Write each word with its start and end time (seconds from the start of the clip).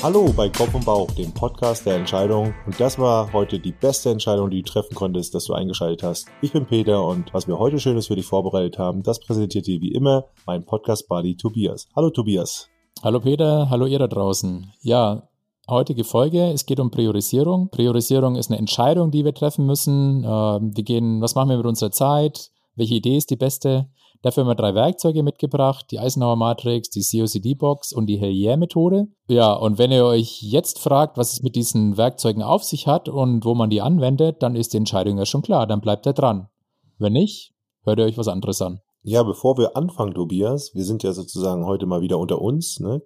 Hallo 0.00 0.32
bei 0.32 0.48
Kopf 0.48 0.72
und 0.74 0.84
Bauch, 0.84 1.10
dem 1.10 1.32
Podcast 1.32 1.84
der 1.84 1.96
Entscheidung. 1.96 2.54
Und 2.66 2.78
das 2.78 3.00
war 3.00 3.32
heute 3.32 3.58
die 3.58 3.72
beste 3.72 4.10
Entscheidung, 4.10 4.48
die 4.48 4.62
du 4.62 4.70
treffen 4.70 4.94
konntest, 4.94 5.34
dass 5.34 5.46
du 5.46 5.54
eingeschaltet 5.54 6.04
hast. 6.04 6.28
Ich 6.40 6.52
bin 6.52 6.66
Peter 6.66 7.04
und 7.04 7.34
was 7.34 7.48
wir 7.48 7.58
heute 7.58 7.80
Schönes 7.80 8.06
für 8.06 8.14
dich 8.14 8.24
vorbereitet 8.24 8.78
haben, 8.78 9.02
das 9.02 9.18
präsentiert 9.18 9.66
dir 9.66 9.80
wie 9.80 9.92
immer 9.92 10.26
mein 10.46 10.64
Podcast-Buddy 10.64 11.36
Tobias. 11.36 11.88
Hallo 11.96 12.10
Tobias. 12.10 12.68
Hallo 13.02 13.18
Peter, 13.18 13.70
hallo 13.70 13.86
ihr 13.86 13.98
da 13.98 14.06
draußen. 14.06 14.72
Ja, 14.82 15.28
heutige 15.68 16.04
Folge, 16.04 16.52
es 16.52 16.64
geht 16.64 16.78
um 16.78 16.92
Priorisierung. 16.92 17.68
Priorisierung 17.70 18.36
ist 18.36 18.50
eine 18.50 18.58
Entscheidung, 18.60 19.10
die 19.10 19.24
wir 19.24 19.34
treffen 19.34 19.66
müssen. 19.66 20.24
Ähm, 20.24 20.76
wir 20.76 20.84
gehen, 20.84 21.20
was 21.20 21.34
machen 21.34 21.50
wir 21.50 21.56
mit 21.56 21.66
unserer 21.66 21.90
Zeit? 21.90 22.52
Welche 22.76 22.94
Idee 22.94 23.16
ist 23.16 23.30
die 23.30 23.36
beste? 23.36 23.88
Dafür 24.22 24.42
haben 24.42 24.50
wir 24.50 24.56
drei 24.56 24.74
Werkzeuge 24.74 25.22
mitgebracht, 25.22 25.86
die 25.90 25.98
Eisenhower 25.98 26.36
Matrix, 26.36 26.90
die 26.90 27.02
COCD-Box 27.02 27.92
und 27.92 28.06
die 28.06 28.18
Helier-Methode. 28.18 29.06
Ja, 29.28 29.52
und 29.52 29.78
wenn 29.78 29.92
ihr 29.92 30.04
euch 30.04 30.42
jetzt 30.42 30.80
fragt, 30.80 31.16
was 31.16 31.34
es 31.34 31.42
mit 31.42 31.54
diesen 31.54 31.96
Werkzeugen 31.96 32.42
auf 32.42 32.64
sich 32.64 32.86
hat 32.86 33.08
und 33.08 33.44
wo 33.44 33.54
man 33.54 33.70
die 33.70 33.80
anwendet, 33.80 34.42
dann 34.42 34.56
ist 34.56 34.72
die 34.72 34.78
Entscheidung 34.78 35.18
ja 35.18 35.26
schon 35.26 35.42
klar, 35.42 35.66
dann 35.66 35.80
bleibt 35.80 36.06
ihr 36.06 36.14
dran. 36.14 36.48
Wenn 36.98 37.12
nicht, 37.12 37.52
hört 37.84 38.00
ihr 38.00 38.06
euch 38.06 38.18
was 38.18 38.28
anderes 38.28 38.60
an. 38.60 38.80
Ja, 39.02 39.22
bevor 39.22 39.56
wir 39.56 39.76
anfangen, 39.76 40.14
Tobias, 40.14 40.74
wir 40.74 40.84
sind 40.84 41.04
ja 41.04 41.12
sozusagen 41.12 41.64
heute 41.64 41.86
mal 41.86 42.00
wieder 42.00 42.18
unter 42.18 42.40
uns, 42.40 42.80
ne? 42.80 43.02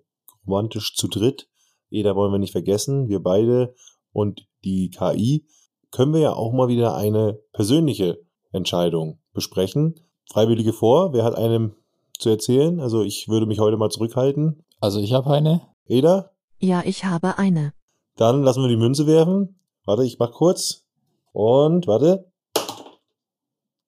romantisch 0.46 0.96
zu 0.96 1.08
dritt. 1.08 1.48
Jeder 1.90 2.16
wollen 2.16 2.32
wir 2.32 2.38
nicht 2.38 2.52
vergessen, 2.52 3.08
wir 3.08 3.22
beide 3.22 3.74
und 4.12 4.46
die 4.64 4.90
KI, 4.90 5.46
können 5.90 6.14
wir 6.14 6.20
ja 6.20 6.32
auch 6.32 6.52
mal 6.52 6.68
wieder 6.68 6.94
eine 6.94 7.38
persönliche 7.52 8.18
Entscheidung 8.50 9.20
besprechen. 9.32 9.94
Freiwillige 10.32 10.72
vor, 10.72 11.12
wer 11.12 11.24
hat 11.24 11.36
einem 11.36 11.74
zu 12.18 12.30
erzählen? 12.30 12.80
Also 12.80 13.02
ich 13.02 13.28
würde 13.28 13.44
mich 13.44 13.60
heute 13.60 13.76
mal 13.76 13.90
zurückhalten. 13.90 14.64
Also 14.80 14.98
ich 14.98 15.12
habe 15.12 15.30
eine. 15.30 15.60
Eda? 15.86 16.30
Ja, 16.58 16.82
ich 16.86 17.04
habe 17.04 17.36
eine. 17.36 17.74
Dann 18.16 18.42
lassen 18.42 18.62
wir 18.62 18.68
die 18.68 18.78
Münze 18.78 19.06
werfen. 19.06 19.60
Warte, 19.84 20.04
ich 20.04 20.18
mach 20.18 20.32
kurz. 20.32 20.84
Und 21.32 21.86
warte. 21.86 22.32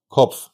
Kopf. 0.09 0.51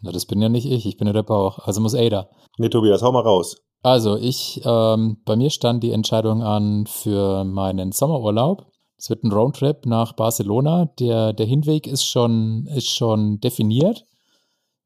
Na, 0.00 0.12
das 0.12 0.24
bin 0.24 0.40
ja 0.40 0.48
nicht 0.48 0.64
ich, 0.64 0.86
ich 0.86 0.96
bin 0.96 1.06
ja 1.06 1.12
der 1.12 1.22
Bauch. 1.22 1.58
Also 1.58 1.82
muss 1.82 1.94
Ada. 1.94 2.30
Nee, 2.56 2.70
Tobias, 2.70 3.02
hau 3.02 3.12
mal 3.12 3.20
raus. 3.20 3.56
Also 3.82 4.16
ich, 4.16 4.62
ähm, 4.64 5.18
bei 5.26 5.36
mir 5.36 5.50
stand 5.50 5.82
die 5.82 5.92
Entscheidung 5.92 6.42
an 6.42 6.86
für 6.86 7.44
meinen 7.44 7.92
Sommerurlaub. 7.92 8.64
Es 8.96 9.10
wird 9.10 9.24
ein 9.24 9.32
Roadtrip 9.32 9.84
nach 9.84 10.14
Barcelona. 10.14 10.86
Der, 10.98 11.34
der 11.34 11.44
Hinweg 11.44 11.86
ist 11.86 12.06
schon, 12.06 12.66
ist 12.74 12.88
schon 12.88 13.40
definiert, 13.40 14.06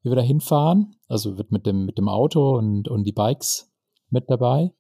wie 0.08 0.12
wir 0.12 0.16
da 0.16 0.22
hinfahren. 0.22 0.96
Also 1.08 1.38
wird 1.38 1.52
mit 1.52 1.66
dem, 1.66 1.84
mit 1.84 1.98
dem 1.98 2.08
Auto 2.08 2.56
und, 2.56 2.88
und 2.88 3.04
die 3.04 3.12
Bikes 3.12 3.70
mit 4.10 4.30
dabei. 4.30 4.72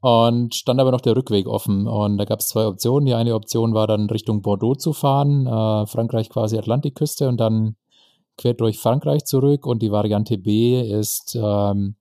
Und 0.00 0.54
stand 0.54 0.80
aber 0.80 0.90
noch 0.90 1.00
der 1.00 1.16
Rückweg 1.16 1.46
offen. 1.46 1.86
Und 1.86 2.18
da 2.18 2.24
gab 2.24 2.40
es 2.40 2.48
zwei 2.48 2.66
Optionen. 2.66 3.06
Die 3.06 3.14
eine 3.14 3.34
Option 3.34 3.72
war 3.74 3.86
dann 3.86 4.10
Richtung 4.10 4.42
Bordeaux 4.42 4.74
zu 4.74 4.92
fahren, 4.92 5.46
äh, 5.46 5.86
Frankreich 5.86 6.28
quasi 6.28 6.58
Atlantikküste 6.58 7.28
und 7.28 7.38
dann 7.38 7.76
quer 8.36 8.54
durch 8.54 8.78
Frankreich 8.78 9.24
zurück. 9.24 9.66
Und 9.66 9.82
die 9.82 9.92
Variante 9.92 10.36
B 10.36 10.80
ist 10.80 11.38
ähm, 11.40 11.96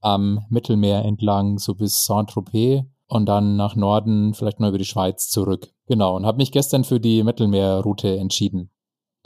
am 0.00 0.44
Mittelmeer 0.48 1.04
entlang, 1.04 1.58
so 1.58 1.74
bis 1.74 2.04
Saint-Tropez 2.04 2.84
und 3.08 3.26
dann 3.26 3.56
nach 3.56 3.74
Norden, 3.74 4.34
vielleicht 4.34 4.60
noch 4.60 4.68
über 4.68 4.78
die 4.78 4.84
Schweiz 4.84 5.28
zurück. 5.28 5.72
Genau, 5.86 6.14
und 6.16 6.26
habe 6.26 6.38
mich 6.38 6.52
gestern 6.52 6.84
für 6.84 7.00
die 7.00 7.24
Mittelmeerroute 7.24 8.16
entschieden. 8.16 8.70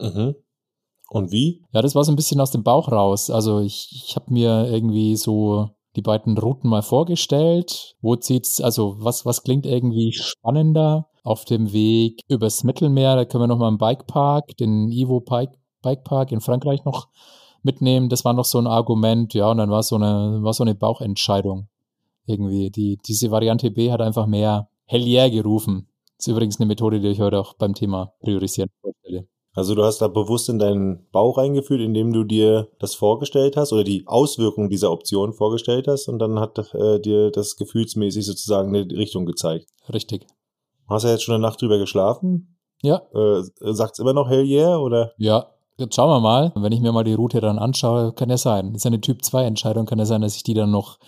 Mhm. 0.00 0.34
Und 1.10 1.32
wie? 1.32 1.62
Ja, 1.72 1.82
das 1.82 1.94
war 1.94 2.04
so 2.04 2.12
ein 2.12 2.16
bisschen 2.16 2.40
aus 2.40 2.50
dem 2.50 2.62
Bauch 2.62 2.90
raus. 2.90 3.30
Also 3.30 3.60
ich, 3.60 3.88
ich 3.92 4.16
habe 4.16 4.32
mir 4.32 4.68
irgendwie 4.70 5.16
so 5.16 5.70
die 5.96 6.02
beiden 6.02 6.36
Routen 6.36 6.68
mal 6.68 6.82
vorgestellt. 6.82 7.96
Wo 8.00 8.16
zieht's, 8.16 8.60
also 8.60 8.96
was, 8.98 9.24
was 9.24 9.42
klingt 9.42 9.66
irgendwie 9.66 10.12
spannender? 10.12 11.08
Auf 11.22 11.46
dem 11.46 11.72
Weg 11.72 12.20
übers 12.28 12.64
Mittelmeer, 12.64 13.16
da 13.16 13.24
können 13.24 13.44
wir 13.44 13.46
nochmal 13.46 13.68
einen 13.68 13.78
Bikepark, 13.78 14.58
den 14.58 14.90
Ivo 14.90 15.20
Bike, 15.20 15.56
Bikepark 15.80 16.32
in 16.32 16.42
Frankreich 16.42 16.84
noch 16.84 17.08
mitnehmen. 17.62 18.10
Das 18.10 18.26
war 18.26 18.34
noch 18.34 18.44
so 18.44 18.58
ein 18.58 18.66
Argument, 18.66 19.32
ja, 19.32 19.50
und 19.50 19.56
dann 19.56 19.70
war 19.70 19.82
so 19.82 19.96
eine, 19.96 20.42
war 20.42 20.52
so 20.52 20.64
eine 20.64 20.74
Bauchentscheidung. 20.74 21.68
Irgendwie. 22.26 22.70
Die, 22.70 22.98
diese 23.06 23.30
Variante 23.30 23.70
B 23.70 23.90
hat 23.90 24.02
einfach 24.02 24.26
mehr 24.26 24.68
Hellier 24.84 25.30
gerufen. 25.30 25.88
Das 26.18 26.26
ist 26.26 26.32
übrigens 26.32 26.58
eine 26.60 26.66
Methode, 26.66 27.00
die 27.00 27.08
ich 27.08 27.20
heute 27.20 27.40
auch 27.40 27.54
beim 27.54 27.74
Thema 27.74 28.12
Priorisieren 28.20 28.70
vorstelle. 28.82 29.26
Also 29.54 29.74
du 29.74 29.84
hast 29.84 29.98
da 29.98 30.08
bewusst 30.08 30.48
in 30.48 30.58
deinen 30.58 31.06
Bauch 31.12 31.38
reingeführt, 31.38 31.80
indem 31.80 32.12
du 32.12 32.24
dir 32.24 32.68
das 32.80 32.94
vorgestellt 32.94 33.56
hast 33.56 33.72
oder 33.72 33.84
die 33.84 34.04
Auswirkungen 34.06 34.68
dieser 34.68 34.90
Option 34.90 35.32
vorgestellt 35.32 35.86
hast 35.86 36.08
und 36.08 36.18
dann 36.18 36.40
hat 36.40 36.58
äh, 36.74 37.00
dir 37.00 37.30
das 37.30 37.56
gefühlsmäßig 37.56 38.26
sozusagen 38.26 38.74
eine 38.74 38.90
Richtung 38.90 39.26
gezeigt. 39.26 39.66
Richtig. 39.92 40.26
Hast 40.88 41.04
du 41.04 41.08
jetzt 41.08 41.22
schon 41.22 41.36
eine 41.36 41.42
Nacht 41.42 41.62
drüber 41.62 41.78
geschlafen? 41.78 42.58
Ja. 42.82 43.02
Äh, 43.14 43.42
sagt's 43.72 44.00
immer 44.00 44.12
noch 44.12 44.28
Hell 44.28 44.44
yeah 44.44 44.76
oder? 44.76 45.12
Ja, 45.16 45.46
Jetzt 45.76 45.96
schauen 45.96 46.10
wir 46.10 46.20
mal. 46.20 46.52
Wenn 46.54 46.70
ich 46.70 46.80
mir 46.80 46.92
mal 46.92 47.02
die 47.02 47.14
Route 47.14 47.40
dann 47.40 47.58
anschaue, 47.58 48.12
kann 48.12 48.30
ja 48.30 48.36
sein. 48.36 48.74
Ist 48.74 48.84
ja 48.84 48.90
eine 48.90 49.00
Typ 49.00 49.24
2 49.24 49.44
Entscheidung, 49.44 49.86
kann 49.86 49.98
ja 49.98 50.06
sein, 50.06 50.20
dass 50.20 50.36
ich 50.36 50.44
die 50.44 50.54
dann 50.54 50.70
noch 50.70 50.98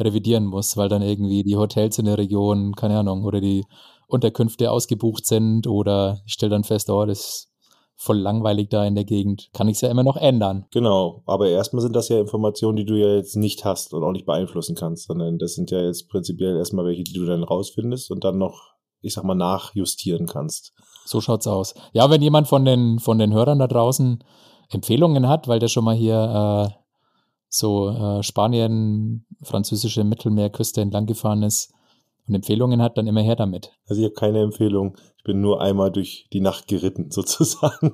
revidieren 0.00 0.46
muss, 0.46 0.76
weil 0.76 0.88
dann 0.88 1.02
irgendwie 1.02 1.44
die 1.44 1.56
Hotels 1.56 1.98
in 1.98 2.06
der 2.06 2.18
Region, 2.18 2.74
keine 2.74 2.98
Ahnung, 2.98 3.24
oder 3.24 3.40
die 3.40 3.64
Unterkünfte 4.08 4.70
ausgebucht 4.70 5.26
sind 5.26 5.68
oder 5.68 6.20
ich 6.26 6.32
stelle 6.32 6.50
dann 6.50 6.64
fest, 6.64 6.90
oh, 6.90 7.04
das 7.06 7.18
ist 7.18 7.48
voll 7.96 8.18
langweilig 8.18 8.68
da 8.68 8.84
in 8.84 8.94
der 8.94 9.04
Gegend. 9.04 9.48
Kann 9.52 9.68
ich 9.68 9.76
es 9.76 9.80
ja 9.80 9.90
immer 9.90 10.04
noch 10.04 10.16
ändern. 10.16 10.66
Genau, 10.70 11.22
aber 11.26 11.48
erstmal 11.48 11.82
sind 11.82 11.96
das 11.96 12.08
ja 12.08 12.20
Informationen, 12.20 12.76
die 12.76 12.84
du 12.84 12.94
ja 12.94 13.14
jetzt 13.14 13.36
nicht 13.36 13.64
hast 13.64 13.94
und 13.94 14.04
auch 14.04 14.12
nicht 14.12 14.26
beeinflussen 14.26 14.76
kannst, 14.76 15.06
sondern 15.06 15.38
das 15.38 15.54
sind 15.54 15.70
ja 15.70 15.80
jetzt 15.80 16.08
prinzipiell 16.08 16.56
erstmal 16.56 16.84
welche, 16.84 17.04
die 17.04 17.14
du 17.14 17.24
dann 17.24 17.42
rausfindest 17.42 18.10
und 18.10 18.22
dann 18.22 18.38
noch, 18.38 18.74
ich 19.00 19.14
sag 19.14 19.24
mal, 19.24 19.34
nachjustieren 19.34 20.26
kannst. 20.26 20.72
So 21.06 21.20
schaut's 21.20 21.46
aus. 21.46 21.74
Ja, 21.92 22.10
wenn 22.10 22.22
jemand 22.22 22.48
von 22.48 22.64
den, 22.64 22.98
von 22.98 23.18
den 23.18 23.32
Hörern 23.32 23.58
da 23.58 23.66
draußen 23.66 24.22
Empfehlungen 24.68 25.28
hat, 25.28 25.48
weil 25.48 25.58
der 25.58 25.68
schon 25.68 25.84
mal 25.84 25.94
hier 25.94 26.68
äh, 26.68 26.74
so 27.48 27.88
äh, 27.88 28.22
Spanien, 28.22 29.26
französische 29.42 30.04
Mittelmeerküste 30.04 30.80
entlang 30.80 31.06
gefahren 31.06 31.42
ist 31.42 31.72
und 32.26 32.34
Empfehlungen 32.34 32.82
hat, 32.82 32.98
dann 32.98 33.06
immer 33.06 33.22
her 33.22 33.36
damit. 33.36 33.72
Also 33.86 34.02
ich 34.02 34.06
habe 34.06 34.14
keine 34.14 34.42
Empfehlung 34.42 34.96
bin 35.26 35.40
nur 35.40 35.60
einmal 35.60 35.90
durch 35.90 36.28
die 36.32 36.40
Nacht 36.40 36.68
geritten, 36.68 37.10
sozusagen. 37.10 37.92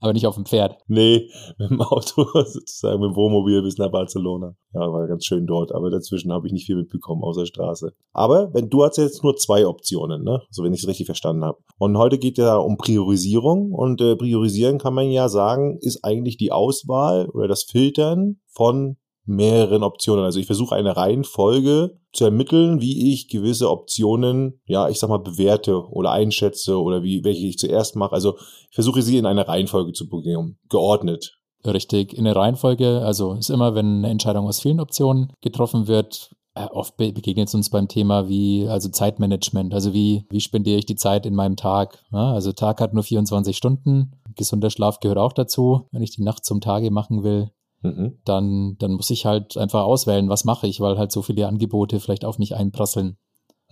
Aber 0.00 0.12
nicht 0.12 0.26
auf 0.26 0.34
dem 0.34 0.46
Pferd. 0.46 0.78
Nee, 0.88 1.28
mit 1.58 1.70
dem 1.70 1.82
Auto, 1.82 2.24
sozusagen 2.44 3.00
mit 3.00 3.10
dem 3.10 3.16
Wohnmobil 3.16 3.62
bis 3.62 3.76
nach 3.76 3.90
Barcelona. 3.90 4.56
Ja, 4.72 4.80
war 4.90 5.06
ganz 5.06 5.26
schön 5.26 5.46
dort, 5.46 5.72
aber 5.72 5.90
dazwischen 5.90 6.32
habe 6.32 6.46
ich 6.46 6.52
nicht 6.52 6.66
viel 6.66 6.76
mitbekommen 6.76 7.22
außer 7.22 7.46
Straße. 7.46 7.92
Aber 8.12 8.52
wenn 8.54 8.70
du 8.70 8.84
hast 8.84 8.96
jetzt 8.96 9.22
nur 9.22 9.36
zwei 9.36 9.66
Optionen, 9.66 10.24
ne? 10.24 10.42
So 10.50 10.64
wenn 10.64 10.72
ich 10.72 10.80
es 10.80 10.88
richtig 10.88 11.06
verstanden 11.06 11.44
habe. 11.44 11.58
Und 11.76 11.98
heute 11.98 12.18
geht 12.18 12.38
ja 12.38 12.56
um 12.56 12.78
Priorisierung 12.78 13.72
und 13.72 14.00
äh, 14.00 14.16
priorisieren 14.16 14.78
kann 14.78 14.94
man 14.94 15.10
ja 15.10 15.28
sagen, 15.28 15.78
ist 15.80 16.04
eigentlich 16.04 16.38
die 16.38 16.52
Auswahl 16.52 17.28
oder 17.28 17.48
das 17.48 17.64
Filtern 17.64 18.40
von 18.46 18.96
mehreren 19.28 19.82
Optionen. 19.82 20.24
Also 20.24 20.40
ich 20.40 20.46
versuche 20.46 20.74
eine 20.74 20.96
Reihenfolge 20.96 21.98
zu 22.12 22.24
ermitteln, 22.24 22.80
wie 22.80 23.12
ich 23.12 23.28
gewisse 23.28 23.70
Optionen, 23.70 24.60
ja, 24.66 24.88
ich 24.88 24.98
sag 24.98 25.10
mal, 25.10 25.18
bewerte 25.18 25.86
oder 25.90 26.10
einschätze 26.10 26.80
oder 26.80 27.02
wie, 27.02 27.24
welche 27.24 27.46
ich 27.46 27.58
zuerst 27.58 27.96
mache. 27.96 28.12
Also 28.12 28.36
ich 28.70 28.74
versuche 28.74 29.02
sie 29.02 29.18
in 29.18 29.26
eine 29.26 29.46
Reihenfolge 29.46 29.92
zu 29.92 30.08
bringen, 30.08 30.58
geordnet. 30.68 31.38
Richtig, 31.66 32.14
in 32.14 32.24
der 32.24 32.36
Reihenfolge, 32.36 33.00
also 33.00 33.34
ist 33.34 33.50
immer, 33.50 33.74
wenn 33.74 33.98
eine 33.98 34.10
Entscheidung 34.10 34.46
aus 34.46 34.60
vielen 34.60 34.80
Optionen 34.80 35.32
getroffen 35.40 35.88
wird, 35.88 36.30
äh, 36.54 36.66
oft 36.70 36.96
begegnet 36.96 37.48
es 37.48 37.54
uns 37.54 37.70
beim 37.70 37.88
Thema 37.88 38.28
wie, 38.28 38.66
also 38.68 38.88
Zeitmanagement, 38.88 39.74
also 39.74 39.92
wie, 39.92 40.24
wie 40.30 40.40
spendiere 40.40 40.78
ich 40.78 40.86
die 40.86 40.96
Zeit 40.96 41.26
in 41.26 41.34
meinem 41.34 41.56
Tag? 41.56 42.04
Ja, 42.12 42.32
also 42.32 42.52
Tag 42.52 42.80
hat 42.80 42.94
nur 42.94 43.02
24 43.02 43.56
Stunden, 43.56 44.12
gesunder 44.34 44.70
Schlaf 44.70 45.00
gehört 45.00 45.18
auch 45.18 45.32
dazu, 45.32 45.88
wenn 45.92 46.02
ich 46.02 46.10
die 46.10 46.22
Nacht 46.22 46.44
zum 46.44 46.60
Tage 46.60 46.90
machen 46.90 47.22
will. 47.22 47.50
Mhm. 47.82 48.18
Dann, 48.24 48.76
dann 48.78 48.92
muss 48.92 49.10
ich 49.10 49.26
halt 49.26 49.56
einfach 49.56 49.84
auswählen, 49.84 50.28
was 50.28 50.44
mache 50.44 50.66
ich, 50.66 50.80
weil 50.80 50.98
halt 50.98 51.12
so 51.12 51.22
viele 51.22 51.46
Angebote 51.46 52.00
vielleicht 52.00 52.24
auf 52.24 52.38
mich 52.38 52.54
einprasseln. 52.54 53.16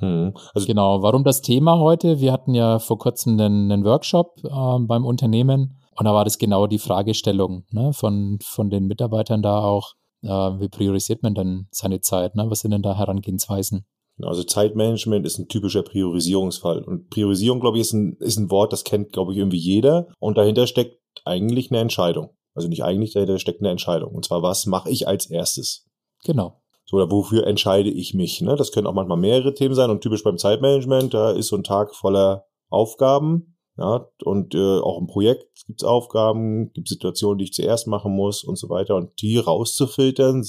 Mhm. 0.00 0.34
Also 0.54 0.66
genau, 0.66 1.02
warum 1.02 1.24
das 1.24 1.42
Thema 1.42 1.78
heute? 1.78 2.20
Wir 2.20 2.32
hatten 2.32 2.54
ja 2.54 2.78
vor 2.78 2.98
kurzem 2.98 3.38
einen, 3.40 3.70
einen 3.70 3.84
Workshop 3.84 4.40
äh, 4.44 4.78
beim 4.80 5.04
Unternehmen 5.04 5.76
und 5.98 6.04
da 6.04 6.12
war 6.12 6.24
das 6.24 6.38
genau 6.38 6.66
die 6.66 6.78
Fragestellung 6.78 7.64
ne, 7.70 7.92
von, 7.92 8.38
von 8.42 8.70
den 8.70 8.86
Mitarbeitern 8.86 9.42
da 9.42 9.60
auch. 9.60 9.92
Äh, 10.22 10.28
wie 10.28 10.68
priorisiert 10.68 11.22
man 11.22 11.34
dann 11.34 11.68
seine 11.70 12.00
Zeit? 12.00 12.34
Ne? 12.34 12.46
Was 12.48 12.60
sind 12.60 12.72
denn 12.72 12.82
da 12.82 12.96
Herangehensweisen? 12.96 13.86
Also 14.22 14.42
Zeitmanagement 14.44 15.26
ist 15.26 15.38
ein 15.38 15.48
typischer 15.48 15.82
Priorisierungsfall. 15.82 16.82
Und 16.82 17.10
Priorisierung, 17.10 17.60
glaube 17.60 17.78
ich, 17.78 17.82
ist 17.82 17.92
ein, 17.92 18.16
ist 18.20 18.38
ein 18.38 18.50
Wort, 18.50 18.72
das 18.72 18.84
kennt, 18.84 19.12
glaube 19.12 19.32
ich, 19.32 19.38
irgendwie 19.38 19.58
jeder. 19.58 20.08
Und 20.18 20.38
dahinter 20.38 20.66
steckt 20.66 20.98
eigentlich 21.24 21.70
eine 21.70 21.80
Entscheidung. 21.80 22.30
Also 22.56 22.68
nicht 22.68 22.82
eigentlich, 22.82 23.12
dahinter 23.12 23.38
steckt 23.38 23.60
eine 23.60 23.70
Entscheidung. 23.70 24.14
Und 24.14 24.24
zwar, 24.24 24.42
was 24.42 24.66
mache 24.66 24.90
ich 24.90 25.06
als 25.06 25.26
erstes? 25.26 25.86
Genau. 26.24 26.60
So, 26.86 26.96
oder 26.96 27.10
wofür 27.10 27.46
entscheide 27.46 27.90
ich 27.90 28.14
mich? 28.14 28.40
Ne? 28.40 28.56
Das 28.56 28.72
können 28.72 28.86
auch 28.86 28.94
manchmal 28.94 29.18
mehrere 29.18 29.54
Themen 29.54 29.74
sein 29.74 29.90
und 29.90 30.00
typisch 30.00 30.24
beim 30.24 30.38
Zeitmanagement, 30.38 31.14
da 31.14 31.32
ist 31.32 31.48
so 31.48 31.56
ein 31.56 31.64
Tag 31.64 31.94
voller 31.94 32.46
Aufgaben. 32.68 33.56
Ja, 33.78 34.08
und 34.24 34.54
äh, 34.54 34.78
auch 34.78 34.98
im 34.98 35.06
Projekt 35.06 35.66
gibt's 35.66 35.84
Aufgaben, 35.84 36.72
gibt 36.72 36.88
Situationen, 36.88 37.36
die 37.36 37.44
ich 37.44 37.52
zuerst 37.52 37.86
machen 37.86 38.10
muss 38.10 38.42
und 38.42 38.56
so 38.56 38.70
weiter. 38.70 38.96
Und 38.96 39.20
die 39.20 39.36
rauszufiltern 39.36 40.42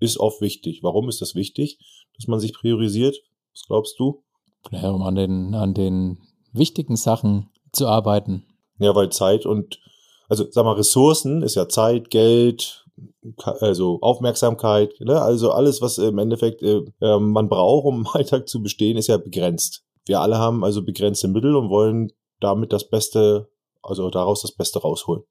ist 0.00 0.18
oft 0.18 0.40
wichtig. 0.40 0.80
Warum 0.82 1.10
ist 1.10 1.20
das 1.20 1.34
wichtig, 1.34 1.78
dass 2.16 2.28
man 2.28 2.40
sich 2.40 2.54
priorisiert? 2.54 3.18
Was 3.52 3.64
glaubst 3.66 3.98
du? 3.98 4.24
Ja, 4.70 4.90
um 4.90 5.02
an 5.02 5.16
den, 5.16 5.54
an 5.54 5.74
den 5.74 6.18
wichtigen 6.52 6.96
Sachen 6.96 7.50
zu 7.72 7.86
arbeiten. 7.86 8.46
Ja, 8.78 8.94
weil 8.94 9.10
Zeit 9.10 9.44
und, 9.44 9.78
also 10.28 10.44
sag 10.50 10.64
mal, 10.64 10.72
Ressourcen 10.72 11.42
ist 11.42 11.54
ja 11.54 11.68
Zeit, 11.68 12.10
Geld, 12.10 12.86
also 13.44 13.98
Aufmerksamkeit, 14.00 14.94
ne? 15.00 15.20
also 15.20 15.50
alles, 15.50 15.82
was 15.82 15.98
im 15.98 16.18
Endeffekt 16.18 16.62
äh, 16.62 16.82
ähm, 17.00 17.30
man 17.30 17.48
braucht, 17.48 17.86
um 17.86 18.00
im 18.00 18.06
Alltag 18.06 18.48
zu 18.48 18.62
bestehen, 18.62 18.96
ist 18.96 19.08
ja 19.08 19.16
begrenzt. 19.16 19.84
Wir 20.06 20.20
alle 20.20 20.38
haben 20.38 20.64
also 20.64 20.84
begrenzte 20.84 21.28
Mittel 21.28 21.56
und 21.56 21.68
wollen 21.68 22.12
damit 22.40 22.72
das 22.72 22.88
Beste, 22.88 23.48
also 23.82 24.08
daraus 24.10 24.42
das 24.42 24.52
Beste 24.52 24.80
rausholen. 24.80 25.24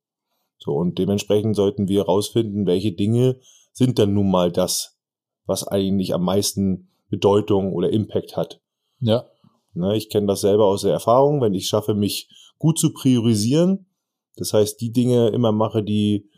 So, 0.57 0.73
und 0.73 0.97
dementsprechend 0.97 1.55
sollten 1.55 1.87
wir 1.87 2.01
herausfinden, 2.01 2.65
welche 2.65 2.91
Dinge 2.91 3.39
sind 3.71 3.99
dann 3.99 4.13
nun 4.13 4.29
mal 4.29 4.51
das, 4.51 4.97
was 5.45 5.67
eigentlich 5.67 6.13
am 6.13 6.23
meisten 6.23 6.89
Bedeutung 7.09 7.73
oder 7.73 7.89
Impact 7.89 8.35
hat. 8.35 8.61
Ja. 8.99 9.25
Ne, 9.73 9.95
ich 9.95 10.09
kenne 10.09 10.27
das 10.27 10.41
selber 10.41 10.65
aus 10.65 10.81
der 10.81 10.93
Erfahrung, 10.93 11.41
wenn 11.41 11.53
ich 11.53 11.67
schaffe, 11.67 11.93
mich 11.93 12.29
gut 12.57 12.79
zu 12.79 12.93
priorisieren, 12.93 13.87
das 14.37 14.53
heißt, 14.53 14.79
die 14.81 14.91
Dinge 14.91 15.29
immer 15.29 15.51
mache, 15.51 15.83
die 15.83 16.29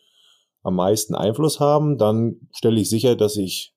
am 0.64 0.76
meisten 0.76 1.16
Einfluss 1.16 1.60
haben, 1.60 1.98
dann 1.98 2.36
stelle 2.52 2.80
ich 2.80 2.90
sicher, 2.90 3.16
dass 3.16 3.38
ich 3.38 3.74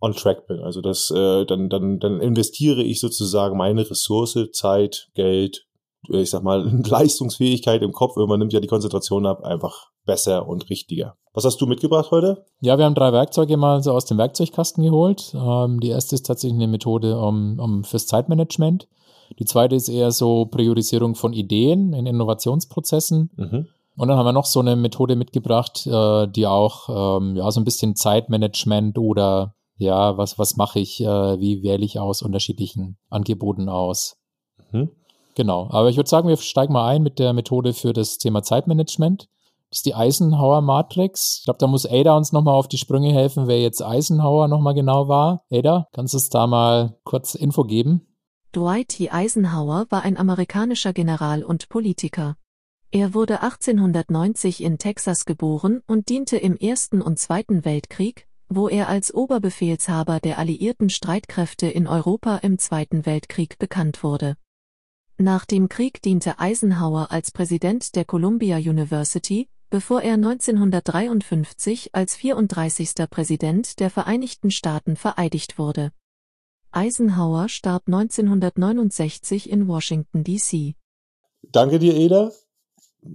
on 0.00 0.14
track 0.14 0.46
bin. 0.46 0.60
Also 0.60 0.80
das, 0.80 1.10
äh, 1.10 1.44
dann, 1.44 1.68
dann, 1.68 1.98
dann 1.98 2.20
investiere 2.20 2.82
ich 2.82 3.00
sozusagen 3.00 3.56
meine 3.56 3.88
Ressource, 3.88 4.38
Zeit, 4.52 5.08
Geld, 5.14 5.66
ich 6.08 6.30
sag 6.30 6.42
mal, 6.42 6.66
Leistungsfähigkeit 6.86 7.82
im 7.82 7.92
Kopf, 7.92 8.16
irgendwann 8.16 8.40
nimmt 8.40 8.52
ja 8.52 8.60
die 8.60 8.68
Konzentration 8.68 9.26
ab, 9.26 9.44
einfach 9.44 9.90
besser 10.06 10.48
und 10.48 10.70
richtiger. 10.70 11.16
Was 11.34 11.44
hast 11.44 11.60
du 11.60 11.66
mitgebracht 11.66 12.10
heute? 12.10 12.44
Ja, 12.60 12.78
wir 12.78 12.84
haben 12.84 12.94
drei 12.94 13.12
Werkzeuge 13.12 13.56
mal 13.56 13.82
so 13.82 13.92
aus 13.92 14.06
dem 14.06 14.18
Werkzeugkasten 14.18 14.82
geholt. 14.82 15.32
Ähm, 15.34 15.78
die 15.78 15.88
erste 15.88 16.14
ist 16.14 16.26
tatsächlich 16.26 16.58
eine 16.58 16.68
Methode 16.68 17.18
um, 17.18 17.58
um 17.60 17.84
fürs 17.84 18.06
Zeitmanagement. 18.06 18.88
Die 19.40 19.46
zweite 19.46 19.74
ist 19.74 19.88
eher 19.88 20.12
so 20.12 20.44
Priorisierung 20.46 21.14
von 21.14 21.32
Ideen 21.32 21.94
in 21.94 22.06
Innovationsprozessen. 22.06 23.30
Mhm. 23.36 23.66
Und 23.96 24.08
dann 24.08 24.16
haben 24.16 24.26
wir 24.26 24.32
noch 24.32 24.44
so 24.44 24.60
eine 24.60 24.76
Methode 24.76 25.16
mitgebracht, 25.16 25.86
äh, 25.86 26.28
die 26.28 26.46
auch 26.46 27.18
ähm, 27.18 27.36
ja 27.36 27.50
so 27.50 27.60
ein 27.60 27.64
bisschen 27.64 27.96
Zeitmanagement 27.96 28.98
oder 28.98 29.54
ja, 29.78 30.18
was, 30.18 30.38
was 30.38 30.56
mache 30.56 30.78
ich, 30.78 31.00
äh, 31.00 31.40
wie 31.40 31.62
wähle 31.62 31.84
ich 31.84 31.98
aus 31.98 32.20
unterschiedlichen 32.20 32.98
Angeboten 33.08 33.70
aus. 33.70 34.18
Mhm. 34.72 34.90
Genau. 35.34 35.68
Aber 35.70 35.88
ich 35.88 35.96
würde 35.96 36.10
sagen, 36.10 36.28
wir 36.28 36.36
steigen 36.36 36.74
mal 36.74 36.86
ein 36.86 37.02
mit 37.02 37.18
der 37.18 37.32
Methode 37.32 37.72
für 37.72 37.94
das 37.94 38.18
Thema 38.18 38.42
Zeitmanagement. 38.42 39.28
Das 39.70 39.78
ist 39.78 39.86
die 39.86 39.94
Eisenhower 39.94 40.60
Matrix. 40.60 41.38
Ich 41.38 41.44
glaube, 41.44 41.58
da 41.58 41.66
muss 41.66 41.86
Ada 41.86 42.16
uns 42.16 42.32
nochmal 42.32 42.54
auf 42.54 42.68
die 42.68 42.76
Sprünge 42.76 43.12
helfen, 43.12 43.46
wer 43.46 43.60
jetzt 43.60 43.82
Eisenhower 43.82 44.48
nochmal 44.48 44.74
genau 44.74 45.08
war. 45.08 45.44
Ada, 45.50 45.86
kannst 45.92 46.12
du 46.12 46.18
uns 46.18 46.28
da 46.28 46.46
mal 46.46 46.98
kurz 47.04 47.34
Info 47.34 47.64
geben? 47.64 48.06
Dwight 48.52 48.88
T. 48.88 49.10
Eisenhower 49.10 49.86
war 49.90 50.02
ein 50.02 50.16
amerikanischer 50.16 50.92
General 50.92 51.44
und 51.44 51.68
Politiker. 51.68 52.36
Er 52.90 53.14
wurde 53.14 53.42
1890 53.42 54.64
in 54.64 54.76
Texas 54.76 55.24
geboren 55.24 55.82
und 55.86 56.08
diente 56.08 56.36
im 56.36 56.56
Ersten 56.56 57.00
und 57.00 57.20
Zweiten 57.20 57.64
Weltkrieg, 57.64 58.26
wo 58.48 58.68
er 58.68 58.88
als 58.88 59.14
Oberbefehlshaber 59.14 60.18
der 60.18 60.38
alliierten 60.38 60.90
Streitkräfte 60.90 61.68
in 61.68 61.86
Europa 61.86 62.38
im 62.38 62.58
Zweiten 62.58 63.06
Weltkrieg 63.06 63.56
bekannt 63.60 64.02
wurde. 64.02 64.36
Nach 65.16 65.44
dem 65.44 65.68
Krieg 65.68 66.02
diente 66.02 66.40
Eisenhower 66.40 67.12
als 67.12 67.30
Präsident 67.30 67.94
der 67.94 68.04
Columbia 68.04 68.56
University, 68.56 69.48
bevor 69.68 70.02
er 70.02 70.14
1953 70.14 71.94
als 71.94 72.16
34. 72.16 72.94
Präsident 73.08 73.78
der 73.78 73.90
Vereinigten 73.90 74.50
Staaten 74.50 74.96
vereidigt 74.96 75.56
wurde. 75.56 75.92
Eisenhower 76.72 77.48
starb 77.48 77.84
1969 77.86 79.50
in 79.50 79.68
Washington, 79.68 80.24
D.C. 80.24 80.74
Danke 81.52 81.78
dir, 81.78 81.94
Eda. 81.94 82.30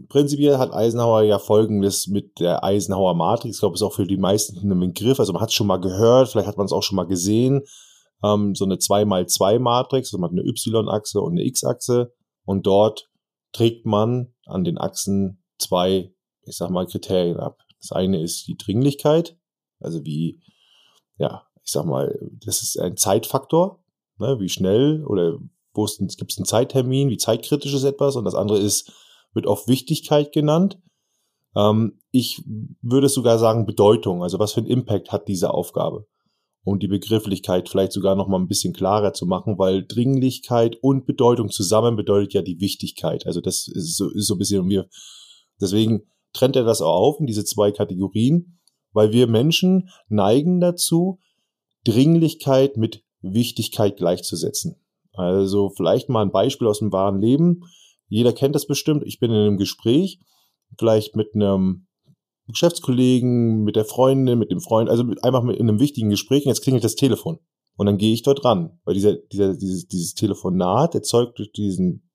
Prinzipiell 0.09 0.57
hat 0.57 0.73
Eisenhower 0.73 1.21
ja 1.21 1.37
folgendes 1.37 2.07
mit 2.07 2.39
der 2.39 2.63
Eisenhower 2.63 3.13
Matrix. 3.13 3.57
Ich 3.57 3.59
glaube, 3.59 3.75
es 3.75 3.81
ist 3.81 3.87
auch 3.87 3.93
für 3.93 4.07
die 4.07 4.17
meisten 4.17 4.57
ein 4.57 4.79
Begriff. 4.79 5.19
Also 5.19 5.31
man 5.31 5.41
hat 5.41 5.49
es 5.49 5.55
schon 5.55 5.67
mal 5.67 5.79
gehört, 5.79 6.29
vielleicht 6.29 6.47
hat 6.47 6.57
man 6.57 6.65
es 6.65 6.71
auch 6.71 6.81
schon 6.81 6.95
mal 6.95 7.05
gesehen. 7.05 7.61
Ähm, 8.23 8.55
so 8.55 8.65
eine 8.65 8.75
2x2 8.75 9.59
Matrix. 9.59 10.09
Also 10.09 10.17
man 10.17 10.31
hat 10.31 10.39
eine 10.39 10.49
Y-Achse 10.49 11.21
und 11.21 11.33
eine 11.33 11.45
X-Achse. 11.45 12.13
Und 12.45 12.65
dort 12.65 13.09
trägt 13.51 13.85
man 13.85 14.33
an 14.45 14.63
den 14.63 14.77
Achsen 14.77 15.43
zwei, 15.59 16.11
ich 16.43 16.57
sag 16.57 16.71
mal, 16.71 16.87
Kriterien 16.87 17.39
ab. 17.39 17.59
Das 17.79 17.91
eine 17.91 18.21
ist 18.21 18.47
die 18.47 18.57
Dringlichkeit. 18.57 19.37
Also 19.79 20.03
wie, 20.03 20.41
ja, 21.17 21.44
ich 21.65 21.71
sag 21.71 21.85
mal, 21.85 22.17
das 22.45 22.61
ist 22.61 22.79
ein 22.79 22.95
Zeitfaktor. 22.95 23.83
Ne, 24.17 24.39
wie 24.39 24.47
schnell 24.47 25.03
oder 25.03 25.39
wo 25.73 25.85
gibt 25.85 26.31
es 26.31 26.37
einen 26.37 26.45
Zeittermin, 26.45 27.09
wie 27.09 27.17
zeitkritisch 27.17 27.73
ist 27.73 27.83
etwas. 27.83 28.15
Und 28.15 28.23
das 28.23 28.35
andere 28.35 28.59
ist, 28.59 28.93
wird 29.33 29.45
oft 29.45 29.67
Wichtigkeit 29.67 30.31
genannt. 30.31 30.79
Ähm, 31.55 31.99
ich 32.11 32.41
würde 32.81 33.09
sogar 33.09 33.39
sagen 33.39 33.65
Bedeutung, 33.65 34.23
also 34.23 34.39
was 34.39 34.53
für 34.53 34.61
einen 34.61 34.69
Impact 34.69 35.11
hat 35.11 35.27
diese 35.27 35.53
Aufgabe. 35.53 36.07
Um 36.63 36.79
die 36.79 36.87
Begrifflichkeit 36.87 37.67
vielleicht 37.67 37.91
sogar 37.91 38.15
noch 38.15 38.27
mal 38.27 38.39
ein 38.39 38.47
bisschen 38.47 38.73
klarer 38.73 39.13
zu 39.13 39.25
machen, 39.25 39.59
weil 39.59 39.85
Dringlichkeit 39.85 40.77
und 40.81 41.05
Bedeutung 41.05 41.49
zusammen 41.49 41.95
bedeutet 41.95 42.33
ja 42.33 42.41
die 42.41 42.61
Wichtigkeit. 42.61 43.25
Also 43.27 43.41
das 43.41 43.67
ist 43.67 43.97
so, 43.97 44.09
ist 44.09 44.27
so 44.27 44.35
ein 44.35 44.39
bisschen 44.39 44.69
wir. 44.69 44.87
Deswegen 45.59 46.03
trennt 46.33 46.55
er 46.55 46.63
das 46.63 46.81
auch 46.81 46.95
auf 46.95 47.19
in 47.19 47.27
diese 47.27 47.43
zwei 47.43 47.71
Kategorien, 47.71 48.59
weil 48.93 49.11
wir 49.11 49.27
Menschen 49.27 49.89
neigen 50.07 50.59
dazu, 50.59 51.19
Dringlichkeit 51.85 52.77
mit 52.77 53.03
Wichtigkeit 53.21 53.97
gleichzusetzen. 53.97 54.75
Also 55.13 55.69
vielleicht 55.69 56.09
mal 56.09 56.21
ein 56.21 56.31
Beispiel 56.31 56.67
aus 56.67 56.79
dem 56.79 56.91
wahren 56.91 57.21
Leben. 57.21 57.61
Jeder 58.07 58.33
kennt 58.33 58.55
das 58.55 58.67
bestimmt. 58.67 59.03
Ich 59.05 59.19
bin 59.19 59.31
in 59.31 59.37
einem 59.37 59.57
Gespräch, 59.57 60.19
vielleicht 60.77 61.15
mit 61.15 61.33
einem 61.33 61.87
Geschäftskollegen, 62.47 63.63
mit 63.63 63.75
der 63.75 63.85
Freundin, 63.85 64.37
mit 64.37 64.51
dem 64.51 64.59
Freund, 64.59 64.89
also 64.89 65.03
einfach 65.21 65.43
mit 65.43 65.57
in 65.57 65.67
einem 65.67 65.79
wichtigen 65.79 66.09
Gespräch 66.09 66.45
und 66.45 66.49
jetzt 66.49 66.61
klingelt 66.61 66.83
das 66.83 66.95
Telefon. 66.95 67.39
Und 67.77 67.87
dann 67.87 67.97
gehe 67.97 68.13
ich 68.13 68.23
dort 68.23 68.45
ran, 68.45 68.79
weil 68.85 68.93
dieser, 68.93 69.15
dieser, 69.15 69.55
dieses, 69.55 69.87
dieses 69.87 70.13
Telefonat 70.13 70.95
erzeugt 70.95 71.39
durch 71.39 71.51
diesen, 71.51 72.09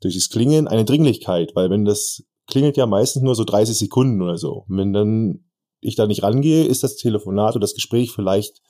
durch 0.00 0.14
das 0.14 0.30
Klingeln 0.30 0.68
eine 0.68 0.84
Dringlichkeit, 0.84 1.54
weil 1.54 1.70
wenn 1.70 1.84
das 1.84 2.24
klingelt 2.46 2.76
ja 2.76 2.86
meistens 2.86 3.22
nur 3.22 3.34
so 3.34 3.44
30 3.44 3.76
Sekunden 3.76 4.22
oder 4.22 4.38
so. 4.38 4.64
Und 4.68 4.76
wenn 4.76 4.92
dann 4.92 5.45
ich 5.86 5.96
da 5.96 6.06
nicht 6.06 6.22
rangehe, 6.22 6.64
ist 6.64 6.82
das 6.82 6.96
Telefonat 6.96 7.54
oder 7.54 7.60
das 7.60 7.74
Gespräch 7.74 8.12
vielleicht 8.12 8.62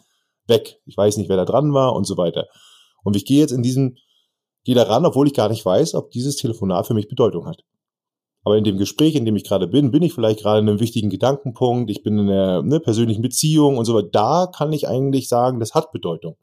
weg. 0.47 0.81
Ich 0.87 0.97
weiß 0.97 1.17
nicht, 1.17 1.29
wer 1.29 1.37
da 1.37 1.45
dran 1.45 1.73
war 1.73 1.95
und 1.95 2.07
so 2.07 2.17
weiter. 2.17 2.47
Und 3.03 3.17
ich 3.17 3.25
gehe 3.25 3.41
jetzt 3.41 3.53
in 3.53 3.63
diesem 3.63 3.97
gehe 4.65 4.75
daran, 4.75 5.07
obwohl 5.07 5.29
ich 5.29 5.35
gar 5.35 5.49
nicht 5.49 5.65
weiß, 5.65 5.95
ob 5.95 6.11
dieses 6.11 6.37
Telefonat 6.37 6.87
für 6.87 6.95
mich 6.95 7.09
Bedeutung 7.09 7.47
hat. 7.47 7.63
Aber 8.43 8.59
in 8.59 8.65
dem 8.65 8.79
Gespräch, 8.79 9.15
in 9.15 9.25
dem 9.25 9.37
ich 9.37 9.45
gerade 9.45 9.67
bin, 9.67 9.91
bin 9.91 10.03
ich 10.03 10.13
vielleicht 10.13 10.41
gerade 10.41 10.61
in 10.61 10.69
einem 10.69 10.81
wichtigen 10.81 11.09
Gedankenpunkt, 11.09 11.91
ich 11.91 12.03
bin 12.03 12.19
in 12.19 12.31
einer 12.31 12.63
ne, 12.63 12.81
persönlichen 12.81 13.23
Beziehung 13.23 13.79
und 13.79 13.85
so 13.85 13.95
weiter. 13.95 14.09
Da 14.13 14.47
kann 14.47 14.73
ich 14.73 14.89
eigentlich 14.89 15.29
sagen, 15.29 15.61
das 15.61 15.75
hat 15.75 15.93
Bedeutung. 15.93 16.37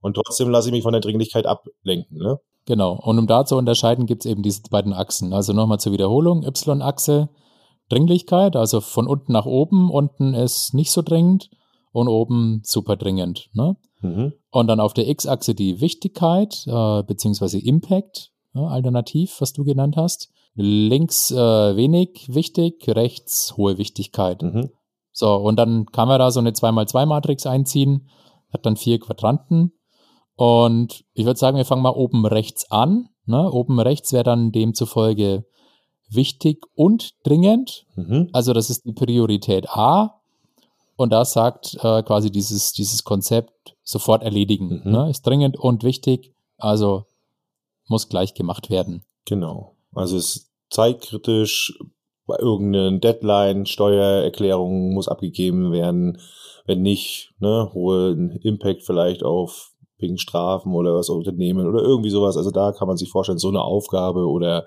Und 0.00 0.14
trotzdem 0.14 0.50
lasse 0.50 0.68
ich 0.68 0.72
mich 0.72 0.82
von 0.82 0.92
der 0.92 1.00
Dringlichkeit 1.00 1.46
ablenken. 1.46 2.18
Ne? 2.18 2.38
Genau. 2.66 2.98
Und 3.02 3.18
um 3.18 3.26
da 3.26 3.44
zu 3.44 3.56
unterscheiden, 3.56 4.06
gibt 4.06 4.24
es 4.24 4.30
eben 4.30 4.42
diese 4.42 4.62
beiden 4.70 4.92
Achsen. 4.92 5.32
Also 5.32 5.52
nochmal 5.52 5.80
zur 5.80 5.92
Wiederholung. 5.92 6.44
Y-Achse, 6.44 7.30
Dringlichkeit, 7.88 8.56
also 8.56 8.80
von 8.80 9.06
unten 9.06 9.32
nach 9.32 9.46
oben. 9.46 9.90
Unten 9.90 10.34
ist 10.34 10.74
nicht 10.74 10.90
so 10.90 11.02
dringend 11.02 11.50
und 11.92 12.08
oben 12.08 12.60
super 12.64 12.96
dringend. 12.96 13.50
Ne? 13.52 13.76
Mhm. 14.00 14.32
Und 14.50 14.66
dann 14.66 14.80
auf 14.80 14.94
der 14.94 15.08
X-Achse 15.08 15.54
die 15.54 15.80
Wichtigkeit 15.80 16.64
äh, 16.66 17.02
beziehungsweise 17.02 17.58
Impact, 17.58 18.32
ja, 18.54 18.66
alternativ, 18.66 19.40
was 19.40 19.52
du 19.52 19.64
genannt 19.64 19.96
hast. 19.96 20.30
Links 20.54 21.30
äh, 21.30 21.36
wenig 21.76 22.28
wichtig, 22.32 22.84
rechts 22.88 23.56
hohe 23.56 23.78
Wichtigkeit. 23.78 24.42
Mhm. 24.42 24.70
So, 25.12 25.34
und 25.34 25.56
dann 25.56 25.86
kann 25.86 26.08
man 26.08 26.18
da 26.18 26.30
so 26.30 26.40
eine 26.40 26.50
2x2-Matrix 26.50 27.46
einziehen, 27.46 28.08
hat 28.52 28.66
dann 28.66 28.76
vier 28.76 28.98
Quadranten. 28.98 29.72
Und 30.36 31.04
ich 31.14 31.26
würde 31.26 31.38
sagen, 31.38 31.56
wir 31.56 31.64
fangen 31.64 31.82
mal 31.82 31.90
oben 31.90 32.24
rechts 32.24 32.70
an. 32.70 33.08
Ne? 33.26 33.50
Oben 33.50 33.80
rechts 33.80 34.12
wäre 34.12 34.22
dann 34.24 34.52
demzufolge 34.52 35.44
wichtig 36.10 36.64
und 36.74 37.14
dringend. 37.24 37.86
Mhm. 37.96 38.28
Also 38.32 38.52
das 38.52 38.70
ist 38.70 38.84
die 38.84 38.92
Priorität 38.92 39.68
A. 39.70 40.20
Und 40.96 41.10
da 41.12 41.24
sagt 41.24 41.76
äh, 41.82 42.02
quasi 42.02 42.30
dieses, 42.30 42.72
dieses 42.72 43.04
Konzept 43.04 43.76
sofort 43.84 44.22
erledigen. 44.22 44.82
Mhm. 44.84 44.92
Ne? 44.92 45.10
Ist 45.10 45.26
dringend 45.26 45.56
und 45.56 45.84
wichtig, 45.84 46.32
also 46.56 47.04
muss 47.86 48.08
gleich 48.08 48.34
gemacht 48.34 48.68
werden. 48.68 49.04
Genau. 49.24 49.76
Also 49.94 50.16
ist 50.16 50.50
zeitkritisch, 50.70 51.78
bei 52.26 52.36
irgendeiner 52.38 52.98
Deadline, 52.98 53.64
Steuererklärung 53.64 54.92
muss 54.92 55.08
abgegeben 55.08 55.72
werden. 55.72 56.20
Wenn 56.66 56.82
nicht, 56.82 57.32
ne, 57.40 57.70
hohen 57.72 58.32
Impact 58.42 58.82
vielleicht 58.82 59.22
auf 59.22 59.72
wegen 59.96 60.18
Strafen 60.18 60.74
oder 60.74 60.94
was 60.94 61.08
Unternehmen 61.08 61.66
oder 61.66 61.80
irgendwie 61.80 62.10
sowas. 62.10 62.36
Also 62.36 62.50
da 62.50 62.72
kann 62.72 62.86
man 62.86 62.98
sich 62.98 63.10
vorstellen, 63.10 63.38
so 63.38 63.48
eine 63.48 63.62
Aufgabe 63.62 64.28
oder 64.28 64.66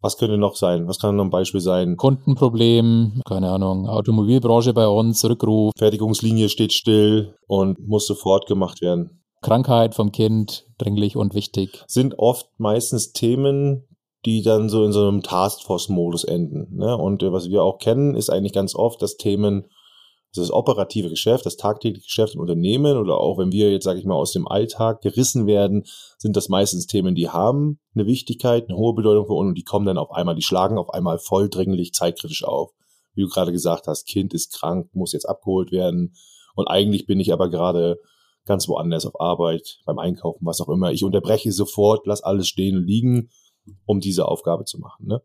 was 0.00 0.16
könnte 0.16 0.38
noch 0.38 0.56
sein? 0.56 0.88
Was 0.88 0.98
kann 0.98 1.16
noch 1.16 1.24
ein 1.24 1.30
Beispiel 1.30 1.60
sein? 1.60 1.96
Kundenproblem, 1.96 3.22
keine 3.26 3.50
Ahnung, 3.50 3.86
Automobilbranche 3.86 4.72
bei 4.72 4.88
uns, 4.88 5.24
Rückruf. 5.24 5.72
Fertigungslinie 5.76 6.48
steht 6.48 6.72
still 6.72 7.34
und 7.46 7.78
muss 7.86 8.06
sofort 8.06 8.46
gemacht 8.46 8.80
werden. 8.80 9.22
Krankheit 9.42 9.94
vom 9.94 10.12
Kind, 10.12 10.66
dringlich 10.78 11.16
und 11.16 11.34
wichtig. 11.34 11.84
Sind 11.86 12.18
oft 12.18 12.48
meistens 12.58 13.12
Themen, 13.12 13.86
die 14.26 14.42
dann 14.42 14.68
so 14.68 14.84
in 14.84 14.92
so 14.92 15.06
einem 15.06 15.22
Taskforce-Modus 15.22 16.24
enden. 16.24 16.76
Ne? 16.76 16.96
Und 16.96 17.22
äh, 17.22 17.32
was 17.32 17.48
wir 17.48 17.62
auch 17.62 17.78
kennen, 17.78 18.14
ist 18.14 18.30
eigentlich 18.30 18.52
ganz 18.52 18.74
oft, 18.74 19.00
dass 19.00 19.16
Themen, 19.16 19.70
das 20.34 20.50
operative 20.50 21.08
Geschäft, 21.08 21.44
das 21.44 21.56
tagtägliche 21.56 22.04
Geschäft 22.04 22.34
im 22.34 22.40
Unternehmen 22.40 22.96
oder 22.96 23.18
auch 23.18 23.38
wenn 23.38 23.52
wir 23.52 23.72
jetzt, 23.72 23.84
sage 23.84 23.98
ich 23.98 24.04
mal, 24.04 24.14
aus 24.14 24.32
dem 24.32 24.46
Alltag 24.46 25.00
gerissen 25.00 25.46
werden, 25.46 25.84
sind 26.18 26.36
das 26.36 26.48
meistens 26.48 26.86
Themen, 26.86 27.14
die 27.14 27.28
haben 27.28 27.80
eine 27.94 28.06
Wichtigkeit, 28.06 28.68
eine 28.68 28.78
hohe 28.78 28.94
Bedeutung 28.94 29.26
für 29.26 29.32
uns 29.32 29.48
und 29.48 29.58
die 29.58 29.64
kommen 29.64 29.86
dann 29.86 29.98
auf 29.98 30.12
einmal, 30.12 30.36
die 30.36 30.42
schlagen 30.42 30.78
auf 30.78 30.90
einmal 30.90 31.18
voll 31.18 31.48
dringlich, 31.48 31.92
zeitkritisch 31.92 32.44
auf. 32.44 32.70
Wie 33.14 33.22
du 33.22 33.28
gerade 33.28 33.50
gesagt 33.50 33.88
hast, 33.88 34.06
Kind 34.06 34.32
ist 34.34 34.52
krank, 34.52 34.88
muss 34.92 35.12
jetzt 35.12 35.28
abgeholt 35.28 35.72
werden 35.72 36.14
und 36.54 36.68
eigentlich 36.68 37.06
bin 37.06 37.18
ich 37.18 37.32
aber 37.32 37.50
gerade 37.50 37.98
ganz 38.46 38.68
woanders 38.68 39.06
auf 39.06 39.20
Arbeit, 39.20 39.78
beim 39.84 39.98
Einkaufen, 39.98 40.46
was 40.46 40.60
auch 40.60 40.68
immer. 40.68 40.92
Ich 40.92 41.04
unterbreche 41.04 41.52
sofort, 41.52 42.06
lass 42.06 42.22
alles 42.22 42.48
stehen 42.48 42.76
und 42.76 42.86
liegen 42.86 43.30
um 43.86 44.00
diese 44.00 44.26
Aufgabe 44.26 44.64
zu 44.64 44.78
machen. 44.78 45.06
Ne? 45.06 45.22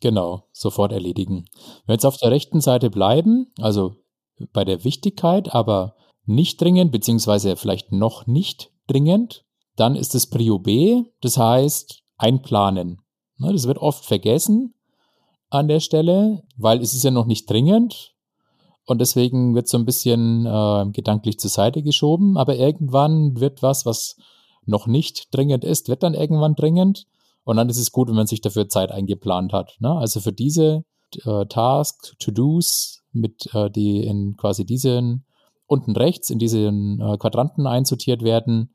Genau, 0.00 0.48
sofort 0.52 0.92
erledigen. 0.92 1.44
Wenn 1.86 1.88
wir 1.88 1.94
jetzt 1.94 2.06
auf 2.06 2.16
der 2.16 2.30
rechten 2.30 2.60
Seite 2.60 2.90
bleiben, 2.90 3.52
also 3.60 3.96
bei 4.52 4.64
der 4.64 4.84
Wichtigkeit, 4.84 5.54
aber 5.54 5.94
nicht 6.24 6.60
dringend, 6.60 6.92
beziehungsweise 6.92 7.56
vielleicht 7.56 7.92
noch 7.92 8.26
nicht 8.26 8.70
dringend, 8.86 9.44
dann 9.76 9.96
ist 9.96 10.14
es 10.14 10.28
Prio 10.28 10.58
B, 10.58 11.04
das 11.20 11.38
heißt 11.38 12.02
einplanen. 12.16 13.00
Ne, 13.38 13.52
das 13.52 13.66
wird 13.66 13.78
oft 13.78 14.04
vergessen 14.04 14.74
an 15.50 15.68
der 15.68 15.80
Stelle, 15.80 16.42
weil 16.56 16.80
es 16.80 16.94
ist 16.94 17.02
ja 17.02 17.10
noch 17.10 17.26
nicht 17.26 17.50
dringend 17.50 18.14
und 18.86 19.00
deswegen 19.00 19.54
wird 19.54 19.68
so 19.68 19.78
ein 19.78 19.84
bisschen 19.84 20.46
äh, 20.46 20.86
gedanklich 20.92 21.38
zur 21.38 21.50
Seite 21.50 21.82
geschoben, 21.82 22.36
aber 22.36 22.56
irgendwann 22.56 23.40
wird 23.40 23.62
was, 23.62 23.84
was 23.86 24.16
noch 24.64 24.86
nicht 24.86 25.34
dringend 25.34 25.64
ist, 25.64 25.88
wird 25.88 26.02
dann 26.02 26.14
irgendwann 26.14 26.54
dringend 26.54 27.06
und 27.44 27.56
dann 27.56 27.68
ist 27.68 27.78
es 27.78 27.92
gut, 27.92 28.08
wenn 28.08 28.16
man 28.16 28.26
sich 28.26 28.40
dafür 28.40 28.68
Zeit 28.68 28.90
eingeplant 28.92 29.52
hat. 29.52 29.76
Ne? 29.80 29.90
Also 29.90 30.20
für 30.20 30.32
diese 30.32 30.84
äh, 31.24 31.46
Tasks, 31.46 32.14
To-Dos, 32.18 33.01
mit 33.12 33.54
äh, 33.54 33.70
die 33.70 34.04
in 34.04 34.36
quasi 34.36 34.64
diesen 34.64 35.24
unten 35.66 35.96
rechts 35.96 36.30
in 36.30 36.38
diesen 36.38 37.00
äh, 37.00 37.16
Quadranten 37.16 37.66
einsortiert 37.66 38.22
werden, 38.22 38.74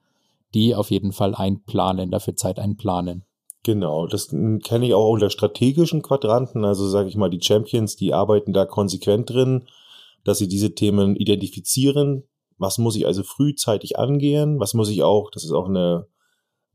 die 0.53 0.73
auf 0.73 0.89
jeden 0.89 1.11
Fall 1.11 1.35
einplanen, 1.35 2.09
dafür 2.09 2.35
Zeit 2.35 2.59
einplanen. 2.59 3.23
Genau, 3.63 4.07
das 4.07 4.29
kenne 4.29 4.85
ich 4.85 4.93
auch 4.93 5.11
unter 5.11 5.29
strategischen 5.29 6.01
Quadranten. 6.01 6.63
Also 6.63 6.87
sage 6.87 7.09
ich 7.09 7.17
mal, 7.17 7.29
die 7.29 7.41
Champions, 7.41 7.95
die 7.97 8.13
arbeiten 8.13 8.53
da 8.53 8.65
konsequent 8.65 9.29
drin, 9.29 9.67
dass 10.23 10.37
sie 10.37 10.47
diese 10.47 10.73
Themen 10.73 11.15
identifizieren. 11.15 12.23
Was 12.57 12.77
muss 12.77 12.95
ich 12.95 13.05
also 13.05 13.23
frühzeitig 13.23 13.99
angehen? 13.99 14.59
Was 14.59 14.73
muss 14.73 14.89
ich 14.89 15.03
auch, 15.03 15.29
das 15.31 15.43
ist 15.43 15.51
auch 15.51 15.67
eine 15.67 16.07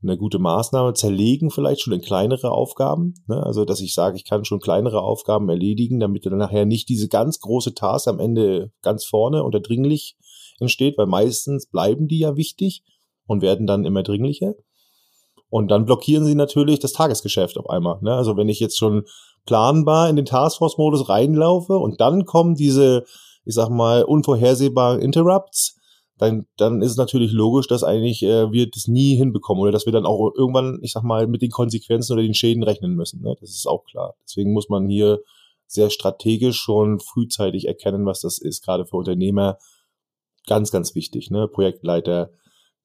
eine 0.03 0.17
gute 0.17 0.39
Maßnahme, 0.39 0.93
zerlegen 0.93 1.49
vielleicht 1.49 1.81
schon 1.81 1.93
in 1.93 2.01
kleinere 2.01 2.51
Aufgaben. 2.51 3.15
Ne? 3.27 3.41
Also, 3.41 3.65
dass 3.65 3.81
ich 3.81 3.93
sage, 3.93 4.17
ich 4.17 4.25
kann 4.25 4.45
schon 4.45 4.59
kleinere 4.59 5.01
Aufgaben 5.01 5.49
erledigen, 5.49 5.99
damit 5.99 6.25
dann 6.25 6.37
nachher 6.37 6.65
nicht 6.65 6.89
diese 6.89 7.07
ganz 7.07 7.39
große 7.39 7.73
Task 7.73 8.07
am 8.07 8.19
Ende 8.19 8.71
ganz 8.81 9.05
vorne 9.05 9.43
und 9.43 9.53
dringlich 9.53 10.17
entsteht, 10.59 10.97
weil 10.97 11.07
meistens 11.07 11.67
bleiben 11.67 12.07
die 12.07 12.19
ja 12.19 12.35
wichtig 12.35 12.83
und 13.25 13.41
werden 13.41 13.65
dann 13.65 13.85
immer 13.85 14.03
dringlicher. 14.03 14.53
Und 15.49 15.69
dann 15.69 15.85
blockieren 15.85 16.25
sie 16.25 16.35
natürlich 16.35 16.79
das 16.79 16.93
Tagesgeschäft 16.93 17.57
auf 17.57 17.69
einmal. 17.69 17.99
Ne? 18.01 18.13
Also 18.13 18.35
wenn 18.37 18.49
ich 18.49 18.59
jetzt 18.59 18.77
schon 18.77 19.03
planbar 19.45 20.09
in 20.09 20.15
den 20.15 20.25
Taskforce-Modus 20.25 21.09
reinlaufe 21.09 21.73
und 21.77 22.01
dann 22.01 22.25
kommen 22.25 22.55
diese, 22.55 23.03
ich 23.45 23.53
sag 23.53 23.69
mal, 23.69 24.03
unvorhersehbaren 24.03 24.99
Interrupts, 24.99 25.79
dann, 26.23 26.45
dann 26.55 26.81
ist 26.81 26.91
es 26.91 26.97
natürlich 26.97 27.33
logisch, 27.33 27.67
dass 27.67 27.83
eigentlich 27.83 28.23
äh, 28.23 28.49
wir 28.51 28.69
das 28.69 28.87
nie 28.87 29.15
hinbekommen 29.15 29.61
oder 29.61 29.73
dass 29.73 29.85
wir 29.85 29.91
dann 29.91 30.05
auch 30.05 30.31
irgendwann, 30.33 30.79
ich 30.81 30.93
sag 30.93 31.03
mal, 31.03 31.27
mit 31.27 31.41
den 31.41 31.51
Konsequenzen 31.51 32.13
oder 32.13 32.21
den 32.21 32.33
Schäden 32.33 32.63
rechnen 32.63 32.95
müssen. 32.95 33.21
Ne? 33.21 33.35
Das 33.41 33.49
ist 33.49 33.67
auch 33.67 33.83
klar. 33.83 34.15
Deswegen 34.23 34.53
muss 34.53 34.69
man 34.69 34.87
hier 34.87 35.19
sehr 35.67 35.89
strategisch 35.89 36.57
schon 36.57 37.01
frühzeitig 37.01 37.67
erkennen, 37.67 38.05
was 38.05 38.21
das 38.21 38.37
ist, 38.37 38.63
gerade 38.63 38.85
für 38.85 38.95
Unternehmer. 38.95 39.57
Ganz, 40.47 40.71
ganz 40.71 40.95
wichtig. 40.95 41.29
Ne? 41.29 41.49
Projektleiter, 41.49 42.31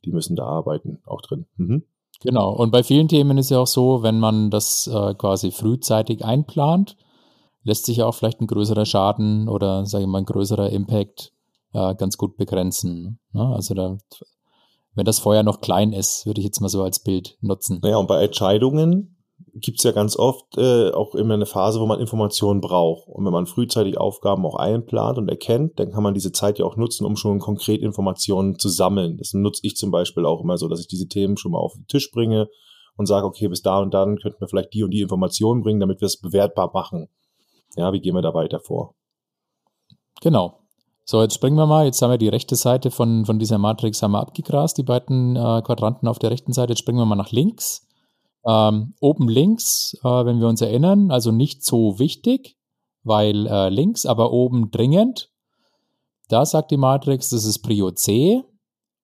die 0.04 0.10
müssen 0.10 0.34
da 0.34 0.44
arbeiten, 0.44 0.98
auch 1.06 1.20
drin. 1.20 1.46
Mhm. 1.56 1.84
Genau. 2.20 2.52
Und 2.52 2.72
bei 2.72 2.82
vielen 2.82 3.06
Themen 3.06 3.38
ist 3.38 3.50
ja 3.50 3.60
auch 3.60 3.68
so, 3.68 4.02
wenn 4.02 4.18
man 4.18 4.50
das 4.50 4.88
äh, 4.88 5.14
quasi 5.14 5.52
frühzeitig 5.52 6.24
einplant, 6.24 6.96
lässt 7.62 7.86
sich 7.86 7.98
ja 7.98 8.06
auch 8.06 8.14
vielleicht 8.14 8.40
ein 8.40 8.48
größerer 8.48 8.84
Schaden 8.84 9.48
oder, 9.48 9.86
sage 9.86 10.04
ich 10.04 10.10
mal, 10.10 10.18
ein 10.18 10.24
größerer 10.24 10.70
Impact 10.70 11.32
äh, 11.72 11.94
ganz 11.94 12.16
gut 12.16 12.36
begrenzen. 12.36 13.18
Ne? 13.32 13.54
Also 13.54 13.74
da, 13.74 13.98
wenn 14.94 15.04
das 15.04 15.18
Feuer 15.18 15.42
noch 15.42 15.60
klein 15.60 15.92
ist, 15.92 16.26
würde 16.26 16.40
ich 16.40 16.44
jetzt 16.44 16.60
mal 16.60 16.68
so 16.68 16.82
als 16.82 17.00
Bild 17.00 17.36
nutzen. 17.40 17.80
Naja, 17.82 17.96
und 17.96 18.08
bei 18.08 18.22
Entscheidungen 18.22 19.18
gibt 19.54 19.78
es 19.78 19.84
ja 19.84 19.92
ganz 19.92 20.16
oft 20.16 20.56
äh, 20.56 20.90
auch 20.90 21.14
immer 21.14 21.34
eine 21.34 21.46
Phase, 21.46 21.80
wo 21.80 21.86
man 21.86 22.00
Informationen 22.00 22.60
braucht. 22.60 23.08
Und 23.08 23.24
wenn 23.24 23.32
man 23.32 23.46
frühzeitig 23.46 23.98
Aufgaben 23.98 24.44
auch 24.44 24.56
einplant 24.56 25.18
und 25.18 25.28
erkennt, 25.28 25.78
dann 25.78 25.92
kann 25.92 26.02
man 26.02 26.14
diese 26.14 26.32
Zeit 26.32 26.58
ja 26.58 26.64
auch 26.64 26.76
nutzen, 26.76 27.04
um 27.04 27.16
schon 27.16 27.38
konkret 27.38 27.82
Informationen 27.82 28.58
zu 28.58 28.68
sammeln. 28.68 29.16
Das 29.18 29.34
nutze 29.34 29.60
ich 29.64 29.76
zum 29.76 29.90
Beispiel 29.90 30.26
auch 30.26 30.42
immer 30.42 30.58
so, 30.58 30.68
dass 30.68 30.80
ich 30.80 30.88
diese 30.88 31.08
Themen 31.08 31.36
schon 31.36 31.52
mal 31.52 31.58
auf 31.58 31.74
den 31.74 31.86
Tisch 31.86 32.10
bringe 32.10 32.48
und 32.96 33.06
sage, 33.06 33.26
okay, 33.26 33.48
bis 33.48 33.62
da 33.62 33.80
und 33.80 33.94
dann 33.94 34.18
könnten 34.18 34.40
wir 34.40 34.48
vielleicht 34.48 34.74
die 34.74 34.82
und 34.82 34.90
die 34.90 35.00
Informationen 35.00 35.62
bringen, 35.62 35.80
damit 35.80 36.00
wir 36.00 36.06
es 36.06 36.20
bewertbar 36.20 36.70
machen. 36.74 37.08
Ja, 37.76 37.92
wie 37.92 38.00
gehen 38.00 38.14
wir 38.14 38.22
da 38.22 38.34
weiter 38.34 38.60
vor? 38.60 38.94
Genau. 40.20 40.58
So, 41.10 41.22
jetzt 41.22 41.36
springen 41.36 41.56
wir 41.56 41.64
mal. 41.64 41.86
Jetzt 41.86 42.02
haben 42.02 42.10
wir 42.10 42.18
die 42.18 42.28
rechte 42.28 42.54
Seite 42.54 42.90
von, 42.90 43.24
von 43.24 43.38
dieser 43.38 43.56
Matrix 43.56 44.02
haben 44.02 44.12
wir 44.12 44.20
abgegrast, 44.20 44.76
die 44.76 44.82
beiden 44.82 45.36
äh, 45.36 45.62
Quadranten 45.62 46.06
auf 46.06 46.18
der 46.18 46.30
rechten 46.30 46.52
Seite. 46.52 46.72
Jetzt 46.72 46.80
springen 46.80 46.98
wir 46.98 47.06
mal 47.06 47.14
nach 47.14 47.32
links. 47.32 47.86
Ähm, 48.44 48.92
oben 49.00 49.26
links, 49.26 49.96
äh, 50.04 50.24
wenn 50.26 50.38
wir 50.38 50.48
uns 50.48 50.60
erinnern, 50.60 51.10
also 51.10 51.32
nicht 51.32 51.64
so 51.64 51.98
wichtig, 51.98 52.58
weil 53.04 53.46
äh, 53.46 53.70
links, 53.70 54.04
aber 54.04 54.32
oben 54.32 54.70
dringend. 54.70 55.30
Da 56.28 56.44
sagt 56.44 56.72
die 56.72 56.76
Matrix, 56.76 57.30
das 57.30 57.46
ist 57.46 57.60
Prio 57.60 57.90
C 57.90 58.44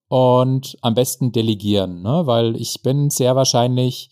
und 0.08 0.76
am 0.82 0.94
besten 0.94 1.32
delegieren, 1.32 2.02
ne? 2.02 2.26
weil 2.26 2.54
ich 2.56 2.82
bin 2.82 3.08
sehr 3.08 3.34
wahrscheinlich 3.34 4.10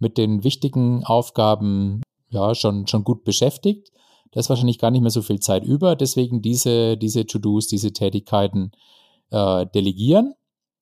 mit 0.00 0.18
den 0.18 0.42
wichtigen 0.42 1.04
Aufgaben 1.04 2.02
ja 2.30 2.56
schon, 2.56 2.88
schon 2.88 3.04
gut 3.04 3.22
beschäftigt. 3.22 3.92
Da 4.32 4.40
ist 4.40 4.48
wahrscheinlich 4.48 4.78
gar 4.78 4.90
nicht 4.90 5.00
mehr 5.00 5.10
so 5.10 5.22
viel 5.22 5.40
Zeit 5.40 5.64
über. 5.64 5.96
Deswegen 5.96 6.42
diese, 6.42 6.96
diese 6.96 7.26
To-Dos, 7.26 7.66
diese 7.66 7.92
Tätigkeiten 7.92 8.72
äh, 9.30 9.66
delegieren 9.66 10.34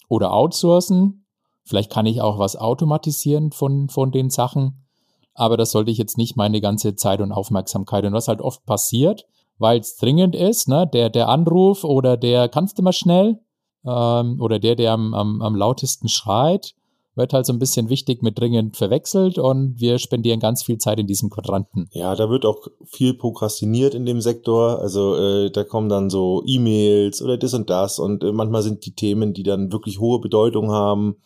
oder 0.08 0.32
outsourcen. 0.32 1.26
Vielleicht 1.64 1.90
kann 1.90 2.06
ich 2.06 2.20
auch 2.20 2.38
was 2.38 2.56
automatisieren 2.56 3.52
von, 3.52 3.88
von 3.88 4.12
den 4.12 4.30
Sachen. 4.30 4.86
Aber 5.34 5.56
das 5.56 5.70
sollte 5.70 5.90
ich 5.90 5.98
jetzt 5.98 6.16
nicht 6.16 6.36
meine 6.36 6.60
ganze 6.60 6.96
Zeit 6.96 7.20
und 7.20 7.32
Aufmerksamkeit. 7.32 8.04
Und 8.04 8.12
was 8.12 8.28
halt 8.28 8.40
oft 8.40 8.64
passiert, 8.64 9.26
weil 9.58 9.80
es 9.80 9.96
dringend 9.96 10.34
ist, 10.34 10.68
ne, 10.68 10.88
der, 10.92 11.10
der 11.10 11.28
Anruf 11.28 11.84
oder 11.84 12.16
der 12.16 12.48
kannst 12.48 12.78
du 12.78 12.82
mal 12.82 12.92
schnell 12.92 13.40
ähm, 13.84 14.40
oder 14.40 14.58
der, 14.58 14.76
der 14.76 14.92
am, 14.92 15.14
am, 15.14 15.42
am 15.42 15.54
lautesten 15.54 16.08
schreit, 16.08 16.74
wird 17.16 17.32
halt 17.32 17.46
so 17.46 17.52
ein 17.52 17.58
bisschen 17.58 17.88
wichtig 17.88 18.22
mit 18.22 18.38
dringend 18.38 18.76
verwechselt 18.76 19.38
und 19.38 19.80
wir 19.80 19.98
spendieren 19.98 20.38
ganz 20.38 20.62
viel 20.62 20.78
Zeit 20.78 21.00
in 21.00 21.06
diesem 21.06 21.30
Quadranten. 21.30 21.88
Ja, 21.92 22.14
da 22.14 22.28
wird 22.28 22.44
auch 22.44 22.66
viel 22.84 23.14
prokrastiniert 23.14 23.94
in 23.94 24.04
dem 24.04 24.20
Sektor. 24.20 24.80
Also 24.80 25.16
äh, 25.16 25.50
da 25.50 25.64
kommen 25.64 25.88
dann 25.88 26.10
so 26.10 26.42
E-Mails 26.46 27.22
oder 27.22 27.38
das 27.38 27.54
und 27.54 27.70
das 27.70 27.98
und 27.98 28.22
äh, 28.22 28.32
manchmal 28.32 28.62
sind 28.62 28.84
die 28.84 28.94
Themen, 28.94 29.32
die 29.32 29.42
dann 29.42 29.72
wirklich 29.72 29.98
hohe 29.98 30.20
Bedeutung 30.20 30.70
haben, 30.70 31.16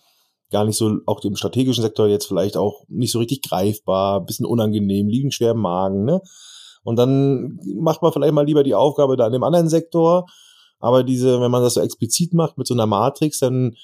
gar 0.51 0.65
nicht 0.65 0.77
so, 0.77 0.99
auch 1.07 1.23
im 1.25 1.37
strategischen 1.37 1.83
Sektor 1.83 2.07
jetzt 2.07 2.27
vielleicht 2.27 2.57
auch 2.57 2.85
nicht 2.89 3.13
so 3.13 3.19
richtig 3.19 3.43
greifbar, 3.43 4.25
bisschen 4.25 4.47
unangenehm, 4.47 5.09
liegen 5.09 5.33
schwer 5.33 5.53
im 5.53 5.61
Magen, 5.61 6.05
ne? 6.05 6.21
Und 6.83 6.97
dann 6.97 7.59
macht 7.77 8.01
man 8.01 8.13
vielleicht 8.13 8.33
mal 8.33 8.47
lieber 8.47 8.63
die 8.63 8.75
Aufgabe 8.75 9.17
da 9.17 9.27
in 9.27 9.33
dem 9.33 9.43
anderen 9.43 9.69
Sektor. 9.69 10.27
Aber 10.79 11.05
diese, 11.05 11.41
wenn 11.41 11.51
man 11.51 11.63
das 11.63 11.75
so 11.75 11.81
explizit 11.83 12.33
macht 12.33 12.57
mit 12.57 12.67
so 12.67 12.73
einer 12.73 12.87
Matrix, 12.87 13.41
dann 13.41 13.75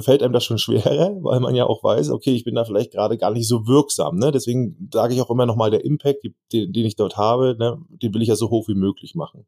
fällt 0.00 0.22
einem 0.22 0.32
das 0.32 0.44
schon 0.44 0.58
schwerer, 0.58 1.16
weil 1.22 1.40
man 1.40 1.54
ja 1.54 1.66
auch 1.66 1.84
weiß, 1.84 2.10
okay, 2.10 2.32
ich 2.32 2.44
bin 2.44 2.54
da 2.54 2.64
vielleicht 2.64 2.92
gerade 2.92 3.18
gar 3.18 3.30
nicht 3.30 3.46
so 3.46 3.66
wirksam. 3.66 4.16
Ne? 4.16 4.32
Deswegen 4.32 4.88
sage 4.92 5.14
ich 5.14 5.20
auch 5.20 5.30
immer 5.30 5.46
nochmal, 5.46 5.70
der 5.70 5.84
Impact, 5.84 6.24
den, 6.52 6.72
den 6.72 6.86
ich 6.86 6.96
dort 6.96 7.16
habe, 7.16 7.56
ne, 7.58 7.78
den 7.90 8.14
will 8.14 8.22
ich 8.22 8.28
ja 8.28 8.36
so 8.36 8.50
hoch 8.50 8.68
wie 8.68 8.74
möglich 8.74 9.14
machen. 9.14 9.46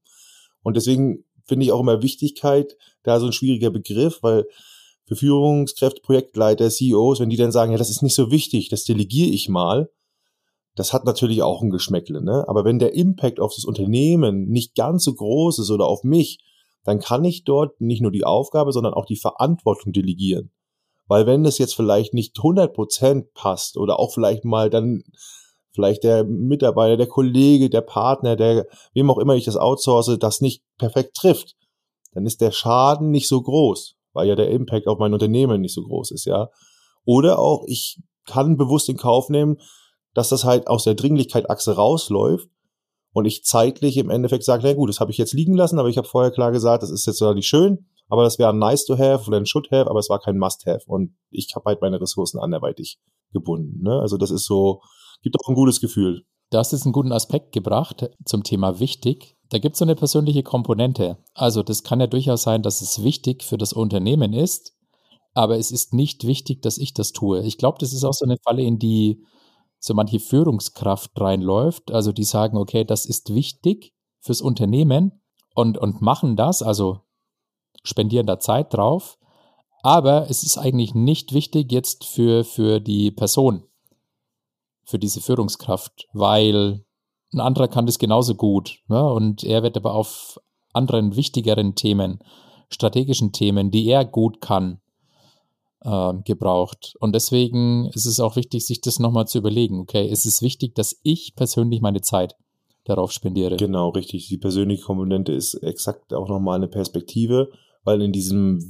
Und 0.62 0.76
deswegen 0.76 1.24
finde 1.44 1.64
ich 1.64 1.72
auch 1.72 1.80
immer 1.80 2.02
Wichtigkeit, 2.02 2.76
da 3.02 3.20
so 3.20 3.26
ein 3.26 3.32
schwieriger 3.32 3.70
Begriff, 3.70 4.22
weil 4.22 4.46
für 5.06 5.16
Führungskräfte, 5.16 6.00
Projektleiter, 6.00 6.70
CEOs, 6.70 7.20
wenn 7.20 7.28
die 7.28 7.36
dann 7.36 7.52
sagen, 7.52 7.72
ja, 7.72 7.78
das 7.78 7.90
ist 7.90 8.02
nicht 8.02 8.14
so 8.14 8.30
wichtig, 8.30 8.70
das 8.70 8.84
delegiere 8.84 9.28
ich 9.28 9.48
mal, 9.48 9.90
das 10.74 10.92
hat 10.92 11.04
natürlich 11.04 11.42
auch 11.42 11.62
ein 11.62 11.70
Geschmäckle. 11.70 12.22
Ne? 12.22 12.44
Aber 12.48 12.64
wenn 12.64 12.78
der 12.78 12.94
Impact 12.94 13.38
auf 13.38 13.54
das 13.54 13.64
Unternehmen 13.64 14.48
nicht 14.48 14.74
ganz 14.74 15.04
so 15.04 15.14
groß 15.14 15.58
ist 15.60 15.70
oder 15.70 15.86
auf 15.86 16.02
mich, 16.02 16.38
dann 16.84 17.00
kann 17.00 17.24
ich 17.24 17.44
dort 17.44 17.80
nicht 17.80 18.02
nur 18.02 18.10
die 18.12 18.24
Aufgabe, 18.24 18.72
sondern 18.72 18.94
auch 18.94 19.06
die 19.06 19.16
Verantwortung 19.16 19.92
delegieren. 19.92 20.52
Weil 21.06 21.26
wenn 21.26 21.44
es 21.44 21.58
jetzt 21.58 21.74
vielleicht 21.74 22.14
nicht 22.14 22.36
100% 22.36 23.26
passt 23.34 23.76
oder 23.76 23.98
auch 23.98 24.12
vielleicht 24.12 24.44
mal 24.44 24.70
dann 24.70 25.02
vielleicht 25.72 26.04
der 26.04 26.24
Mitarbeiter, 26.24 26.96
der 26.96 27.08
Kollege, 27.08 27.68
der 27.68 27.80
Partner, 27.80 28.36
der 28.36 28.66
wem 28.92 29.10
auch 29.10 29.18
immer 29.18 29.34
ich 29.34 29.44
das 29.44 29.56
outsource, 29.56 30.16
das 30.18 30.40
nicht 30.40 30.62
perfekt 30.78 31.16
trifft, 31.16 31.56
dann 32.12 32.26
ist 32.26 32.40
der 32.40 32.52
Schaden 32.52 33.10
nicht 33.10 33.28
so 33.28 33.42
groß. 33.42 33.96
weil 34.14 34.28
ja 34.28 34.36
der 34.36 34.50
Impact 34.50 34.86
auf 34.86 34.98
mein 34.98 35.12
Unternehmen 35.12 35.60
nicht 35.60 35.74
so 35.74 35.82
groß 35.82 36.12
ist, 36.12 36.24
ja. 36.24 36.48
Oder 37.04 37.38
auch, 37.38 37.64
ich 37.66 38.00
kann 38.24 38.56
bewusst 38.56 38.88
in 38.88 38.96
Kauf 38.96 39.28
nehmen, 39.28 39.58
dass 40.14 40.30
das 40.30 40.44
halt 40.44 40.68
aus 40.68 40.84
der 40.84 40.94
Dringlichkeit-Achse 40.94 41.74
rausläuft 41.74 42.48
und 43.14 43.24
ich 43.24 43.44
zeitlich 43.44 43.96
im 43.96 44.10
Endeffekt 44.10 44.44
sage, 44.44 44.64
na 44.64 44.74
gut, 44.74 44.90
das 44.90 45.00
habe 45.00 45.12
ich 45.12 45.18
jetzt 45.18 45.32
liegen 45.32 45.54
lassen, 45.54 45.78
aber 45.78 45.88
ich 45.88 45.96
habe 45.96 46.06
vorher 46.06 46.32
klar 46.32 46.50
gesagt, 46.50 46.82
das 46.82 46.90
ist 46.90 47.06
jetzt 47.06 47.18
zwar 47.18 47.32
nicht 47.32 47.46
schön, 47.46 47.86
aber 48.08 48.24
das 48.24 48.38
wäre 48.38 48.52
nice 48.52 48.84
to 48.84 48.98
have 48.98 49.26
oder 49.28 49.38
ein 49.38 49.46
should 49.46 49.70
have, 49.70 49.88
aber 49.88 50.00
es 50.00 50.10
war 50.10 50.20
kein 50.20 50.36
must 50.36 50.66
have 50.66 50.82
und 50.86 51.16
ich 51.30 51.48
habe 51.54 51.64
halt 51.66 51.80
meine 51.80 52.00
Ressourcen 52.00 52.40
anderweitig 52.40 52.98
gebunden. 53.32 53.82
Ne? 53.82 54.00
Also 54.00 54.16
das 54.16 54.32
ist 54.32 54.44
so, 54.44 54.82
gibt 55.22 55.36
auch 55.40 55.48
ein 55.48 55.54
gutes 55.54 55.80
Gefühl. 55.80 56.24
Du 56.50 56.58
hast 56.58 56.72
jetzt 56.72 56.84
einen 56.84 56.92
guten 56.92 57.12
Aspekt 57.12 57.52
gebracht 57.52 58.10
zum 58.24 58.42
Thema 58.42 58.80
wichtig. 58.80 59.36
Da 59.50 59.58
gibt 59.58 59.76
es 59.76 59.78
so 59.78 59.84
eine 59.84 59.94
persönliche 59.94 60.42
Komponente. 60.42 61.18
Also 61.34 61.62
das 61.62 61.84
kann 61.84 62.00
ja 62.00 62.08
durchaus 62.08 62.42
sein, 62.42 62.62
dass 62.62 62.80
es 62.80 63.04
wichtig 63.04 63.44
für 63.44 63.58
das 63.58 63.72
Unternehmen 63.72 64.32
ist, 64.32 64.74
aber 65.34 65.56
es 65.56 65.70
ist 65.70 65.94
nicht 65.94 66.26
wichtig, 66.26 66.62
dass 66.62 66.78
ich 66.78 66.94
das 66.94 67.12
tue. 67.12 67.42
Ich 67.42 67.58
glaube, 67.58 67.78
das 67.78 67.92
ist 67.92 68.02
auch 68.02 68.12
so 68.12 68.24
eine 68.24 68.38
Falle, 68.42 68.62
in 68.62 68.80
die 68.80 69.24
so 69.84 69.92
manche 69.92 70.18
Führungskraft 70.18 71.10
reinläuft. 71.20 71.92
Also 71.92 72.12
die 72.12 72.24
sagen, 72.24 72.56
okay, 72.56 72.84
das 72.84 73.04
ist 73.04 73.34
wichtig 73.34 73.92
fürs 74.20 74.40
Unternehmen 74.40 75.20
und, 75.54 75.76
und 75.76 76.00
machen 76.00 76.36
das, 76.36 76.62
also 76.62 77.00
spendieren 77.82 78.26
da 78.26 78.40
Zeit 78.40 78.72
drauf. 78.72 79.18
Aber 79.82 80.30
es 80.30 80.42
ist 80.42 80.56
eigentlich 80.56 80.94
nicht 80.94 81.34
wichtig 81.34 81.70
jetzt 81.70 82.04
für, 82.04 82.44
für 82.44 82.80
die 82.80 83.10
Person, 83.10 83.64
für 84.84 84.98
diese 84.98 85.20
Führungskraft, 85.20 86.08
weil 86.14 86.82
ein 87.34 87.40
anderer 87.40 87.68
kann 87.68 87.84
das 87.84 87.98
genauso 87.98 88.34
gut. 88.34 88.78
Ne? 88.88 89.04
Und 89.04 89.44
er 89.44 89.62
wird 89.62 89.76
aber 89.76 89.92
auf 89.92 90.40
anderen 90.72 91.14
wichtigeren 91.14 91.74
Themen, 91.74 92.20
strategischen 92.70 93.32
Themen, 93.32 93.70
die 93.70 93.86
er 93.86 94.06
gut 94.06 94.40
kann, 94.40 94.80
äh, 95.84 96.12
gebraucht. 96.24 96.94
Und 97.00 97.14
deswegen 97.14 97.90
ist 97.94 98.06
es 98.06 98.20
auch 98.20 98.36
wichtig, 98.36 98.66
sich 98.66 98.80
das 98.80 98.98
nochmal 98.98 99.26
zu 99.26 99.38
überlegen. 99.38 99.80
Okay, 99.80 100.08
es 100.10 100.26
ist 100.26 100.42
wichtig, 100.42 100.74
dass 100.74 100.98
ich 101.02 101.34
persönlich 101.36 101.80
meine 101.80 102.00
Zeit 102.00 102.34
darauf 102.84 103.12
spendiere. 103.12 103.56
Genau, 103.56 103.90
richtig. 103.90 104.28
Die 104.28 104.38
persönliche 104.38 104.84
Komponente 104.84 105.32
ist 105.32 105.54
exakt 105.54 106.12
auch 106.12 106.28
nochmal 106.28 106.56
eine 106.56 106.68
Perspektive, 106.68 107.50
weil 107.84 108.02
in 108.02 108.12
diesem 108.12 108.68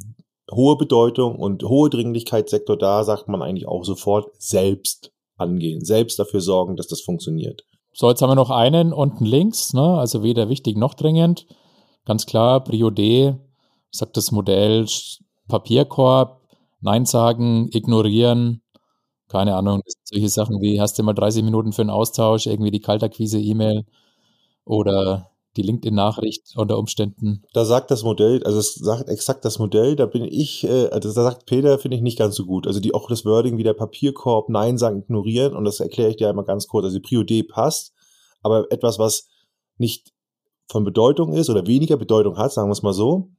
hohe 0.53 0.77
Bedeutung 0.77 1.37
und 1.37 1.65
hohe 1.65 1.91
Dringlichkeitssektor, 1.91 2.77
da 2.77 3.03
sagt 3.03 3.29
man 3.29 3.43
eigentlich 3.43 3.67
auch 3.67 3.85
sofort 3.85 4.31
selbst 4.39 5.13
angehen, 5.37 5.85
selbst 5.85 6.19
dafür 6.19 6.41
sorgen, 6.41 6.77
dass 6.77 6.87
das 6.87 7.01
funktioniert. 7.01 7.65
So, 7.93 8.09
jetzt 8.09 8.23
haben 8.23 8.31
wir 8.31 8.35
noch 8.35 8.51
einen 8.51 8.93
unten 8.93 9.25
links, 9.25 9.73
ne? 9.73 9.99
also 9.99 10.23
weder 10.23 10.49
wichtig 10.49 10.77
noch 10.77 10.95
dringend. 10.95 11.47
Ganz 12.05 12.27
klar, 12.27 12.63
Prio 12.63 12.91
D, 12.91 13.35
sagt 13.91 14.17
das 14.17 14.33
Modell, 14.33 14.87
Papierkorb, 15.49 16.44
Nein 16.85 17.07
sagen, 17.07 17.69
ignorieren, 17.73 18.61
keine 19.29 19.57
Ahnung, 19.57 19.81
solche 20.05 20.29
Sachen 20.29 20.61
wie, 20.61 20.81
hast 20.81 20.99
du 20.99 21.03
mal 21.03 21.15
30 21.15 21.43
Minuten 21.43 21.73
für 21.73 21.81
einen 21.81 21.91
Austausch, 21.91 22.47
irgendwie 22.47 22.71
die 22.71 22.81
Kaltakquise-E-Mail 22.81 23.87
oder 24.67 25.31
die 25.57 25.63
LinkedIn-Nachricht 25.63 26.53
unter 26.57 26.79
Umständen. 26.79 27.43
Da 27.55 27.65
sagt 27.65 27.91
das 27.91 28.03
Modell, 28.03 28.43
also 28.45 28.59
es 28.59 28.75
sagt 28.75 29.09
exakt 29.09 29.47
das 29.47 29.59
Modell, 29.59 29.97
da 29.97 30.05
bin 30.05 30.25
ich, 30.25 30.65
äh, 30.65 30.89
also 30.89 31.09
da 31.09 31.23
sagt 31.23 31.47
Peter, 31.47 31.79
finde 31.79 31.97
ich 31.97 32.03
nicht 32.03 32.19
ganz 32.19 32.35
so 32.35 32.45
gut. 32.45 32.67
Also 32.67 32.81
die 32.81 32.93
auch 32.93 33.09
das 33.09 33.25
Wording 33.25 33.57
wie 33.57 33.63
der 33.63 33.73
Papierkorb, 33.73 34.51
Nein 34.51 34.77
sagen, 34.77 34.99
ignorieren 34.99 35.57
und 35.57 35.65
das 35.65 35.81
erkläre 35.81 36.11
ich 36.11 36.17
dir 36.17 36.29
einmal 36.29 36.45
ganz 36.45 36.67
kurz. 36.67 36.85
Also 36.85 36.99
die 36.99 37.03
Prio 37.03 37.23
D 37.23 37.45
passt, 37.45 37.95
aber 38.43 38.71
etwas, 38.71 38.99
was 38.99 39.29
nicht 39.79 40.13
von 40.69 40.85
Bedeutung 40.85 41.33
ist 41.33 41.49
oder 41.49 41.67
weniger 41.67 41.97
Bedeutung 41.97 42.37
hat, 42.37 42.53
sagen 42.53 42.69
wir 42.69 42.73
es 42.73 42.83
mal 42.83 42.93
so, 42.93 43.31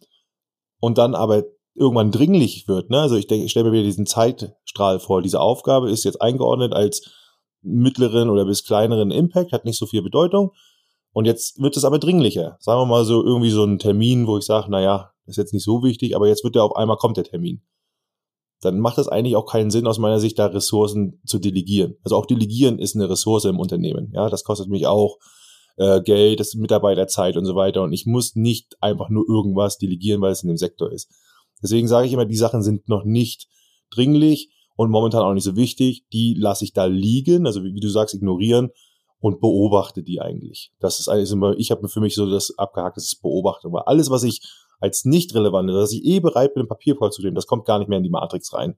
und 0.79 0.97
dann 0.97 1.13
aber 1.13 1.43
irgendwann 1.75 2.11
dringlich 2.11 2.67
wird. 2.67 2.89
Ne? 2.89 2.99
Also 2.99 3.15
ich 3.15 3.27
denke, 3.27 3.45
ich 3.45 3.51
stelle 3.51 3.65
mir 3.65 3.73
wieder 3.73 3.83
diesen 3.83 4.05
Zeitstrahl 4.05 4.99
vor. 4.99 5.21
Diese 5.21 5.41
Aufgabe 5.41 5.91
ist 5.91 6.05
jetzt 6.05 6.21
eingeordnet 6.21 6.73
als 6.73 7.11
mittleren 7.61 8.29
oder 8.29 8.45
bis 8.45 8.63
kleineren 8.63 9.11
Impact, 9.11 9.51
hat 9.51 9.65
nicht 9.65 9.77
so 9.77 9.85
viel 9.85 10.01
Bedeutung. 10.01 10.51
Und 11.11 11.25
jetzt 11.25 11.61
wird 11.61 11.77
es 11.77 11.85
aber 11.85 11.99
dringlicher. 11.99 12.57
Sagen 12.59 12.81
wir 12.81 12.85
mal 12.85 13.05
so 13.05 13.23
irgendwie 13.23 13.49
so 13.49 13.63
ein 13.63 13.79
Termin, 13.79 14.27
wo 14.27 14.37
ich 14.37 14.45
sage, 14.45 14.69
naja, 14.69 15.11
ist 15.25 15.37
jetzt 15.37 15.53
nicht 15.53 15.63
so 15.63 15.83
wichtig, 15.83 16.15
aber 16.15 16.27
jetzt 16.27 16.43
wird 16.43 16.55
der 16.55 16.63
auf 16.63 16.75
einmal 16.75 16.97
kommt 16.97 17.17
der 17.17 17.23
Termin. 17.23 17.61
Dann 18.61 18.79
macht 18.79 18.97
es 18.97 19.07
eigentlich 19.07 19.35
auch 19.35 19.45
keinen 19.45 19.71
Sinn 19.71 19.87
aus 19.87 19.97
meiner 19.97 20.19
Sicht, 20.19 20.39
da 20.39 20.47
Ressourcen 20.47 21.21
zu 21.25 21.39
delegieren. 21.39 21.95
Also 22.03 22.15
auch 22.15 22.25
delegieren 22.25 22.79
ist 22.79 22.95
eine 22.95 23.09
Ressource 23.09 23.45
im 23.45 23.59
Unternehmen. 23.59 24.11
Ja, 24.13 24.29
das 24.29 24.43
kostet 24.43 24.69
mich 24.69 24.87
auch 24.87 25.17
äh, 25.77 26.01
Geld, 26.01 26.39
das 26.39 26.55
Mitarbeiterzeit 26.55 27.37
und 27.37 27.45
so 27.45 27.55
weiter. 27.55 27.83
Und 27.83 27.93
ich 27.93 28.05
muss 28.05 28.35
nicht 28.35 28.75
einfach 28.81 29.09
nur 29.09 29.25
irgendwas 29.27 29.77
delegieren, 29.77 30.21
weil 30.21 30.31
es 30.31 30.43
in 30.43 30.47
dem 30.47 30.57
Sektor 30.57 30.91
ist. 30.91 31.11
Deswegen 31.61 31.87
sage 31.87 32.07
ich 32.07 32.13
immer, 32.13 32.25
die 32.25 32.35
Sachen 32.35 32.63
sind 32.63 32.89
noch 32.89 33.03
nicht 33.03 33.47
dringlich 33.89 34.49
und 34.75 34.91
momentan 34.91 35.21
auch 35.21 35.33
nicht 35.33 35.43
so 35.43 35.55
wichtig. 35.55 36.05
Die 36.11 36.35
lasse 36.37 36.63
ich 36.63 36.73
da 36.73 36.85
liegen, 36.85 37.45
also 37.45 37.63
wie, 37.63 37.73
wie 37.73 37.79
du 37.79 37.89
sagst, 37.89 38.13
ignorieren 38.13 38.71
und 39.19 39.39
beobachte 39.39 40.03
die 40.03 40.21
eigentlich. 40.21 40.71
Das 40.79 40.99
ist 40.99 41.07
eigentlich 41.07 41.31
immer, 41.31 41.57
ich 41.57 41.71
habe 41.71 41.87
für 41.87 42.01
mich 42.01 42.15
so 42.15 42.29
das 42.29 42.57
abgehakt, 42.57 42.97
das 42.97 43.05
ist 43.05 43.21
Beobachtung. 43.21 43.73
Weil 43.73 43.83
alles, 43.83 44.09
was 44.09 44.23
ich 44.23 44.41
als 44.79 45.05
nicht 45.05 45.33
relevant, 45.33 45.69
dass 45.69 45.93
ich 45.93 46.03
eh 46.03 46.19
bereit 46.19 46.53
bin, 46.53 46.63
ein 46.63 46.67
Papier 46.67 46.95
vollzunehmen, 46.95 47.35
das 47.35 47.47
kommt 47.47 47.65
gar 47.65 47.79
nicht 47.79 47.87
mehr 47.87 47.97
in 47.97 48.03
die 48.03 48.09
Matrix 48.09 48.53
rein. 48.53 48.77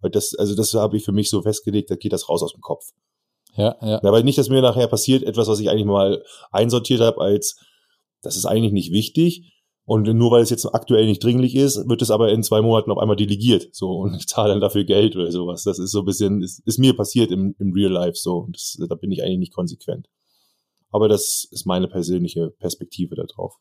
Weil 0.00 0.10
das, 0.10 0.34
also 0.34 0.54
das 0.54 0.72
habe 0.74 0.96
ich 0.96 1.04
für 1.04 1.12
mich 1.12 1.30
so 1.30 1.42
festgelegt, 1.42 1.90
da 1.90 1.96
geht 1.96 2.12
das 2.12 2.28
raus 2.28 2.42
aus 2.42 2.52
dem 2.52 2.60
Kopf. 2.60 2.92
Ja, 3.56 3.76
ja. 3.80 4.02
Aber 4.04 4.22
nicht, 4.22 4.38
dass 4.38 4.48
mir 4.48 4.60
nachher 4.60 4.86
passiert, 4.86 5.22
etwas, 5.22 5.48
was 5.48 5.60
ich 5.60 5.70
eigentlich 5.70 5.86
mal 5.86 6.22
einsortiert 6.50 7.00
habe, 7.00 7.20
als 7.20 7.58
das 8.22 8.36
ist 8.36 8.44
eigentlich 8.44 8.72
nicht 8.72 8.92
wichtig, 8.92 9.52
und 9.86 10.08
nur 10.12 10.32
weil 10.32 10.42
es 10.42 10.50
jetzt 10.50 10.66
aktuell 10.66 11.06
nicht 11.06 11.22
dringlich 11.22 11.54
ist, 11.54 11.88
wird 11.88 12.02
es 12.02 12.10
aber 12.10 12.32
in 12.32 12.42
zwei 12.42 12.60
Monaten 12.60 12.90
auf 12.90 12.98
einmal 12.98 13.14
delegiert. 13.14 13.68
So, 13.72 13.92
und 13.92 14.14
ich 14.16 14.26
zahle 14.26 14.50
dann 14.50 14.60
dafür 14.60 14.82
Geld 14.82 15.14
oder 15.14 15.30
sowas. 15.30 15.62
Das 15.62 15.78
ist 15.78 15.92
so 15.92 16.00
ein 16.00 16.04
bisschen, 16.04 16.42
ist, 16.42 16.60
ist 16.66 16.80
mir 16.80 16.96
passiert 16.96 17.30
im, 17.30 17.54
im 17.60 17.72
Real 17.72 17.92
Life 17.92 18.16
so. 18.16 18.38
Und 18.38 18.56
das, 18.56 18.76
da 18.88 18.96
bin 18.96 19.12
ich 19.12 19.22
eigentlich 19.22 19.38
nicht 19.38 19.54
konsequent. 19.54 20.08
Aber 20.90 21.08
das 21.08 21.46
ist 21.52 21.66
meine 21.66 21.86
persönliche 21.86 22.50
Perspektive 22.50 23.14
darauf. 23.14 23.54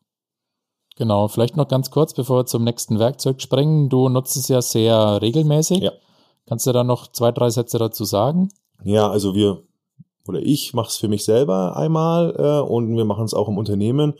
Genau, 0.98 1.28
vielleicht 1.28 1.58
noch 1.58 1.68
ganz 1.68 1.92
kurz, 1.92 2.16
bevor 2.16 2.40
wir 2.40 2.46
zum 2.48 2.64
nächsten 2.64 2.98
Werkzeug 2.98 3.40
springen. 3.40 3.90
Du 3.90 4.10
nutzt 4.10 4.36
es 4.36 4.48
ja 4.48 4.64
sehr 4.64 5.22
regelmäßig. 5.22 5.80
Ja. 5.80 5.92
Kannst 6.48 6.66
du 6.66 6.72
da 6.72 6.84
noch 6.84 7.12
zwei, 7.12 7.32
drei 7.32 7.52
Sätze 7.52 7.78
dazu 7.78 8.04
sagen? 8.04 8.50
Ja, 8.84 9.12
also 9.12 9.36
wir 9.36 9.62
oder 10.28 10.42
ich 10.42 10.74
mache 10.74 10.88
es 10.88 10.98
für 10.98 11.08
mich 11.08 11.24
selber 11.24 11.78
einmal 11.78 12.36
äh, 12.36 12.68
und 12.68 12.98
wir 12.98 13.06
machen 13.06 13.26
es 13.26 13.36
auch 13.36 13.48
im 13.48 13.60
Unternehmen 13.60 14.16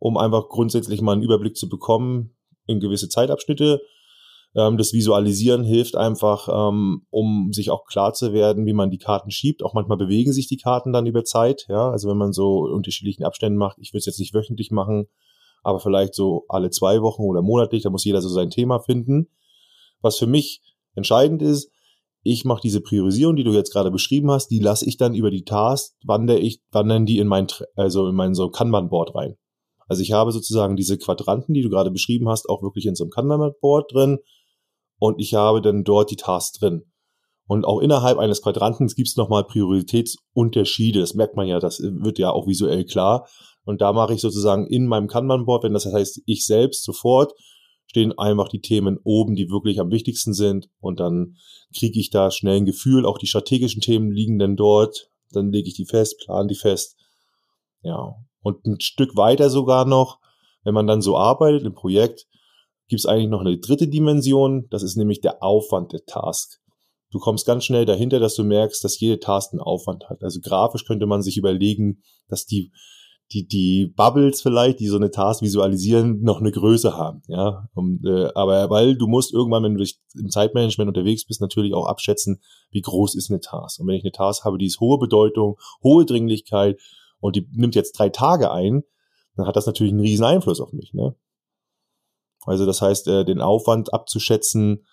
um 0.00 0.16
einfach 0.16 0.48
grundsätzlich 0.48 1.00
mal 1.02 1.12
einen 1.12 1.22
Überblick 1.22 1.56
zu 1.56 1.68
bekommen 1.68 2.34
in 2.66 2.80
gewisse 2.80 3.08
Zeitabschnitte. 3.08 3.80
Ähm, 4.56 4.78
das 4.78 4.92
Visualisieren 4.92 5.62
hilft 5.62 5.94
einfach, 5.94 6.48
ähm, 6.48 7.06
um 7.10 7.52
sich 7.52 7.70
auch 7.70 7.84
klar 7.84 8.12
zu 8.14 8.32
werden, 8.32 8.66
wie 8.66 8.72
man 8.72 8.90
die 8.90 8.98
Karten 8.98 9.30
schiebt. 9.30 9.62
Auch 9.62 9.74
manchmal 9.74 9.98
bewegen 9.98 10.32
sich 10.32 10.48
die 10.48 10.56
Karten 10.56 10.92
dann 10.92 11.06
über 11.06 11.22
Zeit. 11.22 11.66
Ja, 11.68 11.90
also 11.90 12.08
wenn 12.08 12.16
man 12.16 12.32
so 12.32 12.62
unterschiedlichen 12.62 13.24
Abständen 13.24 13.58
macht, 13.58 13.78
ich 13.78 13.92
würde 13.92 14.00
es 14.00 14.06
jetzt 14.06 14.18
nicht 14.18 14.34
wöchentlich 14.34 14.70
machen, 14.70 15.06
aber 15.62 15.78
vielleicht 15.78 16.14
so 16.14 16.46
alle 16.48 16.70
zwei 16.70 17.02
Wochen 17.02 17.22
oder 17.22 17.42
monatlich, 17.42 17.82
da 17.82 17.90
muss 17.90 18.04
jeder 18.04 18.22
so 18.22 18.30
sein 18.30 18.50
Thema 18.50 18.80
finden. 18.80 19.28
Was 20.00 20.18
für 20.18 20.26
mich 20.26 20.62
entscheidend 20.94 21.42
ist, 21.42 21.70
ich 22.22 22.44
mache 22.44 22.60
diese 22.62 22.80
Priorisierung, 22.80 23.36
die 23.36 23.44
du 23.44 23.52
jetzt 23.52 23.72
gerade 23.72 23.90
beschrieben 23.90 24.30
hast, 24.30 24.48
die 24.48 24.58
lasse 24.58 24.86
ich 24.86 24.96
dann 24.96 25.14
über 25.14 25.30
die 25.30 25.44
Tasks, 25.44 25.96
wandere 26.04 26.38
ich, 26.38 26.60
wandern 26.70 27.06
die 27.06 27.18
in 27.18 27.26
mein, 27.26 27.46
also 27.76 28.08
in 28.08 28.14
mein 28.14 28.34
so 28.34 28.50
Kanban-Board 28.50 29.14
rein. 29.14 29.36
Also 29.90 30.02
ich 30.02 30.12
habe 30.12 30.30
sozusagen 30.30 30.76
diese 30.76 30.98
Quadranten, 30.98 31.52
die 31.52 31.62
du 31.62 31.68
gerade 31.68 31.90
beschrieben 31.90 32.28
hast, 32.28 32.48
auch 32.48 32.62
wirklich 32.62 32.86
in 32.86 32.94
so 32.94 33.02
einem 33.02 33.10
Kanban-Board 33.10 33.92
drin 33.92 34.20
und 35.00 35.20
ich 35.20 35.34
habe 35.34 35.60
dann 35.60 35.82
dort 35.82 36.12
die 36.12 36.16
Tasks 36.16 36.60
drin. 36.60 36.84
Und 37.48 37.64
auch 37.64 37.80
innerhalb 37.80 38.18
eines 38.18 38.40
Quadrantens 38.40 38.94
gibt 38.94 39.08
es 39.08 39.16
nochmal 39.16 39.42
Prioritätsunterschiede. 39.42 41.00
Das 41.00 41.14
merkt 41.14 41.34
man 41.34 41.48
ja, 41.48 41.58
das 41.58 41.80
wird 41.80 42.20
ja 42.20 42.30
auch 42.30 42.46
visuell 42.46 42.84
klar. 42.84 43.28
Und 43.64 43.80
da 43.80 43.92
mache 43.92 44.14
ich 44.14 44.20
sozusagen 44.20 44.68
in 44.68 44.86
meinem 44.86 45.08
Kanban-Board, 45.08 45.64
wenn 45.64 45.72
das 45.72 45.86
heißt, 45.86 46.22
ich 46.24 46.46
selbst 46.46 46.84
sofort, 46.84 47.32
stehen 47.88 48.16
einfach 48.16 48.48
die 48.48 48.60
Themen 48.60 49.00
oben, 49.02 49.34
die 49.34 49.50
wirklich 49.50 49.80
am 49.80 49.90
wichtigsten 49.90 50.34
sind. 50.34 50.68
Und 50.78 51.00
dann 51.00 51.34
kriege 51.76 51.98
ich 51.98 52.10
da 52.10 52.30
schnell 52.30 52.58
ein 52.58 52.64
Gefühl, 52.64 53.04
auch 53.04 53.18
die 53.18 53.26
strategischen 53.26 53.80
Themen 53.80 54.12
liegen 54.12 54.38
dann 54.38 54.54
dort. 54.54 55.10
Dann 55.32 55.50
lege 55.50 55.66
ich 55.66 55.74
die 55.74 55.86
fest, 55.86 56.20
plan 56.24 56.46
die 56.46 56.54
fest. 56.54 56.96
Ja, 57.82 58.14
und 58.42 58.64
ein 58.66 58.80
Stück 58.80 59.16
weiter 59.16 59.50
sogar 59.50 59.84
noch, 59.84 60.18
wenn 60.64 60.74
man 60.74 60.86
dann 60.86 61.02
so 61.02 61.16
arbeitet 61.16 61.64
im 61.64 61.74
Projekt, 61.74 62.26
gibt 62.88 63.00
es 63.00 63.06
eigentlich 63.06 63.28
noch 63.28 63.40
eine 63.40 63.58
dritte 63.58 63.88
Dimension, 63.88 64.66
das 64.70 64.82
ist 64.82 64.96
nämlich 64.96 65.20
der 65.20 65.42
Aufwand 65.42 65.92
der 65.92 66.04
Task. 66.04 66.60
Du 67.12 67.18
kommst 67.18 67.46
ganz 67.46 67.64
schnell 67.64 67.86
dahinter, 67.86 68.20
dass 68.20 68.34
du 68.34 68.44
merkst, 68.44 68.84
dass 68.84 69.00
jede 69.00 69.18
Task 69.18 69.52
einen 69.52 69.60
Aufwand 69.60 70.08
hat. 70.08 70.22
Also 70.22 70.40
grafisch 70.40 70.84
könnte 70.84 71.06
man 71.06 71.22
sich 71.22 71.36
überlegen, 71.36 72.02
dass 72.28 72.46
die 72.46 72.72
die, 73.32 73.46
die 73.46 73.86
Bubbles 73.86 74.42
vielleicht, 74.42 74.80
die 74.80 74.88
so 74.88 74.96
eine 74.96 75.10
Task 75.10 75.42
visualisieren, 75.42 76.20
noch 76.22 76.40
eine 76.40 76.50
Größe 76.50 76.96
haben, 76.96 77.22
ja. 77.28 77.68
Und, 77.74 78.04
äh, 78.04 78.28
aber 78.34 78.70
weil 78.70 78.96
du 78.96 79.06
musst 79.06 79.32
irgendwann, 79.32 79.62
wenn 79.62 79.74
du 79.74 79.80
dich 79.80 80.00
im 80.14 80.30
Zeitmanagement 80.30 80.88
unterwegs 80.88 81.24
bist, 81.24 81.40
natürlich 81.40 81.72
auch 81.74 81.86
abschätzen, 81.86 82.40
wie 82.70 82.80
groß 82.80 83.14
ist 83.14 83.30
eine 83.30 83.40
Task. 83.40 83.78
Und 83.80 83.86
wenn 83.86 83.94
ich 83.94 84.02
eine 84.02 84.12
Task 84.12 84.44
habe, 84.44 84.58
die 84.58 84.66
ist 84.66 84.80
hohe 84.80 84.98
Bedeutung, 84.98 85.58
hohe 85.82 86.04
Dringlichkeit, 86.04 86.80
und 87.20 87.36
die 87.36 87.46
nimmt 87.52 87.74
jetzt 87.74 87.92
drei 87.92 88.08
Tage 88.08 88.50
ein, 88.50 88.82
dann 89.36 89.46
hat 89.46 89.56
das 89.56 89.66
natürlich 89.66 89.92
einen 89.92 90.02
riesen 90.02 90.24
Einfluss 90.24 90.60
auf 90.60 90.72
mich. 90.72 90.92
Ne? 90.92 91.14
Also 92.44 92.66
das 92.66 92.82
heißt, 92.82 93.08
äh, 93.08 93.24
den 93.24 93.40
Aufwand 93.40 93.92
abzuschätzen, 93.92 94.84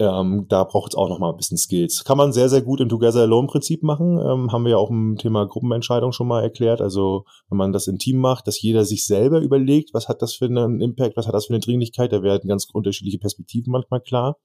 ähm, 0.00 0.46
da 0.48 0.64
braucht 0.64 0.92
es 0.92 0.96
auch 0.96 1.08
noch 1.08 1.20
mal 1.20 1.30
ein 1.30 1.36
bisschen 1.36 1.56
Skills. 1.56 2.02
Kann 2.04 2.18
man 2.18 2.32
sehr, 2.32 2.48
sehr 2.48 2.62
gut 2.62 2.80
im 2.80 2.88
Together 2.88 3.20
Alone 3.20 3.46
Prinzip 3.46 3.84
machen. 3.84 4.18
Ähm, 4.18 4.50
haben 4.50 4.64
wir 4.64 4.72
ja 4.72 4.76
auch 4.76 4.90
im 4.90 5.16
Thema 5.16 5.46
Gruppenentscheidung 5.46 6.10
schon 6.10 6.26
mal 6.26 6.42
erklärt. 6.42 6.80
Also 6.80 7.24
wenn 7.48 7.58
man 7.58 7.72
das 7.72 7.86
im 7.86 7.98
Team 7.98 8.18
macht, 8.18 8.48
dass 8.48 8.60
jeder 8.60 8.84
sich 8.84 9.06
selber 9.06 9.40
überlegt, 9.40 9.94
was 9.94 10.08
hat 10.08 10.20
das 10.20 10.34
für 10.34 10.46
einen 10.46 10.80
Impact, 10.80 11.16
was 11.16 11.28
hat 11.28 11.34
das 11.34 11.46
für 11.46 11.52
eine 11.52 11.60
Dringlichkeit, 11.60 12.12
da 12.12 12.22
werden 12.22 12.48
ganz 12.48 12.66
unterschiedliche 12.72 13.18
Perspektiven 13.18 13.70
manchmal 13.70 14.00
klar. 14.00 14.36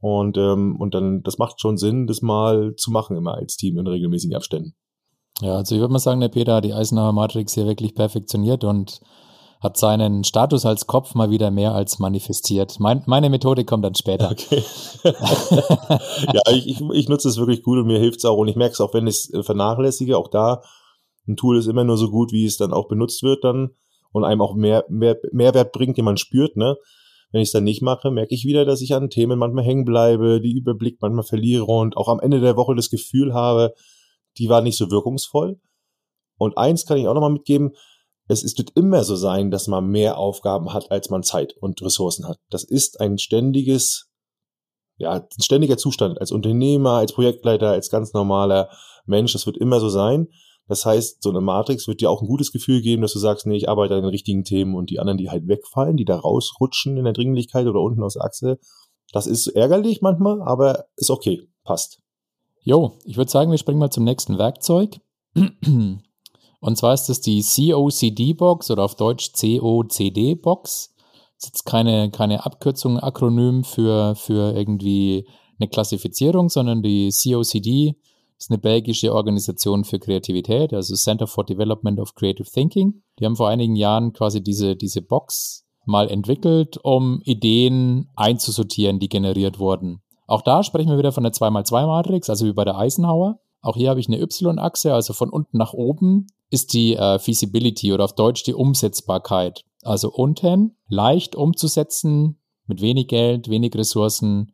Und, 0.00 0.36
ähm, 0.36 0.76
und 0.80 0.94
dann, 0.94 1.22
das 1.22 1.38
macht 1.38 1.60
schon 1.60 1.76
Sinn, 1.76 2.06
das 2.06 2.20
mal 2.20 2.74
zu 2.76 2.90
machen 2.90 3.16
immer 3.16 3.34
als 3.34 3.56
Team 3.56 3.78
in 3.78 3.86
regelmäßigen 3.86 4.36
Abständen. 4.36 4.74
Ja, 5.40 5.56
also 5.56 5.74
ich 5.74 5.80
würde 5.80 5.92
mal 5.92 5.98
sagen, 5.98 6.20
der 6.20 6.28
Peter 6.28 6.56
hat 6.56 6.64
die 6.64 6.74
Eisenhower 6.74 7.12
Matrix 7.12 7.54
hier 7.54 7.66
wirklich 7.66 7.94
perfektioniert 7.94 8.64
und 8.64 9.00
hat 9.60 9.76
seinen 9.76 10.22
Status 10.24 10.64
als 10.64 10.86
Kopf 10.86 11.14
mal 11.14 11.30
wieder 11.30 11.50
mehr 11.50 11.74
als 11.74 11.98
manifestiert. 11.98 12.78
Mein, 12.78 13.02
meine 13.06 13.28
Methode 13.28 13.64
kommt 13.64 13.84
dann 13.84 13.94
später. 13.94 14.30
Okay. 14.30 14.62
ja, 15.04 16.42
ich, 16.52 16.68
ich, 16.68 16.80
ich 16.92 17.08
nutze 17.08 17.28
es 17.28 17.38
wirklich 17.38 17.62
gut 17.62 17.78
und 17.78 17.86
mir 17.86 17.98
hilft 17.98 18.18
es 18.18 18.24
auch. 18.24 18.36
Und 18.36 18.48
ich 18.48 18.56
merke 18.56 18.72
es 18.72 18.80
auch, 18.80 18.94
wenn 18.94 19.06
ich 19.06 19.30
es 19.32 19.46
vernachlässige, 19.46 20.16
auch 20.16 20.28
da, 20.28 20.62
ein 21.26 21.36
Tool 21.36 21.58
ist 21.58 21.66
immer 21.66 21.84
nur 21.84 21.98
so 21.98 22.08
gut, 22.08 22.32
wie 22.32 22.44
es 22.44 22.56
dann 22.56 22.72
auch 22.72 22.88
benutzt 22.88 23.22
wird 23.22 23.44
dann 23.44 23.70
und 24.12 24.24
einem 24.24 24.40
auch 24.40 24.54
mehr, 24.54 24.84
mehr 24.88 25.18
Mehrwert 25.32 25.72
bringt, 25.72 25.98
den 25.98 26.04
man 26.04 26.16
spürt, 26.16 26.56
ne? 26.56 26.76
Wenn 27.30 27.42
ich 27.42 27.48
es 27.48 27.52
dann 27.52 27.64
nicht 27.64 27.82
mache, 27.82 28.10
merke 28.10 28.34
ich 28.34 28.46
wieder, 28.46 28.64
dass 28.64 28.80
ich 28.80 28.94
an 28.94 29.10
Themen 29.10 29.38
manchmal 29.38 29.64
hängen 29.64 29.84
bleibe, 29.84 30.40
die 30.40 30.56
Überblick 30.56 30.96
manchmal 31.02 31.24
verliere 31.24 31.64
und 31.64 31.94
auch 31.96 32.08
am 32.08 32.20
Ende 32.20 32.40
der 32.40 32.56
Woche 32.56 32.74
das 32.74 32.88
Gefühl 32.88 33.34
habe, 33.34 33.74
die 34.36 34.48
war 34.48 34.60
nicht 34.60 34.76
so 34.76 34.90
wirkungsvoll. 34.90 35.60
Und 36.36 36.56
eins 36.56 36.86
kann 36.86 36.98
ich 36.98 37.08
auch 37.08 37.14
nochmal 37.14 37.32
mitgeben, 37.32 37.72
es 38.28 38.42
ist, 38.42 38.58
wird 38.58 38.72
immer 38.76 39.04
so 39.04 39.16
sein, 39.16 39.50
dass 39.50 39.68
man 39.68 39.86
mehr 39.86 40.18
Aufgaben 40.18 40.72
hat, 40.72 40.90
als 40.90 41.08
man 41.08 41.22
Zeit 41.22 41.54
und 41.60 41.80
Ressourcen 41.82 42.28
hat. 42.28 42.38
Das 42.50 42.62
ist 42.62 43.00
ein 43.00 43.16
ständiges, 43.18 44.10
ja, 44.98 45.12
ein 45.12 45.42
ständiger 45.42 45.78
Zustand 45.78 46.20
als 46.20 46.30
Unternehmer, 46.30 46.92
als 46.92 47.14
Projektleiter, 47.14 47.70
als 47.70 47.90
ganz 47.90 48.12
normaler 48.12 48.68
Mensch. 49.06 49.32
Das 49.32 49.46
wird 49.46 49.56
immer 49.56 49.80
so 49.80 49.88
sein. 49.88 50.28
Das 50.68 50.84
heißt, 50.84 51.22
so 51.22 51.30
eine 51.30 51.40
Matrix 51.40 51.88
wird 51.88 52.02
dir 52.02 52.10
auch 52.10 52.20
ein 52.20 52.28
gutes 52.28 52.52
Gefühl 52.52 52.82
geben, 52.82 53.00
dass 53.00 53.14
du 53.14 53.18
sagst, 53.18 53.46
nee, 53.46 53.56
ich 53.56 53.70
arbeite 53.70 53.94
an 53.94 54.02
den 54.02 54.10
richtigen 54.10 54.44
Themen 54.44 54.74
und 54.74 54.90
die 54.90 55.00
anderen, 55.00 55.16
die 55.16 55.30
halt 55.30 55.48
wegfallen, 55.48 55.96
die 55.96 56.04
da 56.04 56.16
rausrutschen 56.18 56.98
in 56.98 57.04
der 57.04 57.14
Dringlichkeit 57.14 57.66
oder 57.66 57.80
unten 57.80 58.02
aus 58.02 58.14
der 58.14 58.24
Achse. 58.24 58.58
Das 59.12 59.26
ist 59.26 59.46
ärgerlich 59.46 60.02
manchmal, 60.02 60.42
aber 60.42 60.84
ist 60.96 61.08
okay, 61.08 61.48
passt. 61.64 62.02
Jo, 62.62 62.98
ich 63.04 63.16
würde 63.16 63.30
sagen, 63.30 63.50
wir 63.50 63.58
springen 63.58 63.78
mal 63.78 63.90
zum 63.90 64.04
nächsten 64.04 64.38
Werkzeug. 64.38 65.00
Und 66.60 66.76
zwar 66.76 66.94
ist 66.94 67.08
das 67.08 67.20
die 67.20 67.42
COCD-Box 67.42 68.70
oder 68.70 68.84
auf 68.84 68.96
Deutsch 68.96 69.32
COCD-Box. 69.32 70.94
Das 71.36 71.44
ist 71.44 71.46
jetzt 71.46 71.64
keine, 71.64 72.10
keine 72.10 72.44
Abkürzung, 72.44 72.98
Akronym 72.98 73.62
für, 73.62 74.16
für 74.16 74.56
irgendwie 74.56 75.28
eine 75.60 75.68
Klassifizierung, 75.68 76.48
sondern 76.48 76.82
die 76.82 77.10
COCD 77.10 77.94
ist 78.38 78.50
eine 78.50 78.58
belgische 78.58 79.12
Organisation 79.14 79.84
für 79.84 79.98
Kreativität, 79.98 80.72
also 80.72 80.94
Center 80.94 81.26
for 81.26 81.44
Development 81.44 81.98
of 81.98 82.14
Creative 82.14 82.48
Thinking. 82.48 83.02
Die 83.18 83.24
haben 83.24 83.36
vor 83.36 83.48
einigen 83.48 83.74
Jahren 83.76 84.12
quasi 84.12 84.42
diese, 84.42 84.76
diese 84.76 85.02
Box 85.02 85.64
mal 85.84 86.08
entwickelt, 86.08 86.78
um 86.82 87.20
Ideen 87.24 88.08
einzusortieren, 88.14 89.00
die 89.00 89.08
generiert 89.08 89.58
wurden. 89.58 90.02
Auch 90.28 90.42
da 90.42 90.62
sprechen 90.62 90.90
wir 90.90 90.98
wieder 90.98 91.10
von 91.10 91.24
der 91.24 91.32
2x2-Matrix, 91.32 92.28
also 92.28 92.46
wie 92.46 92.52
bei 92.52 92.64
der 92.64 92.76
Eisenhower. 92.76 93.40
Auch 93.62 93.76
hier 93.76 93.88
habe 93.88 93.98
ich 93.98 94.08
eine 94.08 94.20
Y-Achse, 94.20 94.94
also 94.94 95.14
von 95.14 95.30
unten 95.30 95.56
nach 95.56 95.72
oben 95.72 96.28
ist 96.50 96.74
die 96.74 96.94
äh, 96.94 97.18
Feasibility 97.18 97.92
oder 97.92 98.04
auf 98.04 98.14
Deutsch 98.14 98.44
die 98.44 98.54
Umsetzbarkeit. 98.54 99.64
Also 99.82 100.10
unten 100.10 100.76
leicht 100.88 101.34
umzusetzen, 101.34 102.38
mit 102.66 102.82
wenig 102.82 103.08
Geld, 103.08 103.48
wenig 103.48 103.74
Ressourcen, 103.74 104.52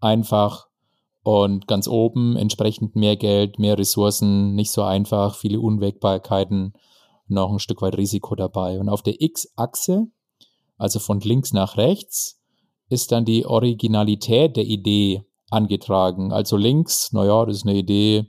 einfach 0.00 0.66
und 1.22 1.68
ganz 1.68 1.86
oben 1.86 2.36
entsprechend 2.36 2.96
mehr 2.96 3.16
Geld, 3.16 3.60
mehr 3.60 3.78
Ressourcen, 3.78 4.56
nicht 4.56 4.72
so 4.72 4.82
einfach, 4.82 5.36
viele 5.36 5.60
Unwägbarkeiten, 5.60 6.72
noch 7.28 7.52
ein 7.52 7.60
Stück 7.60 7.80
weit 7.80 7.96
Risiko 7.96 8.34
dabei. 8.34 8.80
Und 8.80 8.88
auf 8.88 9.02
der 9.02 9.20
X-Achse, 9.20 10.08
also 10.78 10.98
von 10.98 11.20
links 11.20 11.52
nach 11.52 11.76
rechts, 11.76 12.41
ist 12.92 13.12
dann 13.12 13.24
die 13.24 13.46
Originalität 13.46 14.56
der 14.56 14.64
Idee 14.64 15.22
angetragen. 15.50 16.32
Also 16.32 16.56
links, 16.56 17.12
naja, 17.12 17.44
das 17.44 17.58
ist 17.58 17.66
eine 17.66 17.76
Idee, 17.76 18.26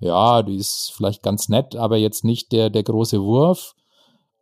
ja, 0.00 0.42
die 0.42 0.56
ist 0.56 0.92
vielleicht 0.96 1.22
ganz 1.22 1.48
nett, 1.48 1.76
aber 1.76 1.96
jetzt 1.96 2.24
nicht 2.24 2.52
der, 2.52 2.70
der 2.70 2.82
große 2.82 3.22
Wurf. 3.22 3.74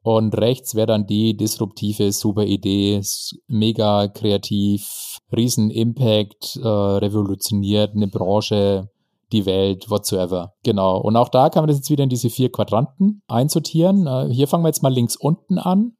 Und 0.03 0.35
rechts 0.39 0.75
wäre 0.75 0.87
dann 0.87 1.07
die 1.07 1.37
disruptive, 1.37 2.13
super 2.13 2.45
Idee, 2.45 3.03
mega 3.49 4.09
kreativ, 4.09 5.19
riesen 5.37 5.71
Impact, 5.71 6.57
äh, 6.57 6.67
revolutioniert 6.67 7.95
eine 7.95 8.09
Branche, 8.09 8.89
die 9.33 9.45
Welt, 9.45 9.91
whatsoever. 9.91 10.55
Genau. 10.65 10.99
Und 10.99 11.17
auch 11.17 11.29
da 11.29 11.51
kann 11.51 11.63
man 11.63 11.69
das 11.69 11.77
jetzt 11.77 11.91
wieder 11.91 12.05
in 12.05 12.09
diese 12.09 12.31
vier 12.31 12.51
Quadranten 12.51 13.23
einsortieren. 13.29 14.07
Äh, 14.07 14.33
hier 14.33 14.49
fangen 14.49 14.65
wir 14.65 14.69
jetzt 14.69 14.83
mal 14.83 14.93
links 14.93 15.17
unten 15.17 15.59
an. 15.59 15.93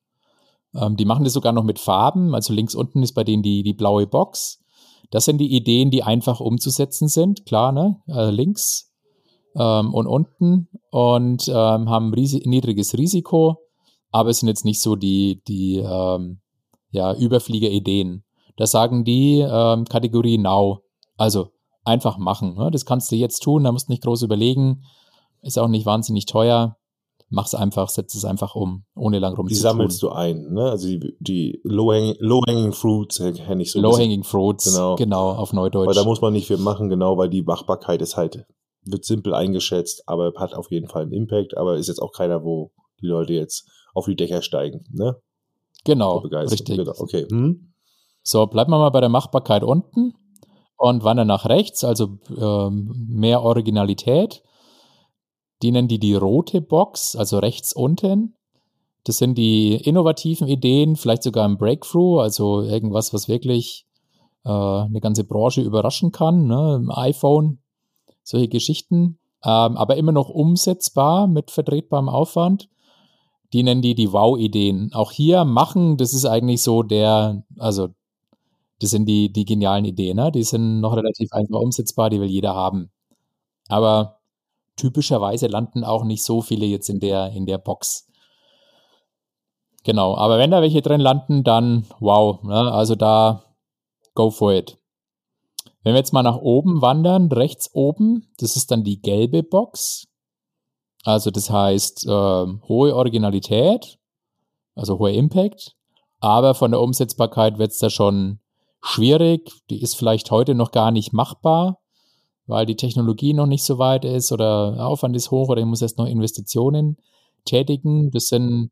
Ähm, 0.75 0.97
die 0.97 1.05
machen 1.05 1.25
das 1.25 1.33
sogar 1.33 1.53
noch 1.53 1.65
mit 1.65 1.79
Farben. 1.79 2.35
Also 2.35 2.53
links 2.53 2.75
unten 2.75 3.03
ist 3.03 3.13
bei 3.13 3.25
denen 3.25 3.43
die, 3.43 3.63
die 3.63 3.75
blaue 3.75 4.07
Box. 4.07 4.61
Das 5.11 5.25
sind 5.25 5.39
die 5.39 5.55
Ideen, 5.55 5.91
die 5.91 6.03
einfach 6.03 6.41
umzusetzen 6.41 7.09
sind. 7.09 7.45
Klar, 7.47 7.73
ne? 7.73 8.01
Äh, 8.07 8.31
links 8.31 8.91
ähm, 9.57 9.93
und 9.95 10.07
unten 10.07 10.69
und 10.91 11.49
ähm, 11.49 11.89
haben 11.89 12.15
riesig, 12.15 12.47
niedriges 12.47 12.97
Risiko, 12.97 13.59
aber 14.11 14.31
es 14.31 14.41
sind 14.41 14.49
jetzt 14.49 14.65
nicht 14.65 14.81
so 14.81 14.97
die, 14.97 15.43
die 15.47 15.79
ähm, 15.79 16.41
ja, 16.91 17.15
Überflieger-Ideen. 17.15 18.25
Da 18.57 18.67
sagen 18.67 19.05
die 19.05 19.41
ähm, 19.41 19.85
Kategorie 19.85 20.39
Now. 20.39 20.81
Also 21.17 21.49
einfach 21.85 22.19
machen. 22.19 22.55
Ne? 22.57 22.71
Das 22.71 22.85
kannst 22.85 23.11
du 23.11 23.17
jetzt 23.17 23.41
tun, 23.41 23.65
da 23.65 23.73
musst 23.73 23.89
du 23.89 23.93
nicht 23.93 24.03
groß 24.03 24.23
überlegen. 24.23 24.85
Ist 25.43 25.59
auch 25.59 25.69
nicht 25.69 25.87
wahnsinnig 25.87 26.27
teuer. 26.27 26.77
Mach's 27.33 27.55
einfach, 27.55 27.89
setz 27.89 28.15
es 28.17 28.25
einfach 28.25 28.57
um, 28.57 28.85
ohne 28.97 29.21
lang 29.21 29.35
rum 29.35 29.47
Die 29.47 29.55
sammelst 29.55 30.03
du 30.03 30.11
ein, 30.11 30.53
ne? 30.53 30.71
Also 30.71 30.89
die, 30.89 31.17
die 31.21 31.61
Low-Hanging 31.63 32.17
Low 32.19 32.41
-hanging 32.41 32.73
Fruits 32.73 33.19
kenne 33.19 33.63
ich 33.63 33.71
so. 33.71 33.81
Low-Hanging 33.81 34.25
Fruits, 34.25 34.65
genau. 34.65 34.97
genau, 34.97 35.31
auf 35.31 35.53
Neudeutsch. 35.53 35.87
Weil 35.87 35.95
da 35.95 36.05
muss 36.05 36.21
man 36.21 36.33
nicht 36.33 36.49
viel 36.49 36.57
machen, 36.57 36.89
genau, 36.89 37.17
weil 37.17 37.31
die 37.31 37.43
Machbarkeit 37.43 38.03
ist 38.03 38.17
halt 38.17 38.47
wird 38.83 39.05
simpel 39.05 39.35
eingeschätzt, 39.35 40.05
aber 40.07 40.33
hat 40.37 40.55
auf 40.55 40.71
jeden 40.71 40.89
Fall 40.89 41.03
einen 41.03 41.13
Impact, 41.13 41.57
aber 41.57 41.77
ist 41.77 41.89
jetzt 41.89 42.01
auch 42.01 42.13
keiner, 42.13 42.45
wo 42.45 42.73
die 43.01 43.07
Leute 43.07 43.33
jetzt 43.33 43.69
auf 43.95 44.07
die 44.07 44.17
Dächer 44.17 44.43
steigen, 44.43 44.85
ne? 44.91 45.17
Genau, 45.85 46.19
richtig. 46.19 46.77
Genau, 46.77 46.93
okay. 46.99 47.27
Hm? 47.31 47.73
So, 48.23 48.47
bleiben 48.47 48.71
wir 48.71 48.79
mal 48.79 48.91
bei 48.91 49.01
der 49.01 49.09
Machbarkeit 49.09 49.63
unten 49.63 50.15
und 50.77 51.05
wandern 51.05 51.29
nach 51.29 51.47
rechts, 51.47 51.85
also 51.85 52.19
ähm, 52.37 53.07
mehr 53.09 53.43
Originalität. 53.43 54.43
Die 55.63 55.71
nennen 55.71 55.89
die 55.89 55.99
die 55.99 56.15
rote 56.15 56.61
Box, 56.61 57.17
also 57.17 57.39
rechts 57.39 57.73
unten. 57.73 58.35
Das 59.05 59.19
sind 59.19 59.37
die 59.37 59.75
innovativen 59.75 60.47
Ideen, 60.49 60.97
vielleicht 60.97 61.23
sogar 61.23 61.47
ein 61.49 61.59
Breakthrough, 61.59 62.21
also 62.21 62.63
irgendwas, 62.63 63.13
was 63.13 63.29
wirklich 63.29 63.87
äh, 64.45 64.51
eine 64.51 65.01
ganze 65.01 65.25
Branche 65.25 65.63
überraschen 65.63 66.13
kann. 66.13 66.47
Ne? 66.47 66.87
iPhone 66.91 67.59
solche 68.23 68.49
Geschichten, 68.49 69.19
ähm, 69.45 69.77
aber 69.77 69.97
immer 69.97 70.13
noch 70.13 70.29
umsetzbar 70.29 71.27
mit 71.27 71.51
vertretbarem 71.51 72.09
Aufwand. 72.09 72.69
Die 73.53 73.63
nennen 73.63 73.83
die 73.83 73.95
die 73.95 74.13
Wow-Ideen. 74.13 74.93
Auch 74.93 75.11
hier 75.11 75.45
machen, 75.45 75.97
das 75.97 76.15
ist 76.15 76.25
eigentlich 76.25 76.63
so 76.63 76.83
der, 76.83 77.43
also 77.59 77.89
das 78.81 78.91
sind 78.91 79.07
die, 79.07 79.33
die 79.33 79.45
genialen 79.45 79.85
Ideen, 79.85 80.17
ne? 80.17 80.31
die 80.31 80.45
sind 80.45 80.81
noch 80.81 80.97
relativ 80.97 81.33
einfach 81.33 81.61
umsetzbar, 81.61 82.11
die 82.11 82.21
will 82.21 82.31
jeder 82.31 82.55
haben. 82.55 82.91
Aber 83.69 84.20
typischerweise 84.81 85.47
landen 85.47 85.85
auch 85.85 86.05
nicht 86.05 86.25
so 86.25 86.41
viele 86.41 86.67
jetzt 86.67 86.89
in 86.89 87.01
der, 87.01 87.31
in 87.33 87.47
der 87.47 87.59
Box. 87.59 88.07
Genau, 89.85 90.17
aber 90.17 90.39
wenn 90.39 90.51
da 90.51 90.61
welche 90.63 90.83
drin 90.83 91.01
landen, 91.01 91.45
dann 91.45 91.87
wow, 92.01 92.43
ne? 92.43 92.73
also 92.73 92.95
da 92.95 93.45
go 94.15 94.31
for 94.31 94.53
it. 94.53 94.79
Wenn 95.83 95.95
wir 95.95 95.99
jetzt 95.99 96.13
mal 96.13 96.23
nach 96.23 96.37
oben 96.37 96.83
wandern, 96.83 97.33
rechts 97.33 97.71
oben, 97.73 98.29
das 98.39 98.57
ist 98.57 98.71
dann 98.71 98.85
die 98.85 99.01
gelbe 99.01 99.43
Box. 99.43 100.07
Also 101.05 101.31
das 101.31 101.51
heißt 101.51 102.07
äh, 102.07 102.47
hohe 102.69 102.95
Originalität, 102.95 103.99
also 104.75 104.99
hoher 104.99 105.13
Impact, 105.13 105.75
aber 106.19 106.55
von 106.55 106.71
der 106.71 106.81
Umsetzbarkeit 106.81 107.59
wird 107.59 107.71
es 107.71 107.79
da 107.79 107.89
schon 107.89 108.41
schwierig. 108.83 109.51
Die 109.71 109.81
ist 109.81 109.97
vielleicht 109.97 110.31
heute 110.31 110.55
noch 110.55 110.73
gar 110.73 110.91
nicht 110.91 111.15
machbar, 111.15 111.79
weil 112.51 112.67
die 112.67 112.77
Technologie 112.77 113.33
noch 113.35 113.47
nicht 113.47 113.65
so 113.65 113.79
weit 113.79 114.05
ist 114.05 114.33
oder 114.33 114.87
Aufwand 114.87 115.17
ist 115.17 115.31
hoch 115.31 115.49
oder 115.49 115.61
ich 115.61 115.67
muss 115.67 115.83
erst 115.83 115.99
noch 115.99 116.07
Investitionen 116.07 116.99
tätigen. 117.45 118.11
Das 118.11 118.27
sind 118.27 118.71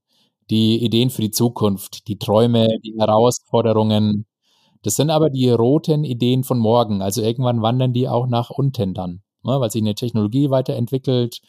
die 0.51 0.83
Ideen 0.85 1.11
für 1.11 1.23
die 1.23 1.31
Zukunft, 1.31 2.09
die 2.09 2.19
Träume, 2.19 2.69
die 2.85 2.95
Herausforderungen, 2.99 4.27
das 4.83 4.97
sind 4.97 5.11
aber 5.11 5.31
die 5.31 5.51
roten 5.51 6.05
Ideen 6.05 6.45
von 6.45 6.59
morgen. 6.59 7.03
Also 7.03 7.23
irgendwann 7.23 7.63
wandern 7.63 7.93
die 7.93 8.09
auch 8.09 8.27
nach 8.27 8.51
unten 8.51 8.95
dann, 8.95 9.23
ne? 9.43 9.61
weil 9.61 9.71
sich 9.71 9.83
eine 9.83 9.95
Technologie 9.95 10.51
weiterentwickelt, 10.51 11.41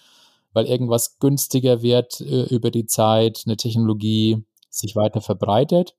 weil 0.54 0.66
irgendwas 0.66 1.20
günstiger 1.20 1.82
wird 1.82 2.22
äh, 2.22 2.44
über 2.54 2.72
die 2.72 2.86
Zeit, 2.86 3.44
eine 3.46 3.58
Technologie 3.58 4.44
sich 4.70 4.96
weiter 4.96 5.22
verbreitet. 5.22 5.96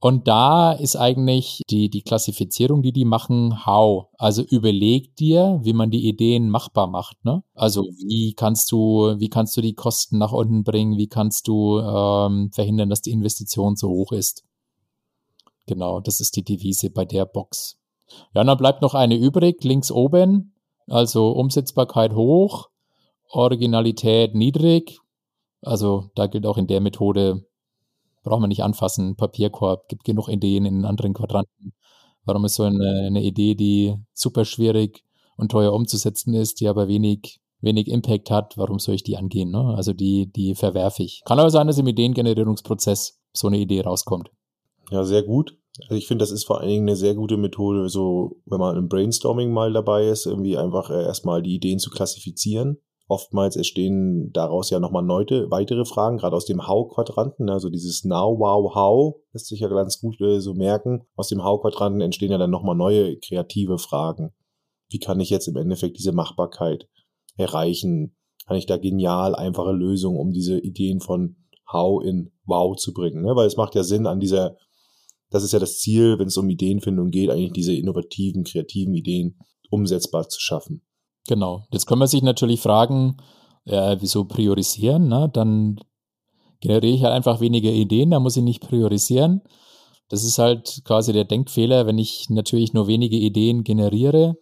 Und 0.00 0.28
da 0.28 0.72
ist 0.72 0.94
eigentlich 0.94 1.62
die, 1.68 1.90
die 1.90 2.02
Klassifizierung, 2.02 2.82
die 2.82 2.92
die 2.92 3.04
machen, 3.04 3.66
how. 3.66 4.06
Also 4.16 4.42
überleg 4.42 5.16
dir, 5.16 5.58
wie 5.64 5.72
man 5.72 5.90
die 5.90 6.06
Ideen 6.06 6.50
machbar 6.50 6.86
macht. 6.86 7.24
Ne? 7.24 7.42
Also 7.54 7.82
wie 7.82 8.34
kannst 8.34 8.70
du, 8.70 9.16
wie 9.18 9.28
kannst 9.28 9.56
du 9.56 9.60
die 9.60 9.74
Kosten 9.74 10.18
nach 10.18 10.30
unten 10.30 10.62
bringen? 10.62 10.96
Wie 10.98 11.08
kannst 11.08 11.48
du 11.48 11.80
ähm, 11.80 12.50
verhindern, 12.52 12.90
dass 12.90 13.02
die 13.02 13.10
Investition 13.10 13.74
so 13.74 13.88
hoch 13.88 14.12
ist? 14.12 14.44
Genau, 15.66 16.00
das 16.00 16.20
ist 16.20 16.36
die 16.36 16.44
Devise 16.44 16.90
bei 16.90 17.04
der 17.04 17.26
Box. 17.26 17.78
Ja, 18.34 18.42
und 18.42 18.46
dann 18.46 18.56
bleibt 18.56 18.82
noch 18.82 18.94
eine 18.94 19.16
übrig, 19.16 19.64
links 19.64 19.90
oben. 19.90 20.54
Also 20.86 21.32
Umsetzbarkeit 21.32 22.14
hoch, 22.14 22.70
Originalität 23.30 24.34
niedrig. 24.34 25.00
Also 25.60 26.10
da 26.14 26.28
gilt 26.28 26.46
auch 26.46 26.56
in 26.56 26.68
der 26.68 26.80
Methode 26.80 27.47
braucht 28.22 28.40
man 28.40 28.48
nicht 28.48 28.62
anfassen. 28.62 29.16
Papierkorb, 29.16 29.88
gibt 29.88 30.04
genug 30.04 30.28
Ideen 30.28 30.64
in 30.64 30.84
anderen 30.84 31.14
Quadranten. 31.14 31.72
Warum 32.24 32.44
ist 32.44 32.54
so 32.54 32.64
eine, 32.64 33.04
eine 33.06 33.22
Idee, 33.22 33.54
die 33.54 33.96
super 34.12 34.44
schwierig 34.44 35.04
und 35.36 35.50
teuer 35.50 35.72
umzusetzen 35.72 36.34
ist, 36.34 36.60
die 36.60 36.68
aber 36.68 36.88
wenig, 36.88 37.40
wenig 37.60 37.88
Impact 37.88 38.30
hat, 38.30 38.58
warum 38.58 38.78
soll 38.78 38.96
ich 38.96 39.02
die 39.02 39.16
angehen? 39.16 39.50
Ne? 39.50 39.74
Also 39.76 39.92
die, 39.92 40.30
die 40.30 40.54
verwerfe 40.54 41.02
ich. 41.02 41.22
Kann 41.24 41.38
aber 41.38 41.50
sein, 41.50 41.66
dass 41.66 41.78
im 41.78 41.86
Ideengenerierungsprozess 41.86 43.18
so 43.32 43.46
eine 43.46 43.58
Idee 43.58 43.80
rauskommt. 43.80 44.30
Ja, 44.90 45.04
sehr 45.04 45.22
gut. 45.22 45.56
Also 45.82 45.94
ich 45.94 46.08
finde, 46.08 46.22
das 46.22 46.32
ist 46.32 46.44
vor 46.44 46.60
allen 46.60 46.68
Dingen 46.68 46.88
eine 46.88 46.96
sehr 46.96 47.14
gute 47.14 47.36
Methode, 47.36 47.88
so 47.88 48.40
wenn 48.46 48.58
man 48.58 48.76
im 48.76 48.88
Brainstorming 48.88 49.52
mal 49.52 49.72
dabei 49.72 50.08
ist, 50.08 50.26
irgendwie 50.26 50.58
einfach 50.58 50.90
äh, 50.90 51.04
erstmal 51.04 51.40
die 51.40 51.54
Ideen 51.54 51.78
zu 51.78 51.90
klassifizieren 51.90 52.78
Oftmals 53.10 53.56
entstehen 53.56 54.30
daraus 54.34 54.68
ja 54.68 54.78
nochmal 54.78 55.02
neute, 55.02 55.50
weitere 55.50 55.86
Fragen, 55.86 56.18
gerade 56.18 56.36
aus 56.36 56.44
dem 56.44 56.68
How-Quadranten, 56.68 57.46
ne, 57.46 57.52
also 57.54 57.70
dieses 57.70 58.04
Now, 58.04 58.38
Wow, 58.38 58.74
How, 58.74 59.14
lässt 59.32 59.46
sich 59.46 59.60
ja 59.60 59.68
ganz 59.68 59.98
gut 59.98 60.20
äh, 60.20 60.40
so 60.40 60.52
merken. 60.52 61.06
Aus 61.16 61.28
dem 61.28 61.42
How-Quadranten 61.42 62.02
entstehen 62.02 62.30
ja 62.30 62.36
dann 62.36 62.50
nochmal 62.50 62.76
neue 62.76 63.16
kreative 63.18 63.78
Fragen. 63.78 64.34
Wie 64.90 64.98
kann 64.98 65.20
ich 65.20 65.30
jetzt 65.30 65.48
im 65.48 65.56
Endeffekt 65.56 65.98
diese 65.98 66.12
Machbarkeit 66.12 66.86
erreichen? 67.38 68.14
Kann 68.46 68.58
ich 68.58 68.66
da 68.66 68.76
genial 68.76 69.34
einfache 69.34 69.72
Lösungen, 69.72 70.18
um 70.18 70.30
diese 70.30 70.58
Ideen 70.58 71.00
von 71.00 71.36
How 71.72 72.04
in 72.04 72.32
Wow 72.44 72.76
zu 72.76 72.92
bringen? 72.92 73.22
Ne? 73.22 73.34
Weil 73.34 73.46
es 73.46 73.56
macht 73.56 73.74
ja 73.74 73.84
Sinn 73.84 74.06
an 74.06 74.20
dieser, 74.20 74.58
das 75.30 75.44
ist 75.44 75.52
ja 75.52 75.58
das 75.58 75.78
Ziel, 75.78 76.18
wenn 76.18 76.28
es 76.28 76.36
um 76.36 76.50
Ideenfindung 76.50 77.08
geht, 77.08 77.30
eigentlich 77.30 77.52
diese 77.52 77.74
innovativen, 77.74 78.44
kreativen 78.44 78.92
Ideen 78.92 79.38
umsetzbar 79.70 80.28
zu 80.28 80.40
schaffen. 80.40 80.82
Genau. 81.28 81.64
Jetzt 81.70 81.86
kann 81.86 81.98
man 81.98 82.08
sich 82.08 82.22
natürlich 82.22 82.60
fragen, 82.60 83.18
äh, 83.66 83.98
wieso 84.00 84.24
priorisieren? 84.24 85.08
Ne? 85.08 85.30
Dann 85.30 85.78
generiere 86.60 86.94
ich 86.94 87.04
halt 87.04 87.12
einfach 87.12 87.40
weniger 87.40 87.70
Ideen, 87.70 88.10
da 88.10 88.18
muss 88.18 88.38
ich 88.38 88.42
nicht 88.42 88.66
priorisieren. 88.66 89.42
Das 90.08 90.24
ist 90.24 90.38
halt 90.38 90.80
quasi 90.84 91.12
der 91.12 91.24
Denkfehler, 91.24 91.86
wenn 91.86 91.98
ich 91.98 92.30
natürlich 92.30 92.72
nur 92.72 92.86
wenige 92.86 93.16
Ideen 93.16 93.62
generiere, 93.62 94.38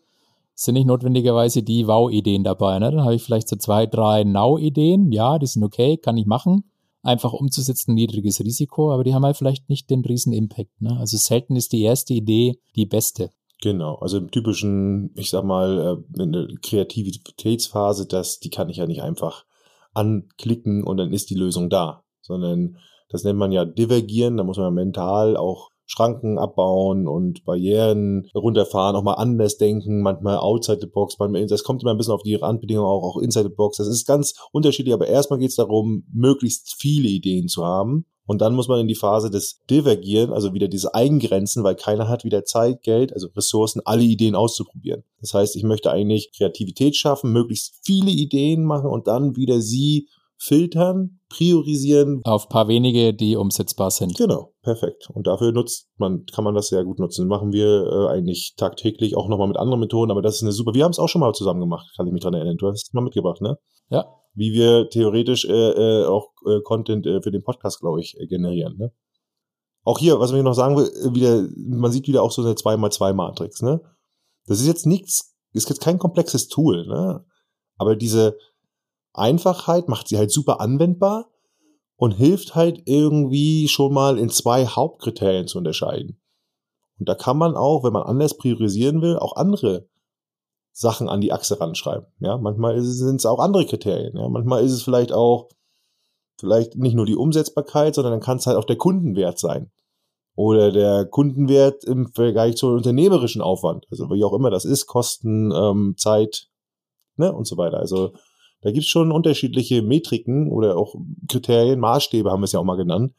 sind 0.54 0.74
nicht 0.74 0.86
notwendigerweise 0.86 1.64
die 1.64 1.88
Wow-Ideen 1.88 2.44
dabei. 2.44 2.78
Ne? 2.78 2.92
Dann 2.92 3.02
habe 3.02 3.16
ich 3.16 3.22
vielleicht 3.22 3.48
so 3.48 3.56
zwei, 3.56 3.86
drei 3.86 4.22
Now-Ideen, 4.22 5.10
ja, 5.10 5.40
die 5.40 5.46
sind 5.46 5.64
okay, 5.64 5.96
kann 5.96 6.16
ich 6.16 6.26
machen. 6.26 6.70
Einfach 7.02 7.32
umzusetzen, 7.32 7.94
niedriges 7.94 8.38
Risiko, 8.40 8.92
aber 8.92 9.02
die 9.02 9.12
haben 9.12 9.24
halt 9.24 9.36
vielleicht 9.36 9.68
nicht 9.68 9.90
den 9.90 10.04
riesen 10.04 10.32
Impact. 10.32 10.80
Ne? 10.80 10.96
Also 10.98 11.16
selten 11.16 11.56
ist 11.56 11.72
die 11.72 11.82
erste 11.82 12.14
Idee 12.14 12.60
die 12.76 12.86
beste. 12.86 13.32
Genau, 13.66 13.96
also 13.96 14.18
im 14.18 14.30
typischen, 14.30 15.10
ich 15.16 15.30
sag 15.30 15.42
mal, 15.42 16.00
äh, 16.16 16.22
eine 16.22 16.46
Kreativitätsphase, 16.62 18.06
das, 18.06 18.38
die 18.38 18.48
kann 18.48 18.68
ich 18.68 18.76
ja 18.76 18.86
nicht 18.86 19.02
einfach 19.02 19.44
anklicken 19.92 20.84
und 20.84 20.98
dann 20.98 21.12
ist 21.12 21.30
die 21.30 21.34
Lösung 21.34 21.68
da, 21.68 22.04
sondern 22.20 22.78
das 23.08 23.24
nennt 23.24 23.40
man 23.40 23.50
ja 23.50 23.64
divergieren, 23.64 24.36
da 24.36 24.44
muss 24.44 24.58
man 24.58 24.72
mental 24.72 25.36
auch 25.36 25.72
Schranken 25.86 26.38
abbauen 26.38 27.06
und 27.08 27.44
Barrieren 27.44 28.28
runterfahren, 28.34 28.96
auch 28.96 29.02
mal 29.02 29.14
anders 29.14 29.56
denken, 29.56 30.02
manchmal 30.02 30.38
outside 30.38 30.78
the 30.80 30.86
box, 30.86 31.16
manchmal, 31.18 31.46
das 31.46 31.62
kommt 31.62 31.82
immer 31.82 31.92
ein 31.92 31.96
bisschen 31.96 32.14
auf 32.14 32.22
die 32.22 32.34
Randbedingungen 32.34 32.88
auch, 32.88 33.02
auch 33.02 33.20
inside 33.20 33.48
the 33.48 33.54
box. 33.54 33.78
Das 33.78 33.88
ist 33.88 34.06
ganz 34.06 34.34
unterschiedlich, 34.52 34.94
aber 34.94 35.06
erstmal 35.06 35.38
geht 35.38 35.50
es 35.50 35.56
darum, 35.56 36.04
möglichst 36.12 36.74
viele 36.78 37.08
Ideen 37.08 37.48
zu 37.48 37.64
haben 37.64 38.06
und 38.26 38.40
dann 38.40 38.54
muss 38.54 38.68
man 38.68 38.80
in 38.80 38.88
die 38.88 38.96
Phase 38.96 39.30
des 39.30 39.62
Divergieren, 39.70 40.32
also 40.32 40.52
wieder 40.52 40.68
diese 40.68 40.94
Eigengrenzen, 40.94 41.62
weil 41.62 41.76
keiner 41.76 42.08
hat 42.08 42.24
wieder 42.24 42.44
Zeit, 42.44 42.82
Geld, 42.82 43.12
also 43.12 43.28
Ressourcen, 43.36 43.80
alle 43.84 44.02
Ideen 44.02 44.34
auszuprobieren. 44.34 45.04
Das 45.20 45.32
heißt, 45.32 45.56
ich 45.56 45.62
möchte 45.62 45.92
eigentlich 45.92 46.32
Kreativität 46.36 46.96
schaffen, 46.96 47.32
möglichst 47.32 47.80
viele 47.84 48.10
Ideen 48.10 48.64
machen 48.64 48.90
und 48.90 49.06
dann 49.06 49.36
wieder 49.36 49.60
sie 49.60 50.08
filtern, 50.38 51.20
priorisieren. 51.28 52.20
Auf 52.24 52.48
paar 52.48 52.68
wenige, 52.68 53.14
die 53.14 53.36
umsetzbar 53.36 53.90
sind. 53.90 54.16
Genau, 54.16 54.52
perfekt. 54.62 55.08
Und 55.12 55.26
dafür 55.26 55.52
nutzt 55.52 55.88
man, 55.96 56.24
kann 56.26 56.44
man 56.44 56.54
das 56.54 56.68
sehr 56.68 56.84
gut 56.84 56.98
nutzen. 56.98 57.28
Machen 57.28 57.52
wir 57.52 57.86
äh, 57.86 58.08
eigentlich 58.08 58.54
tagtäglich 58.56 59.16
auch 59.16 59.28
nochmal 59.28 59.48
mit 59.48 59.56
anderen 59.56 59.80
Methoden, 59.80 60.10
aber 60.10 60.22
das 60.22 60.36
ist 60.36 60.42
eine 60.42 60.52
super. 60.52 60.74
Wir 60.74 60.84
haben 60.84 60.92
es 60.92 60.98
auch 60.98 61.08
schon 61.08 61.20
mal 61.20 61.32
zusammen 61.32 61.60
gemacht, 61.60 61.86
kann 61.96 62.06
ich 62.06 62.12
mich 62.12 62.22
dran 62.22 62.34
erinnern. 62.34 62.56
Du 62.56 62.68
hast 62.68 62.88
es 62.88 62.92
mal 62.92 63.02
mitgebracht, 63.02 63.40
ne? 63.40 63.58
Ja, 63.88 64.06
wie 64.36 64.52
wir 64.52 64.88
theoretisch 64.90 65.46
äh, 65.46 65.50
äh, 65.52 66.04
auch 66.04 66.30
äh, 66.46 66.60
Content 66.62 67.06
äh, 67.06 67.20
für 67.22 67.32
den 67.32 67.42
Podcast, 67.42 67.80
glaube 67.80 68.00
ich, 68.00 68.16
äh, 68.20 68.26
generieren. 68.26 68.76
Ne? 68.76 68.92
Auch 69.82 69.98
hier, 69.98 70.20
was 70.20 70.30
ich 70.30 70.42
noch 70.42 70.52
sagen 70.52 70.76
will, 70.76 70.84
äh, 70.88 71.14
wieder, 71.14 71.48
man 71.56 71.90
sieht 71.90 72.06
wieder 72.06 72.22
auch 72.22 72.30
so 72.30 72.42
eine 72.42 72.52
2x2-Matrix. 72.52 73.62
Ne? 73.62 73.80
Das 74.46 74.60
ist 74.60 74.66
jetzt 74.66 74.86
nichts, 74.86 75.34
ist 75.52 75.68
jetzt 75.68 75.80
kein 75.80 75.98
komplexes 75.98 76.48
Tool, 76.48 76.86
ne? 76.86 77.24
aber 77.78 77.96
diese 77.96 78.36
Einfachheit 79.18 79.88
macht 79.88 80.08
sie 80.08 80.18
halt 80.18 80.30
super 80.30 80.60
anwendbar 80.60 81.30
und 81.96 82.12
hilft 82.12 82.54
halt 82.54 82.82
irgendwie 82.84 83.68
schon 83.68 83.92
mal 83.92 84.18
in 84.18 84.30
zwei 84.30 84.66
Hauptkriterien 84.66 85.46
zu 85.46 85.58
unterscheiden. 85.58 86.20
Und 86.98 87.08
da 87.08 87.14
kann 87.14 87.36
man 87.38 87.56
auch, 87.56 87.84
wenn 87.84 87.92
man 87.92 88.04
anders 88.04 88.36
priorisieren 88.36 89.02
will, 89.02 89.18
auch 89.18 89.36
andere 89.36 89.88
Sachen 90.72 91.08
an 91.08 91.20
die 91.20 91.32
Achse 91.32 91.58
ranschreiben. 91.60 92.06
Ja, 92.20 92.36
manchmal 92.36 92.80
sind 92.82 93.16
es 93.16 93.26
auch 93.26 93.38
andere 93.38 93.64
Kriterien. 93.64 94.16
Ja, 94.16 94.28
manchmal 94.28 94.64
ist 94.64 94.72
es 94.72 94.82
vielleicht 94.82 95.12
auch 95.12 95.48
vielleicht 96.38 96.76
nicht 96.76 96.94
nur 96.94 97.06
die 97.06 97.16
Umsetzbarkeit, 97.16 97.94
sondern 97.94 98.12
dann 98.12 98.20
kann 98.20 98.36
es 98.36 98.46
halt 98.46 98.58
auch 98.58 98.64
der 98.64 98.76
Kundenwert 98.76 99.38
sein. 99.38 99.70
Oder 100.34 100.70
der 100.70 101.06
Kundenwert 101.06 101.82
im 101.84 102.12
Vergleich 102.12 102.56
zum 102.56 102.74
unternehmerischen 102.74 103.40
Aufwand. 103.40 103.86
Also 103.90 104.10
wie 104.10 104.22
auch 104.22 104.34
immer 104.34 104.50
das 104.50 104.66
ist, 104.66 104.86
Kosten, 104.86 105.50
ähm, 105.50 105.94
Zeit, 105.96 106.48
ne, 107.16 107.32
und 107.32 107.46
so 107.46 107.56
weiter. 107.56 107.78
Also 107.78 108.12
da 108.66 108.72
gibt 108.72 108.84
es 108.84 108.90
schon 108.90 109.12
unterschiedliche 109.12 109.82
Metriken 109.82 110.50
oder 110.50 110.76
auch 110.76 110.94
Kriterien, 111.28 111.80
Maßstäbe 111.80 112.30
haben 112.30 112.40
wir 112.40 112.44
es 112.46 112.52
ja 112.52 112.60
auch 112.60 112.64
mal 112.64 112.76
genannt, 112.76 113.14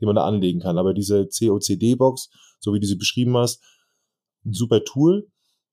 die 0.00 0.06
man 0.06 0.16
da 0.16 0.24
anlegen 0.24 0.60
kann. 0.60 0.78
Aber 0.78 0.94
diese 0.94 1.26
COCD-Box, 1.26 2.30
so 2.58 2.72
wie 2.72 2.80
du 2.80 2.86
sie 2.86 2.96
beschrieben 2.96 3.36
hast, 3.36 3.62
ein 4.44 4.52
super 4.52 4.84
Tool 4.84 5.28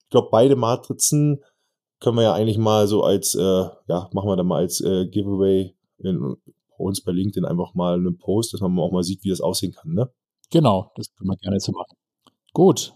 ich 0.06 0.12
glaube, 0.12 0.30
beide 0.32 0.56
Matrizen 0.56 1.44
können 2.00 2.18
wir 2.18 2.24
ja 2.24 2.34
eigentlich 2.34 2.60
mal 2.60 2.88
so 2.88 3.04
als, 3.04 3.34
äh, 3.34 3.42
ja, 3.42 4.10
machen 4.14 4.30
wir 4.30 4.36
dann 4.36 4.46
mal 4.46 4.60
als 4.60 4.80
äh, 4.82 5.08
Giveaway 5.08 5.76
in, 5.98 6.38
bei 6.78 6.84
uns 6.84 7.02
bei 7.02 7.12
LinkedIn 7.12 7.46
einfach 7.46 7.74
mal 7.74 7.96
einen 7.96 8.18
Post, 8.18 8.54
dass 8.54 8.62
man 8.62 8.78
auch 8.78 8.92
mal 8.92 9.04
sieht, 9.04 9.24
wie 9.24 9.30
das 9.30 9.42
aussehen 9.42 9.72
kann, 9.72 9.94
ne? 9.94 10.12
Genau, 10.52 10.92
das 10.96 11.12
können 11.16 11.30
wir 11.32 11.38
gerne 11.38 11.60
so 11.60 11.72
machen. 11.72 11.98
Gut. 12.54 12.94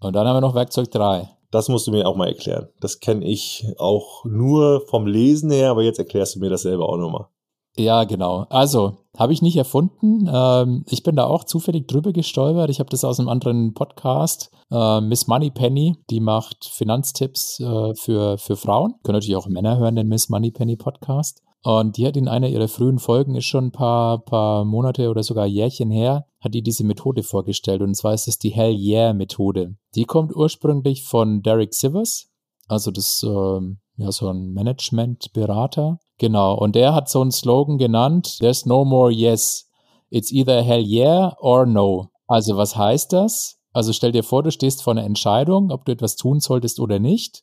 Und 0.00 0.14
dann 0.14 0.26
haben 0.26 0.36
wir 0.36 0.40
noch 0.40 0.54
Werkzeug 0.54 0.90
3. 0.90 1.33
Das 1.54 1.68
musst 1.68 1.86
du 1.86 1.92
mir 1.92 2.08
auch 2.08 2.16
mal 2.16 2.26
erklären. 2.26 2.68
Das 2.80 2.98
kenne 2.98 3.24
ich 3.24 3.64
auch 3.78 4.24
nur 4.24 4.84
vom 4.88 5.06
Lesen 5.06 5.52
her, 5.52 5.70
aber 5.70 5.84
jetzt 5.84 6.00
erklärst 6.00 6.34
du 6.34 6.40
mir 6.40 6.50
das 6.50 6.62
selber 6.62 6.88
auch 6.88 6.96
nochmal. 6.96 7.28
Ja, 7.76 8.02
genau. 8.02 8.46
Also, 8.50 8.96
habe 9.16 9.32
ich 9.32 9.40
nicht 9.40 9.56
erfunden. 9.56 10.28
Ähm, 10.32 10.84
ich 10.88 11.04
bin 11.04 11.14
da 11.14 11.26
auch 11.26 11.44
zufällig 11.44 11.86
drüber 11.86 12.12
gestolpert. 12.12 12.70
Ich 12.70 12.80
habe 12.80 12.90
das 12.90 13.04
aus 13.04 13.20
einem 13.20 13.28
anderen 13.28 13.72
Podcast. 13.72 14.50
Äh, 14.72 15.00
Miss 15.00 15.28
Moneypenny, 15.28 15.96
die 16.10 16.18
macht 16.18 16.64
Finanztipps 16.64 17.60
äh, 17.60 17.94
für, 17.94 18.36
für 18.38 18.56
Frauen. 18.56 18.94
Können 19.04 19.16
natürlich 19.16 19.36
auch 19.36 19.46
Männer 19.46 19.78
hören, 19.78 19.94
den 19.94 20.08
Miss 20.08 20.28
Moneypenny 20.28 20.76
Podcast. 20.76 21.40
Und 21.64 21.96
die 21.96 22.06
hat 22.06 22.16
in 22.16 22.28
einer 22.28 22.48
ihrer 22.48 22.68
frühen 22.68 22.98
Folgen, 22.98 23.34
ist 23.34 23.46
schon 23.46 23.66
ein 23.66 23.72
paar, 23.72 24.18
paar 24.18 24.64
Monate 24.64 25.10
oder 25.10 25.22
sogar 25.22 25.46
Jährchen 25.46 25.90
her, 25.90 26.26
hat 26.40 26.54
die 26.54 26.62
diese 26.62 26.84
Methode 26.84 27.22
vorgestellt. 27.22 27.80
Und 27.82 27.96
zwar 27.96 28.14
ist 28.14 28.28
es 28.28 28.38
die 28.38 28.50
Hell 28.50 28.76
Yeah 28.76 29.14
Methode. 29.14 29.74
Die 29.94 30.04
kommt 30.04 30.36
ursprünglich 30.36 31.04
von 31.04 31.42
Derek 31.42 31.74
Sivers. 31.74 32.28
Also 32.68 32.90
das, 32.90 33.24
ähm, 33.26 33.78
ja, 33.96 34.12
so 34.12 34.28
ein 34.28 34.52
Management-Berater 34.52 35.98
Genau, 36.18 36.54
und 36.54 36.76
der 36.76 36.94
hat 36.94 37.08
so 37.08 37.20
einen 37.20 37.32
Slogan 37.32 37.78
genannt, 37.78 38.38
There's 38.38 38.66
no 38.66 38.84
more 38.84 39.10
yes. 39.10 39.68
It's 40.10 40.30
either 40.30 40.62
hell 40.62 40.84
yeah 40.84 41.36
or 41.40 41.66
no. 41.66 42.10
Also 42.26 42.56
was 42.56 42.76
heißt 42.76 43.12
das? 43.12 43.58
Also 43.72 43.92
stell 43.92 44.12
dir 44.12 44.22
vor, 44.22 44.44
du 44.44 44.52
stehst 44.52 44.82
vor 44.82 44.92
einer 44.92 45.04
Entscheidung, 45.04 45.72
ob 45.72 45.84
du 45.84 45.92
etwas 45.92 46.14
tun 46.14 46.38
solltest 46.38 46.78
oder 46.78 47.00
nicht. 47.00 47.42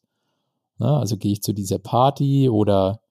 Na, 0.77 0.97
also 0.99 1.17
gehe 1.17 1.34
ich 1.34 1.41
zu 1.41 1.53
dieser 1.53 1.79
Party 1.79 2.49
oder 2.49 3.01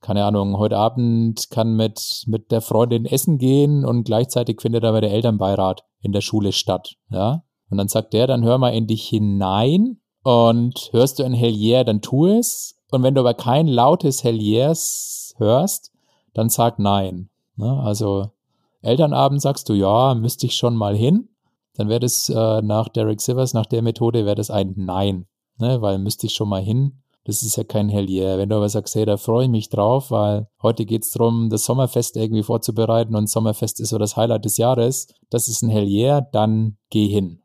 keine 0.00 0.24
Ahnung, 0.24 0.58
heute 0.58 0.76
Abend 0.76 1.50
kann 1.50 1.74
mit, 1.74 2.24
mit 2.26 2.50
der 2.50 2.60
Freundin 2.60 3.04
essen 3.04 3.38
gehen 3.38 3.84
und 3.84 4.04
gleichzeitig 4.04 4.60
findet 4.60 4.84
aber 4.84 5.00
der 5.00 5.12
Elternbeirat 5.12 5.84
in 6.00 6.12
der 6.12 6.20
Schule 6.20 6.52
statt. 6.52 6.96
Ja? 7.10 7.42
Und 7.70 7.78
dann 7.78 7.88
sagt 7.88 8.12
der, 8.12 8.26
dann 8.26 8.44
hör 8.44 8.58
mal 8.58 8.70
in 8.70 8.86
dich 8.86 9.08
hinein 9.08 9.98
und 10.22 10.90
hörst 10.92 11.18
du 11.18 11.24
ein 11.24 11.34
Hell 11.34 11.54
yeah, 11.54 11.84
dann 11.84 12.00
tu 12.00 12.26
es 12.26 12.76
und 12.90 13.02
wenn 13.02 13.14
du 13.14 13.20
aber 13.20 13.34
kein 13.34 13.66
lautes 13.66 14.24
Hell 14.24 14.40
yes 14.40 15.34
hörst, 15.38 15.92
dann 16.34 16.48
sag 16.48 16.78
nein. 16.78 17.28
Ne? 17.56 17.80
Also 17.82 18.30
Elternabend 18.82 19.42
sagst 19.42 19.68
du, 19.68 19.74
ja, 19.74 20.14
müsste 20.14 20.46
ich 20.46 20.54
schon 20.54 20.76
mal 20.76 20.96
hin, 20.96 21.28
dann 21.74 21.88
wäre 21.88 22.00
das 22.00 22.28
äh, 22.28 22.62
nach 22.62 22.88
Derek 22.88 23.20
Sivers, 23.20 23.54
nach 23.54 23.66
der 23.66 23.82
Methode, 23.82 24.24
wäre 24.24 24.36
das 24.36 24.50
ein 24.50 24.74
Nein, 24.76 25.26
ne? 25.58 25.82
weil 25.82 25.98
müsste 25.98 26.26
ich 26.26 26.34
schon 26.34 26.48
mal 26.48 26.62
hin. 26.62 27.02
Das 27.28 27.42
ist 27.42 27.56
ja 27.56 27.62
kein 27.62 27.90
Hell 27.90 28.08
yeah. 28.08 28.38
Wenn 28.38 28.48
du 28.48 28.56
aber 28.56 28.70
sagst, 28.70 28.94
hey, 28.94 29.04
da 29.04 29.18
freue 29.18 29.44
ich 29.44 29.50
mich 29.50 29.68
drauf, 29.68 30.10
weil 30.10 30.48
heute 30.62 30.86
geht's 30.86 31.10
drum, 31.10 31.50
das 31.50 31.66
Sommerfest 31.66 32.16
irgendwie 32.16 32.42
vorzubereiten 32.42 33.14
und 33.14 33.28
Sommerfest 33.28 33.80
ist 33.80 33.90
so 33.90 33.98
das 33.98 34.16
Highlight 34.16 34.46
des 34.46 34.56
Jahres, 34.56 35.08
das 35.28 35.46
ist 35.46 35.60
ein 35.60 35.68
Hell 35.68 35.86
yeah, 35.86 36.22
dann 36.32 36.78
geh 36.88 37.06
hin. 37.06 37.42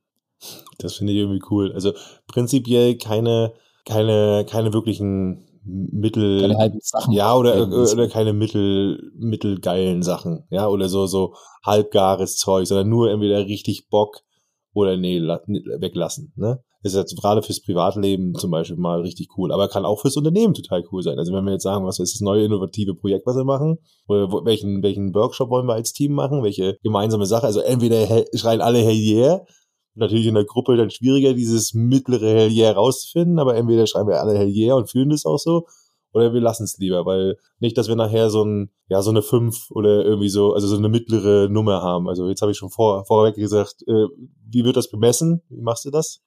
Das 0.78 0.96
finde 0.96 1.12
ich 1.12 1.19
irgendwie 1.19 1.43
cool. 1.52 1.74
Also 1.74 1.91
prinzipiell 2.28 2.96
keine, 2.98 3.52
keine, 3.86 4.46
keine 4.50 4.72
wirklichen 4.72 5.50
Mittel. 5.65 6.39
Keine 6.39 6.58
halben 6.58 6.80
Sachen. 6.82 7.12
Ja, 7.12 7.36
oder, 7.36 7.67
oder 7.67 8.08
keine 8.08 8.32
Mittel, 8.32 9.12
mittelgeilen 9.17 10.02
Sachen. 10.02 10.46
Ja, 10.50 10.69
oder 10.69 10.88
so, 10.88 11.08
so 11.08 11.36
halbgares 11.65 12.38
Zeug, 12.38 12.67
sondern 12.67 12.88
nur 12.88 13.12
entweder 13.12 13.48
richtig 13.48 13.89
Bock 13.89 14.22
oder 14.74 14.96
nee, 14.96 15.19
weglassen. 15.19 16.32
Ne? 16.38 16.63
Ist 16.84 16.96
jetzt 16.96 17.19
gerade 17.19 17.41
fürs 17.41 17.62
Privatleben 17.62 18.36
zum 18.36 18.52
Beispiel 18.52 18.78
mal 18.78 19.02
richtig 19.02 19.30
cool, 19.38 19.52
aber 19.52 19.69
kann 19.69 19.86
auch 19.86 20.02
fürs 20.02 20.17
Unternehmen 20.17 20.54
total 20.54 20.84
cool 20.91 21.02
sein. 21.02 21.17
Also 21.17 21.34
wenn 21.34 21.46
wir 21.46 21.54
jetzt 21.54 21.63
sagen, 21.63 21.86
was 21.86 22.00
ist 22.00 22.15
das 22.15 22.22
neue 22.22 22.43
innovative 22.43 22.93
Projekt, 22.93 23.26
was 23.26 23.38
wir 23.38 23.46
machen, 23.46 23.78
oder 24.08 24.28
welchen, 24.46 24.84
welchen 24.84 25.15
Workshop 25.15 25.50
wollen 25.50 25.65
wir 25.65 25.76
als 25.76 25.93
Team 25.93 26.12
machen, 26.12 26.43
welche 26.43 26.78
gemeinsame 26.84 27.26
Sache, 27.26 27.46
also 27.46 27.62
entweder 27.62 28.26
schreien 28.36 28.62
alle 28.62 28.80
Hell 28.80 28.96
yeah, 28.96 29.41
natürlich 29.96 30.26
in 30.28 30.36
der 30.36 30.46
Gruppe 30.46 30.76
dann 30.76 30.89
schwieriger, 30.89 31.34
dieses 31.34 31.74
mittlere 31.74 32.28
Hell 32.28 32.52
yeah 32.52 32.72
rauszufinden, 32.72 33.39
aber 33.39 33.56
entweder 33.56 33.88
schreiben 33.88 34.10
wir 34.10 34.19
alle 34.19 34.38
Hell 34.38 34.50
yeah 34.50 34.76
und 34.76 34.89
fühlen 34.89 35.10
das 35.10 35.26
auch 35.26 35.39
so, 35.39 35.65
oder 36.13 36.34
wir 36.34 36.41
lassen 36.41 36.63
es 36.63 36.78
lieber, 36.78 37.06
weil 37.06 37.38
nicht, 37.60 37.78
dass 37.78 37.88
wir 37.88 37.96
nachher 37.96 38.30
so 38.30 38.43
ein, 38.43 38.72
ja, 38.88 39.02
so 39.02 39.10
eine 39.10 39.22
5 39.22 39.72
oder 39.72 40.06
irgendwie 40.06 40.30
so, 40.30 40.54
also 40.54 40.67
so 40.67 40.78
eine 40.78 40.89
mittlere 40.89 41.50
Nummer 41.50 41.82
haben. 41.82 42.08
Also 42.08 42.30
jetzt 42.30 42.41
habe 42.41 42.52
ich 42.52 42.58
schon 42.58 42.69
vor, 42.69 43.06
vorweg 43.06 43.36
gesagt, 43.36 43.82
äh, 43.88 44.08
wie 44.48 44.63
wird 44.63 44.78
das 44.78 44.91
bemessen? 44.91 45.41
Wie 45.50 45.62
machst 45.62 45.86
du 45.86 45.89
das? 45.89 46.22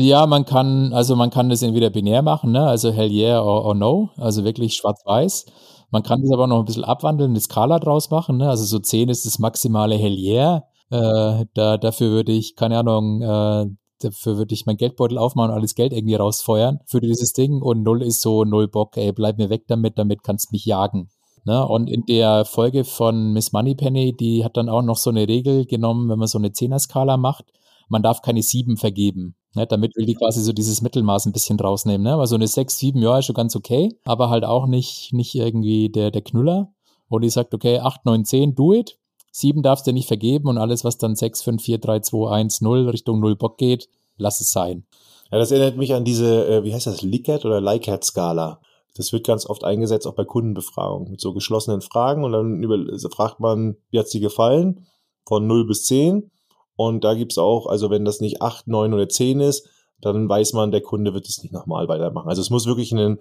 Ja, 0.00 0.28
man 0.28 0.44
kann, 0.44 0.92
also 0.92 1.16
man 1.16 1.30
kann 1.30 1.48
das 1.48 1.62
entweder 1.62 1.90
binär 1.90 2.22
machen, 2.22 2.52
ne? 2.52 2.64
also 2.64 2.92
hell 2.92 3.10
yeah 3.10 3.42
or, 3.42 3.64
or 3.64 3.74
no, 3.74 4.10
also 4.16 4.44
wirklich 4.44 4.74
schwarz-weiß. 4.74 5.46
Man 5.90 6.04
kann 6.04 6.22
das 6.22 6.30
aber 6.30 6.46
noch 6.46 6.60
ein 6.60 6.66
bisschen 6.66 6.84
abwandeln, 6.84 7.32
eine 7.32 7.40
Skala 7.40 7.80
draus 7.80 8.08
machen, 8.08 8.36
ne? 8.36 8.48
also 8.48 8.64
so 8.64 8.78
10 8.78 9.08
ist 9.08 9.26
das 9.26 9.40
maximale 9.40 9.96
hell 9.96 10.16
yeah. 10.16 10.62
Äh, 10.90 11.46
da, 11.54 11.78
dafür 11.78 12.10
würde 12.10 12.30
ich, 12.30 12.54
keine 12.54 12.78
Ahnung, 12.78 13.22
äh, 13.22 13.66
dafür 14.00 14.38
würde 14.38 14.54
ich 14.54 14.66
mein 14.66 14.76
Geldbeutel 14.76 15.18
aufmachen 15.18 15.50
und 15.50 15.56
alles 15.56 15.74
Geld 15.74 15.92
irgendwie 15.92 16.14
rausfeuern 16.14 16.78
für 16.86 17.00
dieses 17.00 17.32
Ding 17.32 17.60
und 17.60 17.82
null 17.82 18.02
ist 18.02 18.20
so 18.20 18.44
null 18.44 18.68
Bock, 18.68 18.96
ey, 18.96 19.12
bleib 19.12 19.38
mir 19.38 19.50
weg 19.50 19.64
damit, 19.66 19.98
damit 19.98 20.22
kannst 20.22 20.52
mich 20.52 20.64
jagen. 20.64 21.10
Ne? 21.44 21.66
Und 21.66 21.90
in 21.90 22.04
der 22.06 22.44
Folge 22.44 22.84
von 22.84 23.32
Miss 23.32 23.52
Moneypenny, 23.52 24.16
die 24.16 24.44
hat 24.44 24.56
dann 24.56 24.68
auch 24.68 24.82
noch 24.82 24.96
so 24.96 25.10
eine 25.10 25.26
Regel 25.26 25.66
genommen, 25.66 26.08
wenn 26.08 26.20
man 26.20 26.28
so 26.28 26.38
eine 26.38 26.52
Zehner-Skala 26.52 27.16
macht, 27.16 27.46
man 27.88 28.02
darf 28.02 28.22
keine 28.22 28.42
sieben 28.42 28.76
vergeben. 28.76 29.34
Ne, 29.54 29.66
damit 29.66 29.96
will 29.96 30.06
die 30.06 30.14
quasi 30.14 30.42
so 30.42 30.52
dieses 30.52 30.82
Mittelmaß 30.82 31.26
ein 31.26 31.32
bisschen 31.32 31.58
rausnehmen. 31.58 32.04
Ne? 32.04 32.12
Aber 32.12 32.26
so 32.26 32.34
eine 32.34 32.46
6, 32.46 32.78
7, 32.78 33.00
ja, 33.00 33.18
ist 33.18 33.24
schon 33.24 33.34
ganz 33.34 33.56
okay, 33.56 33.98
aber 34.04 34.28
halt 34.28 34.44
auch 34.44 34.66
nicht, 34.66 35.12
nicht 35.12 35.34
irgendwie 35.34 35.88
der, 35.88 36.10
der 36.10 36.22
Knüller. 36.22 36.72
Und 37.08 37.22
die 37.22 37.30
sagt, 37.30 37.54
okay, 37.54 37.78
8, 37.78 38.04
9, 38.04 38.24
10, 38.24 38.54
do 38.54 38.74
it. 38.74 38.98
7 39.32 39.62
darfst 39.62 39.86
du 39.86 39.92
nicht 39.92 40.06
vergeben 40.06 40.48
und 40.48 40.58
alles, 40.58 40.84
was 40.84 40.98
dann 40.98 41.16
6, 41.16 41.42
5, 41.42 41.62
4, 41.62 41.78
3, 41.78 42.00
2, 42.00 42.30
1, 42.30 42.60
0 42.60 42.88
Richtung 42.90 43.20
0 43.20 43.36
Bock 43.36 43.56
geht, 43.56 43.88
lass 44.16 44.40
es 44.40 44.50
sein. 44.50 44.84
Ja, 45.30 45.38
das 45.38 45.50
erinnert 45.50 45.76
mich 45.76 45.94
an 45.94 46.04
diese, 46.04 46.46
äh, 46.46 46.64
wie 46.64 46.74
heißt 46.74 46.86
das, 46.86 47.02
Likert 47.02 47.44
oder 47.44 47.60
Likert-Skala. 47.60 48.60
Das 48.96 49.12
wird 49.12 49.26
ganz 49.26 49.46
oft 49.46 49.64
eingesetzt, 49.64 50.06
auch 50.06 50.14
bei 50.14 50.24
Kundenbefragungen, 50.24 51.10
mit 51.10 51.20
so 51.20 51.32
geschlossenen 51.32 51.80
Fragen 51.80 52.24
und 52.24 52.32
dann 52.32 52.62
über, 52.62 52.78
fragt 53.10 53.38
man, 53.38 53.76
wie 53.90 53.98
hat's 53.98 54.10
dir 54.10 54.20
gefallen? 54.20 54.86
Von 55.26 55.46
0 55.46 55.66
bis 55.66 55.84
10 55.84 56.30
und 56.78 57.02
da 57.02 57.14
gibt's 57.14 57.38
auch, 57.38 57.66
also 57.66 57.90
wenn 57.90 58.04
das 58.04 58.20
nicht 58.20 58.40
acht, 58.40 58.68
neun 58.68 58.94
oder 58.94 59.08
zehn 59.08 59.40
ist, 59.40 59.68
dann 60.00 60.28
weiß 60.28 60.52
man, 60.52 60.70
der 60.70 60.80
Kunde 60.80 61.12
wird 61.12 61.28
es 61.28 61.42
nicht 61.42 61.52
nochmal 61.52 61.88
weitermachen. 61.88 62.28
Also 62.28 62.40
es 62.40 62.50
muss 62.50 62.66
wirklich 62.66 62.92
ein, 62.92 63.18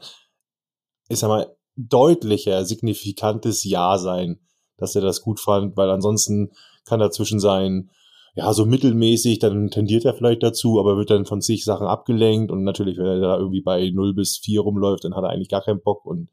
ich 1.09 1.17
sag 1.17 1.29
mal, 1.29 1.57
deutlicher, 1.75 2.63
signifikantes 2.65 3.63
Ja 3.63 3.97
sein, 3.97 4.39
dass 4.77 4.93
er 4.93 5.01
das 5.01 5.23
gut 5.23 5.39
fand, 5.39 5.75
weil 5.75 5.89
ansonsten 5.89 6.51
kann 6.85 6.99
dazwischen 6.99 7.39
sein, 7.39 7.89
ja, 8.35 8.53
so 8.53 8.67
mittelmäßig, 8.67 9.39
dann 9.39 9.71
tendiert 9.71 10.05
er 10.05 10.13
vielleicht 10.13 10.43
dazu, 10.43 10.79
aber 10.79 10.95
wird 10.95 11.09
dann 11.09 11.25
von 11.25 11.41
sich 11.41 11.65
Sachen 11.65 11.87
abgelenkt 11.87 12.51
und 12.51 12.63
natürlich, 12.63 12.99
wenn 12.99 13.07
er 13.07 13.19
da 13.19 13.37
irgendwie 13.37 13.61
bei 13.61 13.89
0 13.89 14.13
bis 14.13 14.37
4 14.37 14.61
rumläuft, 14.61 15.03
dann 15.03 15.15
hat 15.15 15.23
er 15.23 15.31
eigentlich 15.31 15.49
gar 15.49 15.63
keinen 15.63 15.81
Bock 15.81 16.05
und 16.05 16.29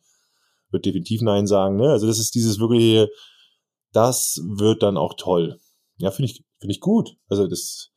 wird 0.70 0.84
definitiv 0.84 1.22
Nein 1.22 1.46
sagen. 1.46 1.76
Ne? 1.76 1.88
Also 1.88 2.06
das 2.06 2.18
ist 2.18 2.34
dieses 2.34 2.60
wirkliche, 2.60 3.08
das 3.94 4.42
wird 4.44 4.82
dann 4.82 4.98
auch 4.98 5.14
toll. 5.16 5.58
Ja, 5.96 6.10
finde 6.10 6.30
ich, 6.30 6.44
finde 6.64 6.72
ich 6.72 6.80
gut. 6.80 7.18
Also 7.28 7.46
das 7.46 7.90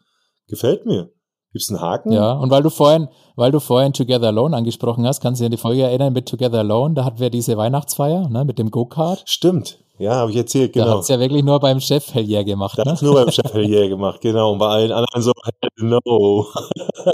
gefällt 0.50 0.86
mir. 0.86 1.10
Gibt's 1.54 1.70
einen 1.70 1.80
Haken? 1.80 2.12
Ja, 2.12 2.34
und 2.34 2.52
weil 2.52 2.62
du 2.62 2.70
vorhin, 2.70 3.08
weil 3.38 3.52
du 3.54 3.62
vorhin 3.62 3.94
Together 3.94 4.28
Alone 4.28 4.58
angesprochen 4.58 5.08
hast, 5.08 5.22
kannst 5.22 5.40
du 5.40 5.44
dich 5.44 5.48
an 5.48 5.52
die 5.52 5.58
Folge 5.58 5.84
erinnern 5.84 6.12
mit 6.12 6.28
Together 6.28 6.60
Alone, 6.60 6.96
da 6.96 7.06
hatten 7.06 7.20
wir 7.20 7.30
diese 7.30 7.56
Weihnachtsfeier, 7.56 8.28
ne, 8.28 8.44
mit 8.44 8.60
dem 8.60 8.70
Go-Kart. 8.70 9.24
Stimmt. 9.26 9.80
Ja, 10.00 10.16
habe 10.16 10.32
ich 10.32 10.38
erzählt, 10.38 10.74
genau. 10.74 10.86
Da 10.86 10.98
hat's 10.98 11.08
ja 11.08 11.18
wirklich 11.18 11.46
nur 11.46 11.62
beim 11.62 11.80
Chef 11.80 12.14
Hellier 12.14 12.44
gemacht. 12.44 12.78
Da 12.78 12.84
ne? 12.84 12.92
hat's 12.92 13.02
nur 13.02 13.14
beim 13.14 13.32
Chef 13.32 13.54
Hellier 13.54 13.88
gemacht, 13.88 14.20
genau. 14.20 14.52
Und 14.52 14.60
bei 14.60 14.68
allen 14.68 14.92
anderen 14.92 15.22
so, 15.22 15.32
hell 15.46 15.88
no. 15.88 16.46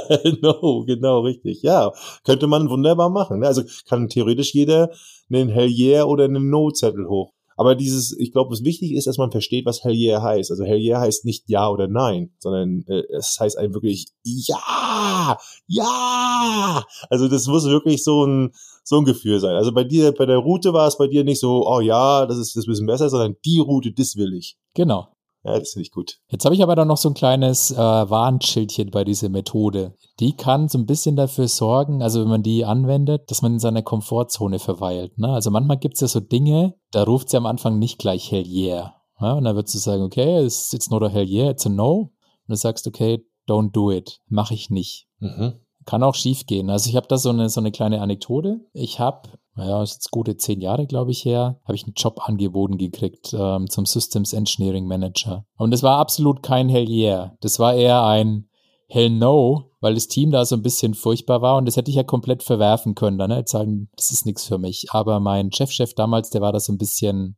hell 0.08 0.40
no, 0.42 0.84
genau, 0.88 1.20
richtig. 1.20 1.62
Ja, 1.62 1.92
könnte 2.24 2.48
man 2.48 2.68
wunderbar 2.72 3.12
machen. 3.12 3.42
Ne? 3.42 3.48
Also 3.48 3.62
kann 3.88 4.10
theoretisch 4.10 4.56
jeder 4.56 4.90
einen 5.32 5.50
Hellier 5.50 6.08
oder 6.08 6.24
einen 6.24 6.50
No-Zettel 6.50 7.08
hoch 7.08 7.32
aber 7.64 7.76
dieses, 7.76 8.14
ich 8.20 8.34
glaube, 8.34 8.52
was 8.52 8.66
wichtig 8.66 8.92
ist, 8.92 9.08
dass 9.08 9.18
man 9.18 9.32
versteht, 9.32 9.66
was 9.66 9.86
Hell 9.86 9.96
yeah 9.96 10.22
heißt. 10.22 10.52
Also 10.52 10.66
Hell 10.66 10.82
yeah 10.82 11.00
heißt 11.00 11.24
nicht 11.24 11.46
Ja 11.48 11.70
oder 11.70 11.88
Nein, 11.88 12.32
sondern 12.40 12.84
äh, 12.88 13.04
es 13.18 13.38
heißt 13.40 13.58
einem 13.58 13.74
wirklich 13.74 14.08
Ja, 14.24 15.38
Ja. 15.68 16.84
Also 17.10 17.30
das 17.30 17.48
muss 17.48 17.66
wirklich 17.66 18.04
so 18.04 18.26
ein 18.26 18.52
so 18.84 18.98
ein 18.98 19.06
Gefühl 19.06 19.40
sein. 19.40 19.56
Also 19.56 19.72
bei 19.72 19.86
dir, 19.86 20.12
bei 20.12 20.26
der 20.26 20.40
Route 20.40 20.74
war 20.74 20.90
es 20.90 20.98
bei 20.98 21.08
dir 21.08 21.24
nicht 21.24 21.40
so, 21.40 21.66
oh 21.66 21.80
ja, 21.80 22.26
das 22.26 22.38
ist 22.38 22.58
das 22.58 22.64
ist 22.64 22.68
ein 22.68 22.72
bisschen 22.72 22.86
besser, 22.86 23.10
sondern 23.10 23.38
die 23.46 23.60
Route, 23.60 23.94
das 23.94 24.18
will 24.18 24.34
ich. 24.34 24.58
Genau. 24.74 25.08
Ja, 25.44 25.60
das 25.60 25.72
finde 25.74 25.84
ich 25.84 25.92
gut. 25.92 26.20
Jetzt 26.30 26.46
habe 26.46 26.56
ich 26.56 26.64
aber 26.64 26.76
dann 26.76 26.88
noch 26.88 26.98
so 26.98 27.10
ein 27.10 27.14
kleines 27.14 27.72
äh, 27.72 27.78
Warnschildchen 27.78 28.92
bei 28.92 29.04
dieser 29.04 29.28
Methode. 29.28 29.94
Die 30.20 30.38
kann 30.38 30.70
so 30.70 30.78
ein 30.78 30.86
bisschen 30.86 31.18
dafür 31.18 31.50
sorgen, 31.50 32.02
also 32.02 32.22
wenn 32.22 32.30
man 32.30 32.44
die 32.44 32.64
anwendet, 32.64 33.30
dass 33.30 33.42
man 33.42 33.54
in 33.54 33.60
seiner 33.60 33.82
Komfortzone 33.82 34.60
verweilt. 34.60 35.18
Ne? 35.18 35.28
Also 35.28 35.52
manchmal 35.52 35.78
gibt 35.78 35.96
es 35.96 36.02
ja 36.02 36.08
so 36.08 36.22
Dinge, 36.22 36.76
da 36.92 37.04
ruft 37.04 37.30
sie 37.30 37.38
am 37.38 37.46
Anfang 37.46 37.78
nicht 37.78 38.00
gleich 38.00 38.32
Hell 38.32 38.48
yeah. 38.48 38.96
Ja? 39.20 39.34
Und 39.34 39.44
dann 39.44 39.56
würdest 39.56 39.76
du 39.76 39.80
sagen, 39.80 40.04
okay, 40.04 40.46
it's, 40.46 40.72
it's 40.72 40.90
not 40.90 41.04
a 41.04 41.10
Hell 41.10 41.28
yeah, 41.28 41.50
it's 41.50 41.66
a 41.66 41.70
no. 41.70 42.12
Und 42.48 42.50
du 42.50 42.56
sagst, 42.56 42.88
okay, 42.88 43.26
don't 43.48 43.72
do 43.72 43.92
it, 43.92 44.22
mache 44.28 44.54
ich 44.54 44.70
nicht. 44.70 45.08
Mhm. 45.20 45.54
Kann 45.86 46.04
auch 46.04 46.16
schief 46.16 46.46
gehen. 46.46 46.70
Also 46.70 46.90
ich 46.90 46.96
habe 46.96 47.08
da 47.08 47.18
so 47.18 47.30
eine, 47.30 47.50
so 47.50 47.60
eine 47.60 47.72
kleine 47.72 48.00
Anekdote. 48.00 48.62
Ich 48.72 49.02
habe 49.02 49.28
naja, 49.56 49.84
ist 49.84 49.94
jetzt 49.94 50.12
gute 50.12 50.36
zehn 50.38 50.62
Jahre, 50.62 50.88
glaube 50.88 51.12
ich, 51.12 51.26
her, 51.26 51.60
habe 51.64 51.76
ich 51.76 51.84
einen 51.84 51.94
Job 51.96 52.28
angeboten 52.28 52.78
gekriegt 52.78 53.36
ähm, 53.38 53.70
zum 53.70 53.86
Systems 53.86 54.34
Engineering 54.34 54.88
Manager. 54.88 55.46
Und 55.58 55.72
das 55.72 55.84
war 55.84 56.00
absolut 56.00 56.42
kein 56.42 56.70
Hell 56.70 56.90
yeah. 56.90 57.38
Das 57.42 57.60
war 57.60 57.76
eher 57.76 58.04
ein 58.04 58.50
Hell 58.88 59.12
no, 59.12 59.72
weil 59.80 59.94
das 59.94 60.08
Team 60.08 60.32
da 60.32 60.46
so 60.46 60.56
ein 60.56 60.64
bisschen 60.64 60.94
furchtbar 60.94 61.42
war 61.42 61.58
und 61.58 61.66
das 61.66 61.78
hätte 61.78 61.90
ich 61.90 61.98
ja 61.98 62.04
komplett 62.04 62.44
verwerfen 62.44 62.96
können. 62.96 63.18
Dann 63.18 63.30
ne? 63.30 63.44
sagen, 63.46 63.90
das 63.96 64.12
ist 64.12 64.26
nichts 64.26 64.46
für 64.46 64.58
mich. 64.58 64.88
Aber 64.92 65.20
mein 65.20 65.52
Chefchef 65.52 65.90
-Chef 65.90 65.96
damals, 65.96 66.30
der 66.32 66.42
war 66.42 66.52
da 66.52 66.60
so 66.60 66.74
ein 66.74 66.78
bisschen, 66.78 67.38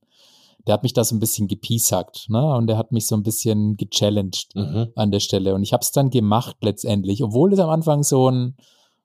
der 0.68 0.74
hat 0.74 0.84
mich 0.84 0.94
da 0.94 1.04
so 1.04 1.16
ein 1.16 1.20
bisschen 1.20 1.48
gepiesackt, 1.48 2.30
ne? 2.30 2.56
Und 2.56 2.68
der 2.68 2.78
hat 2.78 2.92
mich 2.92 3.08
so 3.08 3.16
ein 3.16 3.24
bisschen 3.24 3.78
gechallenged 3.78 4.56
mhm. 4.56 4.88
an 4.96 5.12
der 5.12 5.20
Stelle. 5.20 5.54
Und 5.54 5.64
ich 5.64 5.74
habe 5.74 5.82
es 5.82 5.92
dann 5.92 6.10
gemacht 6.10 6.58
letztendlich, 6.62 7.24
obwohl 7.24 7.54
es 7.54 7.60
am 7.60 7.70
Anfang 7.70 8.04
so 8.04 8.30
ein 8.30 8.56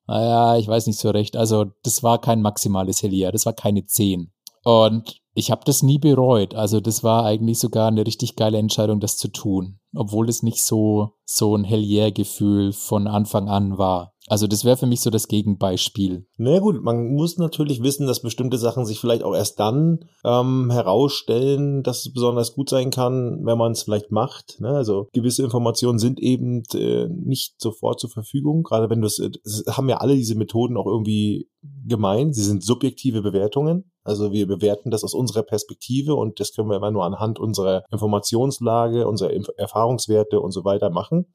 naja, 0.06 0.56
ich 0.56 0.68
weiß 0.68 0.86
nicht 0.86 0.98
so 0.98 1.10
recht. 1.10 1.36
Also, 1.36 1.66
das 1.82 2.02
war 2.02 2.20
kein 2.20 2.42
maximales 2.42 3.02
Helia, 3.02 3.31
das 3.33 3.46
war 3.46 3.52
keine 3.52 3.87
10. 3.87 4.33
Und 4.64 5.20
ich 5.35 5.50
habe 5.50 5.62
das 5.64 5.83
nie 5.83 5.98
bereut. 5.98 6.54
Also, 6.54 6.81
das 6.81 7.02
war 7.02 7.25
eigentlich 7.25 7.58
sogar 7.58 7.88
eine 7.88 8.06
richtig 8.06 8.37
geile 8.37 8.58
Entscheidung, 8.58 9.00
das 9.00 9.16
zu 9.16 9.29
tun. 9.29 9.79
Obwohl 9.94 10.29
es 10.29 10.42
nicht 10.42 10.62
so, 10.62 11.14
so 11.25 11.56
ein 11.56 11.64
Hellier-Gefühl 11.64 12.72
von 12.72 13.06
Anfang 13.06 13.48
an 13.48 13.79
war. 13.79 14.12
Also 14.31 14.46
das 14.46 14.64
wäre 14.64 14.76
für 14.76 14.87
mich 14.87 15.00
so 15.00 15.10
das 15.10 15.26
Gegenbeispiel. 15.26 16.24
Na 16.37 16.50
naja, 16.50 16.60
gut, 16.60 16.85
man 16.85 17.14
muss 17.14 17.37
natürlich 17.37 17.83
wissen, 17.83 18.06
dass 18.06 18.22
bestimmte 18.22 18.58
Sachen 18.58 18.87
sich 18.87 19.00
vielleicht 19.00 19.24
auch 19.24 19.35
erst 19.35 19.58
dann 19.58 20.04
ähm, 20.24 20.70
herausstellen, 20.70 21.83
dass 21.83 22.06
es 22.06 22.12
besonders 22.12 22.54
gut 22.54 22.70
sein 22.70 22.90
kann, 22.90 23.44
wenn 23.44 23.58
man 23.58 23.72
es 23.72 23.83
vielleicht 23.83 24.12
macht. 24.12 24.60
Ne? 24.60 24.68
Also 24.68 25.08
gewisse 25.12 25.42
Informationen 25.42 25.98
sind 25.98 26.20
eben 26.20 26.62
äh, 26.74 27.08
nicht 27.08 27.60
sofort 27.60 27.98
zur 27.98 28.08
Verfügung. 28.08 28.62
Gerade 28.62 28.88
wenn 28.88 29.00
du 29.00 29.08
es, 29.08 29.18
äh, 29.18 29.33
haben 29.72 29.88
ja 29.88 29.96
alle 29.96 30.14
diese 30.14 30.37
Methoden 30.37 30.76
auch 30.76 30.87
irgendwie 30.87 31.48
gemein. 31.88 32.33
Sie 32.33 32.44
sind 32.44 32.62
subjektive 32.62 33.22
Bewertungen. 33.22 33.90
Also 34.04 34.31
wir 34.31 34.46
bewerten 34.46 34.92
das 34.92 35.02
aus 35.02 35.12
unserer 35.12 35.42
Perspektive 35.42 36.14
und 36.14 36.38
das 36.38 36.52
können 36.52 36.68
wir 36.68 36.76
immer 36.76 36.92
nur 36.92 37.04
anhand 37.04 37.40
unserer 37.40 37.83
Informationslage, 37.90 39.08
unserer 39.08 39.33
Erfahrungswerte 39.56 40.38
und 40.38 40.52
so 40.52 40.64
weiter 40.64 40.88
machen. 40.88 41.35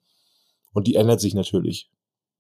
Und 0.74 0.88
die 0.88 0.96
ändert 0.96 1.20
sich 1.20 1.34
natürlich 1.34 1.90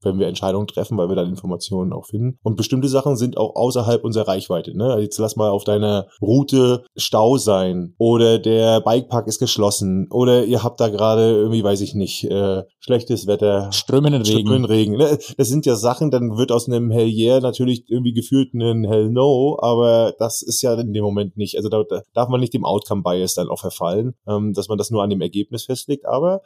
wenn 0.06 0.20
wir 0.20 0.28
Entscheidungen 0.28 0.68
treffen, 0.68 0.98
weil 0.98 1.10
wir 1.10 1.16
dann 1.16 1.30
Informationen 1.30 1.92
auch 1.92 2.06
finden. 2.06 2.40
Und 2.44 2.56
bestimmte 2.56 2.88
Sachen 2.88 3.18
sind 3.18 3.38
auch 3.38 3.56
außerhalb 3.56 4.04
unserer 4.04 4.28
Reichweite. 4.28 4.78
Ne? 4.78 4.98
Jetzt 5.02 5.18
lass 5.18 5.36
mal 5.36 5.50
auf 5.50 5.64
deiner 5.64 6.08
Route 6.22 6.84
Stau 6.96 7.38
sein 7.38 7.96
oder 7.98 8.40
der 8.40 8.82
Bikepark 8.82 9.28
ist 9.28 9.40
geschlossen 9.40 10.08
oder 10.12 10.46
ihr 10.46 10.64
habt 10.64 10.80
da 10.80 10.90
gerade 10.90 11.32
irgendwie, 11.32 11.64
weiß 11.64 11.82
ich 11.82 11.96
nicht, 11.96 12.24
äh, 12.26 12.64
schlechtes 12.80 13.28
Wetter. 13.28 13.72
Strömenden 13.72 14.22
Regen. 14.22 14.40
Strömenden 14.40 14.66
Regen. 14.66 14.98
Ne? 14.98 15.18
Das 15.38 15.50
sind 15.50 15.66
ja 15.66 15.76
Sachen, 15.76 16.12
dann 16.12 16.38
wird 16.38 16.52
aus 16.52 16.68
einem 16.68 16.92
Hell 16.92 17.10
Yeah 17.10 17.40
natürlich 17.40 17.86
irgendwie 17.90 18.14
gefühlt 18.14 18.54
ein 18.54 18.86
Hell 18.86 19.10
No, 19.10 19.58
aber 19.60 20.14
das 20.20 20.42
ist 20.42 20.62
ja 20.62 20.76
in 20.76 20.94
dem 20.94 21.04
Moment 21.04 21.38
nicht. 21.38 21.58
Also 21.58 21.70
da, 21.70 21.84
da 21.88 22.02
darf 22.14 22.30
man 22.30 22.40
nicht 22.40 22.54
dem 22.54 22.66
Outcome 22.66 23.02
Bias 23.04 23.34
dann 23.34 23.50
auch 23.50 23.60
verfallen, 23.60 24.16
ähm, 24.28 24.54
dass 24.54 24.68
man 24.68 24.78
das 24.78 24.92
nur 24.92 25.04
an 25.04 25.10
dem 25.10 25.22
Ergebnis 25.22 25.66
festlegt. 25.66 26.06
Aber 26.06 26.42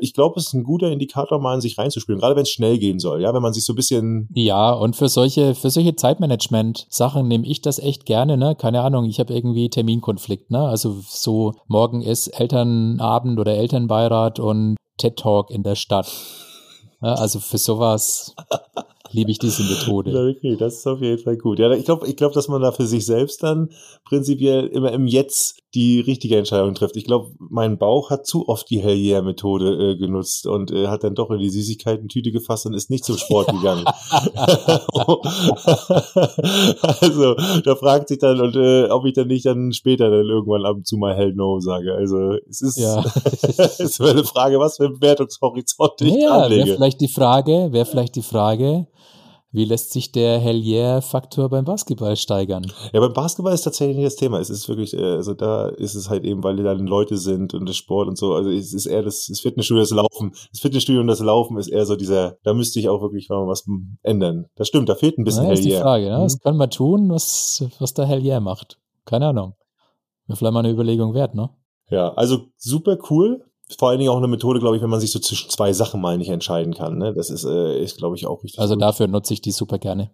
ich 0.00 0.14
glaube, 0.14 0.38
es 0.38 0.46
ist 0.46 0.54
ein 0.54 0.64
guter 0.64 0.90
Indikator, 0.90 1.38
mal 1.38 1.54
in 1.54 1.60
sich 1.60 1.76
reinzuspielen, 1.76 2.20
gerade 2.20 2.36
wenn 2.36 2.44
es 2.44 2.50
schnell 2.50 2.78
gehen 2.78 2.98
soll, 2.98 3.20
ja, 3.20 3.34
wenn 3.34 3.42
man 3.42 3.52
sich 3.52 3.64
so 3.64 3.72
ein 3.72 3.76
bisschen. 3.76 4.28
Ja, 4.32 4.72
und 4.72 4.96
für 4.96 5.08
solche, 5.08 5.54
für 5.54 5.68
solche 5.70 5.94
Zeitmanagement-Sachen 5.94 7.28
nehme 7.28 7.46
ich 7.46 7.60
das 7.60 7.78
echt 7.78 8.06
gerne, 8.06 8.36
ne? 8.36 8.54
Keine 8.54 8.80
Ahnung, 8.80 9.04
ich 9.04 9.20
habe 9.20 9.34
irgendwie 9.34 9.68
Terminkonflikt, 9.68 10.50
ne? 10.50 10.60
Also 10.60 10.96
so 11.06 11.54
morgen 11.66 12.00
ist 12.00 12.28
Elternabend 12.28 13.38
oder 13.38 13.54
Elternbeirat 13.54 14.40
und 14.40 14.76
TED 14.96 15.16
Talk 15.18 15.50
in 15.50 15.62
der 15.62 15.74
Stadt. 15.74 16.10
Also 17.00 17.38
für 17.38 17.58
sowas 17.58 18.34
liebe 19.14 19.30
ich 19.30 19.38
diese 19.38 19.62
Methode. 19.62 20.34
Okay, 20.36 20.56
das 20.56 20.74
ist 20.78 20.86
auf 20.86 21.00
jeden 21.00 21.22
Fall 21.22 21.36
gut. 21.36 21.58
Ja, 21.58 21.70
ich 21.72 21.84
glaube, 21.84 22.06
ich 22.08 22.16
glaube, 22.16 22.34
dass 22.34 22.48
man 22.48 22.60
da 22.60 22.72
für 22.72 22.86
sich 22.86 23.06
selbst 23.06 23.42
dann 23.42 23.70
prinzipiell 24.04 24.66
immer 24.66 24.92
im 24.92 25.06
Jetzt 25.06 25.60
die 25.74 26.00
richtige 26.00 26.36
Entscheidung 26.38 26.74
trifft. 26.74 26.96
Ich 26.96 27.04
glaube, 27.04 27.32
mein 27.38 27.78
Bauch 27.78 28.10
hat 28.10 28.26
zu 28.26 28.48
oft 28.48 28.70
die 28.70 28.80
Hell 28.80 28.96
Yeah 28.96 29.22
Methode 29.22 29.92
äh, 29.92 29.96
genutzt 29.96 30.46
und 30.46 30.70
äh, 30.70 30.86
hat 30.86 31.02
dann 31.02 31.14
doch 31.16 31.30
in 31.30 31.38
die 31.38 31.50
Süßigkeiten-Tüte 31.50 32.30
gefasst 32.30 32.66
und 32.66 32.74
ist 32.74 32.90
nicht 32.90 33.04
zum 33.04 33.16
Sport 33.16 33.48
gegangen. 33.52 33.84
also, 37.00 37.34
da 37.64 37.76
fragt 37.76 38.08
sich 38.08 38.18
dann, 38.18 38.40
und, 38.40 38.56
äh, 38.56 38.84
ob 38.90 39.04
ich 39.06 39.14
dann 39.14 39.28
nicht 39.28 39.46
dann 39.46 39.72
später 39.72 40.10
dann 40.10 40.26
irgendwann 40.26 40.64
ab 40.64 40.76
und 40.76 40.86
zu 40.86 40.96
mal 40.96 41.14
Hell 41.16 41.32
No 41.34 41.58
sage. 41.60 41.94
Also, 41.94 42.34
es 42.48 42.60
ist, 42.62 42.78
Ja. 42.78 43.02
es 43.24 43.80
ist 43.80 44.00
eine 44.00 44.24
Frage, 44.24 44.58
was 44.58 44.76
für 44.76 44.84
ein 44.86 44.94
Bewertungshorizont 44.94 46.00
ich 46.02 46.14
Ja, 46.14 46.42
anlege. 46.42 46.66
wäre 46.66 46.76
vielleicht 46.76 47.00
die 47.00 47.08
Frage, 47.08 47.68
wäre 47.72 47.84
vielleicht 47.86 48.14
die 48.16 48.22
Frage, 48.22 48.86
wie 49.54 49.64
lässt 49.64 49.92
sich 49.92 50.10
der 50.10 50.40
Hell 50.40 50.60
Yeah-Faktor 50.60 51.48
beim 51.48 51.64
Basketball 51.64 52.16
steigern? 52.16 52.66
Ja, 52.92 52.98
beim 52.98 53.12
Basketball 53.12 53.54
ist 53.54 53.62
tatsächlich 53.62 53.96
nicht 53.96 54.06
das 54.06 54.16
Thema. 54.16 54.40
Es 54.40 54.50
ist 54.50 54.68
wirklich, 54.68 54.94
äh, 54.94 55.12
also 55.12 55.32
da 55.32 55.68
ist 55.68 55.94
es 55.94 56.10
halt 56.10 56.24
eben, 56.24 56.42
weil 56.42 56.56
da 56.56 56.74
dann 56.74 56.88
Leute 56.88 57.16
sind 57.16 57.54
und 57.54 57.68
das 57.68 57.76
Sport 57.76 58.08
und 58.08 58.18
so. 58.18 58.34
Also 58.34 58.50
es 58.50 58.74
ist 58.74 58.86
eher 58.86 59.04
das, 59.04 59.26
das 59.28 59.38
Fitnessstudio, 59.38 59.80
das 59.80 59.92
Laufen. 59.92 60.32
Das 60.50 60.58
Fitnessstudio 60.60 61.00
und 61.00 61.06
das 61.06 61.20
Laufen 61.20 61.56
ist 61.56 61.68
eher 61.68 61.86
so 61.86 61.94
dieser, 61.94 62.36
da 62.42 62.52
müsste 62.52 62.80
ich 62.80 62.88
auch 62.88 63.00
wirklich 63.00 63.28
mal 63.28 63.46
was 63.46 63.64
ändern. 64.02 64.46
Das 64.56 64.66
stimmt, 64.66 64.88
da 64.88 64.96
fehlt 64.96 65.18
ein 65.18 65.24
bisschen 65.24 65.44
Ja, 65.44 65.50
Hell 65.50 65.58
ist 65.58 65.64
die. 65.64 65.70
Frage. 65.70 66.06
Ne? 66.06 66.18
Mhm. 66.18 66.22
Was 66.22 66.40
können 66.40 66.58
wir 66.58 66.70
tun, 66.70 67.10
was, 67.10 67.64
was 67.78 67.94
der 67.94 68.06
Hell 68.06 68.24
Yeah 68.24 68.40
macht? 68.40 68.80
Keine 69.04 69.28
Ahnung. 69.28 69.54
Wäre 70.26 70.36
vielleicht 70.36 70.52
mal 70.52 70.60
eine 70.60 70.70
Überlegung 70.70 71.14
wert, 71.14 71.36
ne? 71.36 71.50
Ja, 71.90 72.12
also 72.14 72.46
super 72.56 72.98
cool. 73.08 73.44
Vor 73.78 73.88
allen 73.88 73.98
Dingen 73.98 74.10
auch 74.10 74.18
eine 74.18 74.28
Methode, 74.28 74.60
glaube 74.60 74.76
ich, 74.76 74.82
wenn 74.82 74.90
man 74.90 75.00
sich 75.00 75.10
so 75.10 75.18
zwischen 75.18 75.48
zwei 75.50 75.72
Sachen 75.72 76.00
mal 76.00 76.18
nicht 76.18 76.28
entscheiden 76.28 76.74
kann. 76.74 76.98
Ne? 76.98 77.14
Das 77.14 77.30
ist, 77.30 77.44
äh, 77.44 77.82
ist 77.82 77.96
glaube 77.96 78.14
ich, 78.16 78.26
auch 78.26 78.42
richtig 78.44 78.60
Also 78.60 78.74
gut. 78.74 78.82
dafür 78.82 79.06
nutze 79.08 79.32
ich 79.34 79.40
die 79.40 79.52
super 79.52 79.78
gerne. 79.78 80.10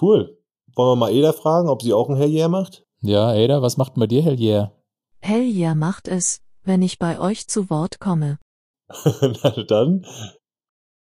Cool. 0.00 0.38
Wollen 0.74 0.90
wir 0.92 0.96
mal 0.96 1.12
Eda 1.12 1.32
fragen, 1.32 1.68
ob 1.68 1.82
sie 1.82 1.92
auch 1.92 2.08
ein 2.08 2.16
Hell 2.16 2.30
yeah 2.30 2.48
macht? 2.48 2.84
Ja, 3.02 3.28
Ada, 3.28 3.60
was 3.62 3.76
macht 3.76 3.94
bei 3.96 4.06
dir 4.06 4.22
Hell 4.22 4.38
Yeah? 4.40 4.72
Hell 5.20 5.42
yeah 5.44 5.74
macht 5.74 6.08
es, 6.08 6.40
wenn 6.64 6.80
ich 6.82 6.98
bei 6.98 7.18
euch 7.20 7.48
zu 7.48 7.68
Wort 7.70 7.98
komme. 8.00 8.38
Na 9.42 9.50
dann, 9.64 10.06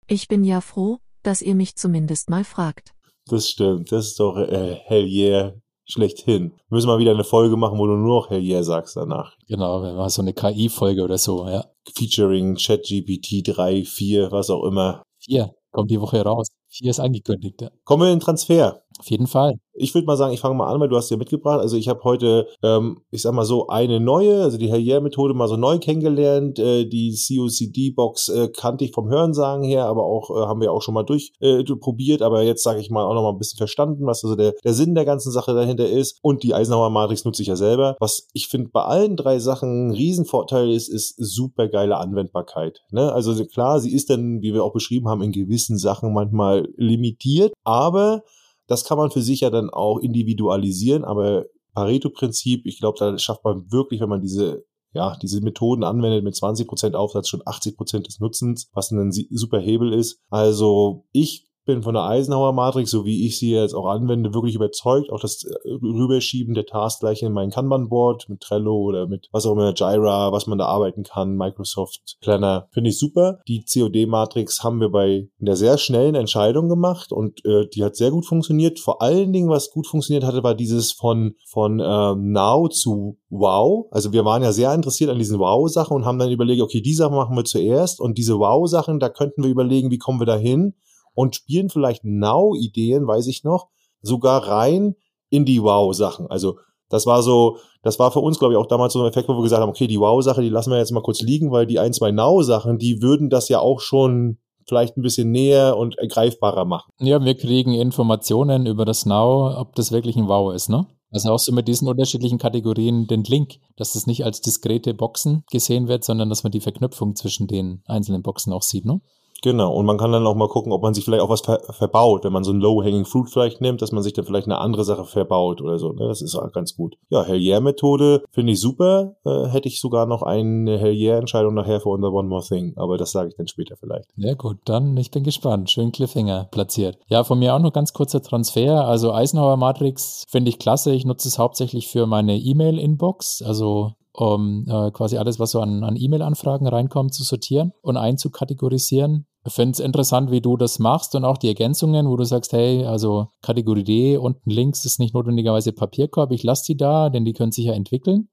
Ich 0.07 0.27
bin 0.27 0.43
ja 0.43 0.61
froh, 0.61 0.99
dass 1.23 1.41
ihr 1.41 1.55
mich 1.55 1.75
zumindest 1.75 2.29
mal 2.29 2.43
fragt. 2.43 2.93
das 3.27 3.47
stimmt. 3.49 3.91
Das 3.91 4.07
ist 4.07 4.19
doch 4.19 4.37
äh, 4.37 4.75
Hell 4.85 5.05
yeah 5.05 5.53
schlechthin. 5.89 6.51
Wir 6.69 6.75
müssen 6.75 6.87
mal 6.87 6.99
wieder 6.99 7.11
eine 7.11 7.23
Folge 7.23 7.57
machen, 7.57 7.77
wo 7.79 7.87
du 7.87 7.93
nur 7.93 8.21
noch 8.21 8.29
Hell 8.29 8.43
yeah 8.43 8.63
sagst 8.63 8.95
danach. 8.95 9.35
Genau, 9.47 9.81
wenn 9.81 9.95
mal 9.95 10.09
so 10.09 10.21
eine 10.21 10.33
KI-Folge 10.33 11.03
oder 11.03 11.17
so, 11.17 11.47
ja. 11.47 11.65
Featuring 11.95 12.55
ChatGPT 12.55 13.43
3, 13.45 13.83
4, 13.83 14.31
was 14.31 14.49
auch 14.49 14.63
immer. 14.63 15.03
Vier, 15.17 15.51
kommt 15.71 15.91
die 15.91 15.99
Woche 15.99 16.21
raus. 16.21 16.47
Vier 16.69 16.91
ist 16.91 16.99
angekündigt, 16.99 17.61
ja. 17.61 17.71
Kommen 17.83 18.03
wir 18.03 18.11
in 18.11 18.19
den 18.19 18.23
Transfer. 18.23 18.83
Auf 18.99 19.09
jeden 19.09 19.27
Fall. 19.27 19.55
Ich 19.73 19.95
würde 19.95 20.05
mal 20.07 20.17
sagen, 20.17 20.33
ich 20.33 20.41
fange 20.41 20.55
mal 20.55 20.67
an, 20.67 20.81
weil 20.81 20.89
du 20.89 20.97
hast 20.97 21.09
ja 21.09 21.15
mitgebracht. 21.15 21.61
Also 21.61 21.77
ich 21.77 21.87
habe 21.87 22.03
heute, 22.03 22.47
ähm, 22.61 22.99
ich 23.11 23.21
sag 23.21 23.33
mal 23.33 23.45
so, 23.45 23.67
eine 23.67 24.01
neue, 24.01 24.43
also 24.43 24.57
die 24.57 24.69
Hell 24.69 24.85
Yeah 24.85 24.99
Methode 24.99 25.33
mal 25.33 25.47
so 25.47 25.55
neu 25.55 25.79
kennengelernt. 25.79 26.59
Äh, 26.59 26.85
die 26.85 27.15
COCD-Box 27.15 28.27
äh, 28.27 28.49
kannte 28.49 28.83
ich 28.83 28.91
vom 28.91 29.07
Hörensagen 29.07 29.63
her, 29.63 29.85
aber 29.85 30.03
auch 30.03 30.29
äh, 30.31 30.45
haben 30.47 30.59
wir 30.59 30.73
auch 30.73 30.81
schon 30.81 30.95
mal 30.95 31.03
durch 31.03 31.31
äh, 31.39 31.63
probiert. 31.63 32.21
Aber 32.21 32.43
jetzt 32.43 32.61
sage 32.61 32.81
ich 32.81 32.89
mal 32.89 33.05
auch 33.05 33.13
noch 33.13 33.23
mal 33.23 33.29
ein 33.29 33.37
bisschen 33.37 33.57
verstanden, 33.57 34.05
was 34.05 34.25
also 34.25 34.35
der, 34.35 34.53
der 34.65 34.73
Sinn 34.73 34.95
der 34.95 35.05
ganzen 35.05 35.31
Sache 35.31 35.53
dahinter 35.53 35.87
ist. 35.87 36.19
Und 36.21 36.43
die 36.43 36.53
Eisenhower 36.53 36.89
Matrix 36.89 37.23
nutze 37.23 37.41
ich 37.41 37.47
ja 37.47 37.55
selber. 37.55 37.95
Was 38.01 38.27
ich 38.33 38.49
finde 38.49 38.71
bei 38.73 38.81
allen 38.81 39.15
drei 39.15 39.39
Sachen 39.39 39.87
ein 39.87 39.91
Riesenvorteil 39.91 40.71
ist, 40.71 40.89
ist 40.89 41.15
super 41.19 41.69
geile 41.69 41.95
Anwendbarkeit. 41.95 42.81
Ne? 42.91 43.13
Also 43.13 43.33
klar, 43.45 43.79
sie 43.79 43.93
ist 43.93 44.09
dann, 44.09 44.41
wie 44.41 44.53
wir 44.53 44.65
auch 44.65 44.73
beschrieben 44.73 45.07
haben, 45.07 45.21
in 45.21 45.31
gewissen 45.31 45.77
Sachen 45.77 46.11
manchmal 46.11 46.58
limitiert, 46.77 47.53
aber 47.63 48.23
das 48.67 48.83
kann 48.85 48.97
man 48.97 49.11
für 49.11 49.21
sich 49.21 49.41
ja 49.41 49.49
dann 49.49 49.69
auch 49.69 49.99
individualisieren, 49.99 51.03
aber 51.03 51.45
Pareto-Prinzip, 51.73 52.65
ich 52.65 52.79
glaube, 52.79 52.97
da 52.99 53.17
schafft 53.17 53.43
man 53.43 53.71
wirklich, 53.71 54.01
wenn 54.01 54.09
man 54.09 54.21
diese 54.21 54.65
ja, 54.93 55.15
diese 55.21 55.41
Methoden 55.41 55.83
anwendet 55.83 56.23
mit 56.23 56.33
20% 56.33 56.95
Aufsatz 56.95 57.27
schon 57.27 57.41
80% 57.41 58.05
des 58.05 58.19
Nutzens, 58.19 58.69
was 58.73 58.91
ein 58.91 59.11
super 59.11 59.59
Hebel 59.59 59.93
ist. 59.93 60.21
Also 60.29 61.05
ich 61.11 61.48
bin 61.69 61.83
von 61.83 61.93
der 61.93 62.05
Eisenhower 62.05 62.51
Matrix, 62.51 62.89
so 62.89 63.05
wie 63.05 63.27
ich 63.27 63.37
sie 63.37 63.51
jetzt 63.51 63.75
auch 63.75 63.85
anwende, 63.85 64.33
wirklich 64.33 64.55
überzeugt. 64.55 65.11
Auch 65.11 65.19
das 65.19 65.43
äh, 65.43 65.69
Rüberschieben 65.69 66.55
der 66.55 66.65
Tasks 66.65 66.99
gleich 66.99 67.21
in 67.21 67.31
mein 67.31 67.51
Kanban-Board 67.51 68.27
mit 68.27 68.41
Trello 68.41 68.75
oder 68.75 69.07
mit 69.07 69.29
was 69.31 69.45
auch 69.45 69.51
immer, 69.51 69.71
Jira, 69.75 70.31
was 70.31 70.47
man 70.47 70.57
da 70.57 70.65
arbeiten 70.65 71.03
kann, 71.03 71.35
Microsoft 71.35 72.17
Planner, 72.21 72.67
finde 72.71 72.89
ich 72.89 72.97
super. 72.97 73.39
Die 73.47 73.63
COD-Matrix 73.71 74.63
haben 74.63 74.81
wir 74.81 74.89
bei 74.89 75.27
einer 75.39 75.55
sehr 75.55 75.77
schnellen 75.77 76.15
Entscheidung 76.15 76.69
gemacht 76.69 77.11
und 77.11 77.45
äh, 77.45 77.67
die 77.67 77.83
hat 77.83 77.95
sehr 77.95 78.09
gut 78.09 78.25
funktioniert. 78.25 78.79
Vor 78.79 79.03
allen 79.03 79.31
Dingen, 79.31 79.49
was 79.49 79.69
gut 79.69 79.85
funktioniert 79.85 80.23
hatte, 80.23 80.43
war 80.43 80.55
dieses 80.55 80.91
von, 80.91 81.35
von 81.45 81.79
ähm, 81.85 82.31
Now 82.31 82.67
zu 82.69 83.19
Wow. 83.29 83.85
Also 83.91 84.11
wir 84.11 84.25
waren 84.25 84.41
ja 84.41 84.51
sehr 84.51 84.73
interessiert 84.73 85.11
an 85.11 85.19
diesen 85.19 85.37
Wow-Sachen 85.37 85.95
und 85.95 86.05
haben 86.05 86.17
dann 86.17 86.31
überlegt, 86.31 86.63
okay, 86.63 86.81
die 86.81 86.95
Sachen 86.95 87.15
machen 87.15 87.35
wir 87.35 87.45
zuerst 87.45 87.99
und 87.99 88.17
diese 88.17 88.39
Wow-Sachen, 88.39 88.99
da 88.99 89.09
könnten 89.09 89.43
wir 89.43 89.51
überlegen, 89.51 89.91
wie 89.91 89.99
kommen 89.99 90.19
wir 90.19 90.25
da 90.25 90.35
hin 90.35 90.73
und 91.13 91.35
spielen 91.35 91.69
vielleicht 91.69 92.03
Now-Ideen, 92.03 93.07
weiß 93.07 93.27
ich 93.27 93.43
noch, 93.43 93.67
sogar 94.01 94.47
rein 94.47 94.95
in 95.29 95.45
die 95.45 95.61
Wow-Sachen. 95.61 96.27
Also 96.27 96.57
das 96.89 97.05
war 97.05 97.21
so, 97.21 97.57
das 97.83 97.99
war 97.99 98.11
für 98.11 98.19
uns, 98.19 98.39
glaube 98.39 98.53
ich, 98.53 98.57
auch 98.57 98.65
damals 98.65 98.93
so 98.93 99.01
ein 99.01 99.07
Effekt, 99.07 99.29
wo 99.29 99.33
wir 99.33 99.43
gesagt 99.43 99.61
haben, 99.61 99.69
okay, 99.69 99.87
die 99.87 99.99
Wow-Sache, 99.99 100.41
die 100.41 100.49
lassen 100.49 100.71
wir 100.71 100.79
jetzt 100.79 100.91
mal 100.91 101.03
kurz 101.03 101.21
liegen, 101.21 101.51
weil 101.51 101.65
die 101.65 101.79
ein, 101.79 101.93
zwei 101.93 102.11
Now-Sachen, 102.11 102.77
die 102.77 103.01
würden 103.01 103.29
das 103.29 103.49
ja 103.49 103.59
auch 103.59 103.79
schon 103.79 104.39
vielleicht 104.67 104.97
ein 104.97 105.01
bisschen 105.01 105.31
näher 105.31 105.77
und 105.77 105.97
greifbarer 105.97 106.65
machen. 106.65 106.91
Ja, 106.99 107.23
wir 107.23 107.35
kriegen 107.35 107.73
Informationen 107.73 108.65
über 108.65 108.85
das 108.85 109.05
Now, 109.05 109.59
ob 109.59 109.75
das 109.75 109.91
wirklich 109.91 110.15
ein 110.15 110.27
Wow 110.27 110.53
ist, 110.53 110.69
ne? 110.69 110.85
Also 111.11 111.31
auch 111.31 111.39
so 111.39 111.51
mit 111.51 111.67
diesen 111.67 111.87
unterschiedlichen 111.87 112.37
Kategorien 112.37 113.07
den 113.07 113.23
Link, 113.23 113.55
dass 113.77 113.93
das 113.93 114.05
nicht 114.05 114.25
als 114.25 114.41
diskrete 114.41 114.93
Boxen 114.93 115.43
gesehen 115.51 115.87
wird, 115.87 116.03
sondern 116.03 116.29
dass 116.29 116.43
man 116.43 116.51
die 116.51 116.61
Verknüpfung 116.61 117.15
zwischen 117.15 117.47
den 117.47 117.81
einzelnen 117.87 118.21
Boxen 118.21 118.53
auch 118.53 118.61
sieht, 118.61 118.85
ne? 118.85 119.01
Genau, 119.41 119.73
und 119.73 119.85
man 119.85 119.97
kann 119.97 120.11
dann 120.11 120.27
auch 120.27 120.35
mal 120.35 120.49
gucken, 120.49 120.71
ob 120.71 120.81
man 120.81 120.93
sich 120.93 121.05
vielleicht 121.05 121.23
auch 121.23 121.29
was 121.29 121.41
ver 121.41 121.59
verbaut, 121.69 122.23
wenn 122.23 122.33
man 122.33 122.43
so 122.43 122.51
ein 122.51 122.59
Low-Hanging 122.59 123.05
Fruit 123.05 123.29
vielleicht 123.29 123.61
nimmt, 123.61 123.81
dass 123.81 123.91
man 123.91 124.03
sich 124.03 124.13
dann 124.13 124.25
vielleicht 124.25 124.47
eine 124.47 124.57
andere 124.57 124.83
Sache 124.83 125.05
verbaut 125.05 125.61
oder 125.61 125.77
so. 125.77 125.93
Ne? 125.93 126.07
Das 126.07 126.21
ist 126.21 126.35
auch 126.35 126.51
ganz 126.51 126.75
gut. 126.75 126.97
Ja, 127.09 127.23
Hell 127.23 127.39
Yeah-Methode 127.39 128.23
finde 128.31 128.53
ich 128.53 128.59
super. 128.59 129.15
Äh, 129.25 129.47
hätte 129.47 129.67
ich 129.67 129.79
sogar 129.79 130.05
noch 130.05 130.23
eine 130.23 130.77
Hell 130.77 130.93
Yeah-Entscheidung 130.93 131.53
nachher 131.53 131.79
für 131.79 131.89
unser 131.89 132.11
One 132.11 132.27
More 132.27 132.43
Thing, 132.43 132.73
aber 132.75 132.97
das 132.97 133.11
sage 133.11 133.29
ich 133.29 133.35
dann 133.35 133.47
später 133.47 133.75
vielleicht. 133.77 134.09
Ja 134.15 134.33
gut, 134.33 134.57
dann 134.65 134.97
ich 134.97 135.11
bin 135.11 135.23
gespannt. 135.23 135.69
Schön 135.69 135.91
Cliffhanger 135.91 136.47
platziert. 136.51 136.97
Ja, 137.07 137.23
von 137.23 137.39
mir 137.39 137.55
auch 137.55 137.59
noch 137.59 137.73
ganz 137.73 137.93
kurzer 137.93 138.21
Transfer. 138.21 138.85
Also 138.85 139.13
Eisenhower 139.13 139.57
Matrix 139.57 140.25
finde 140.29 140.49
ich 140.49 140.59
klasse. 140.59 140.93
Ich 140.93 141.05
nutze 141.05 141.27
es 141.27 141.39
hauptsächlich 141.39 141.87
für 141.87 142.05
meine 142.05 142.37
E-Mail-Inbox, 142.37 143.41
also 143.41 143.93
um 144.13 144.65
äh, 144.67 144.91
quasi 144.91 145.17
alles, 145.17 145.39
was 145.39 145.51
so 145.51 145.61
an, 145.61 145.83
an 145.83 145.95
E-Mail-Anfragen 145.95 146.67
reinkommt, 146.67 147.13
zu 147.13 147.23
sortieren 147.23 147.71
und 147.81 147.97
einzukategorisieren. 147.97 149.25
Ich 149.45 149.53
finde 149.53 149.71
es 149.71 149.79
interessant, 149.79 150.31
wie 150.31 150.41
du 150.41 150.57
das 150.57 150.79
machst 150.79 151.15
und 151.15 151.23
auch 151.23 151.37
die 151.37 151.47
Ergänzungen, 151.47 152.07
wo 152.09 152.17
du 152.17 152.25
sagst, 152.25 152.51
hey, 152.51 152.85
also 152.85 153.29
Kategorie 153.41 153.83
D 153.83 154.17
unten 154.17 154.49
links 154.49 154.85
ist 154.85 154.99
nicht 154.99 155.13
notwendigerweise 155.13 155.71
Papierkorb, 155.71 156.31
ich 156.31 156.43
lasse 156.43 156.65
die 156.65 156.77
da, 156.77 157.09
denn 157.09 157.25
die 157.25 157.33
können 157.33 157.51
sich 157.51 157.65
ja 157.65 157.73
entwickeln. 157.73 158.27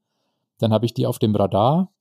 Dann 0.58 0.72
habe 0.72 0.84
ich 0.84 0.94
die 0.94 1.06
auf 1.06 1.18
dem 1.18 1.36
Radar 1.36 1.92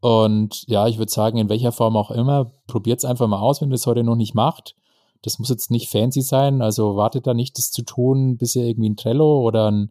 und 0.00 0.64
ja, 0.68 0.86
ich 0.86 0.98
würde 0.98 1.10
sagen, 1.10 1.38
in 1.38 1.48
welcher 1.48 1.72
Form 1.72 1.96
auch 1.96 2.10
immer, 2.10 2.52
probiert 2.66 2.98
es 2.98 3.04
einfach 3.04 3.26
mal 3.26 3.40
aus, 3.40 3.60
wenn 3.60 3.70
ihr 3.70 3.74
es 3.74 3.86
heute 3.86 4.04
noch 4.04 4.16
nicht 4.16 4.34
macht. 4.34 4.76
Das 5.22 5.38
muss 5.38 5.48
jetzt 5.48 5.70
nicht 5.70 5.88
fancy 5.88 6.22
sein, 6.22 6.62
also 6.62 6.96
wartet 6.96 7.26
da 7.26 7.34
nicht, 7.34 7.58
das 7.58 7.72
zu 7.72 7.82
tun, 7.82 8.36
bis 8.36 8.54
ihr 8.54 8.64
irgendwie 8.64 8.90
ein 8.90 8.96
Trello 8.96 9.40
oder 9.40 9.70
ein 9.70 9.90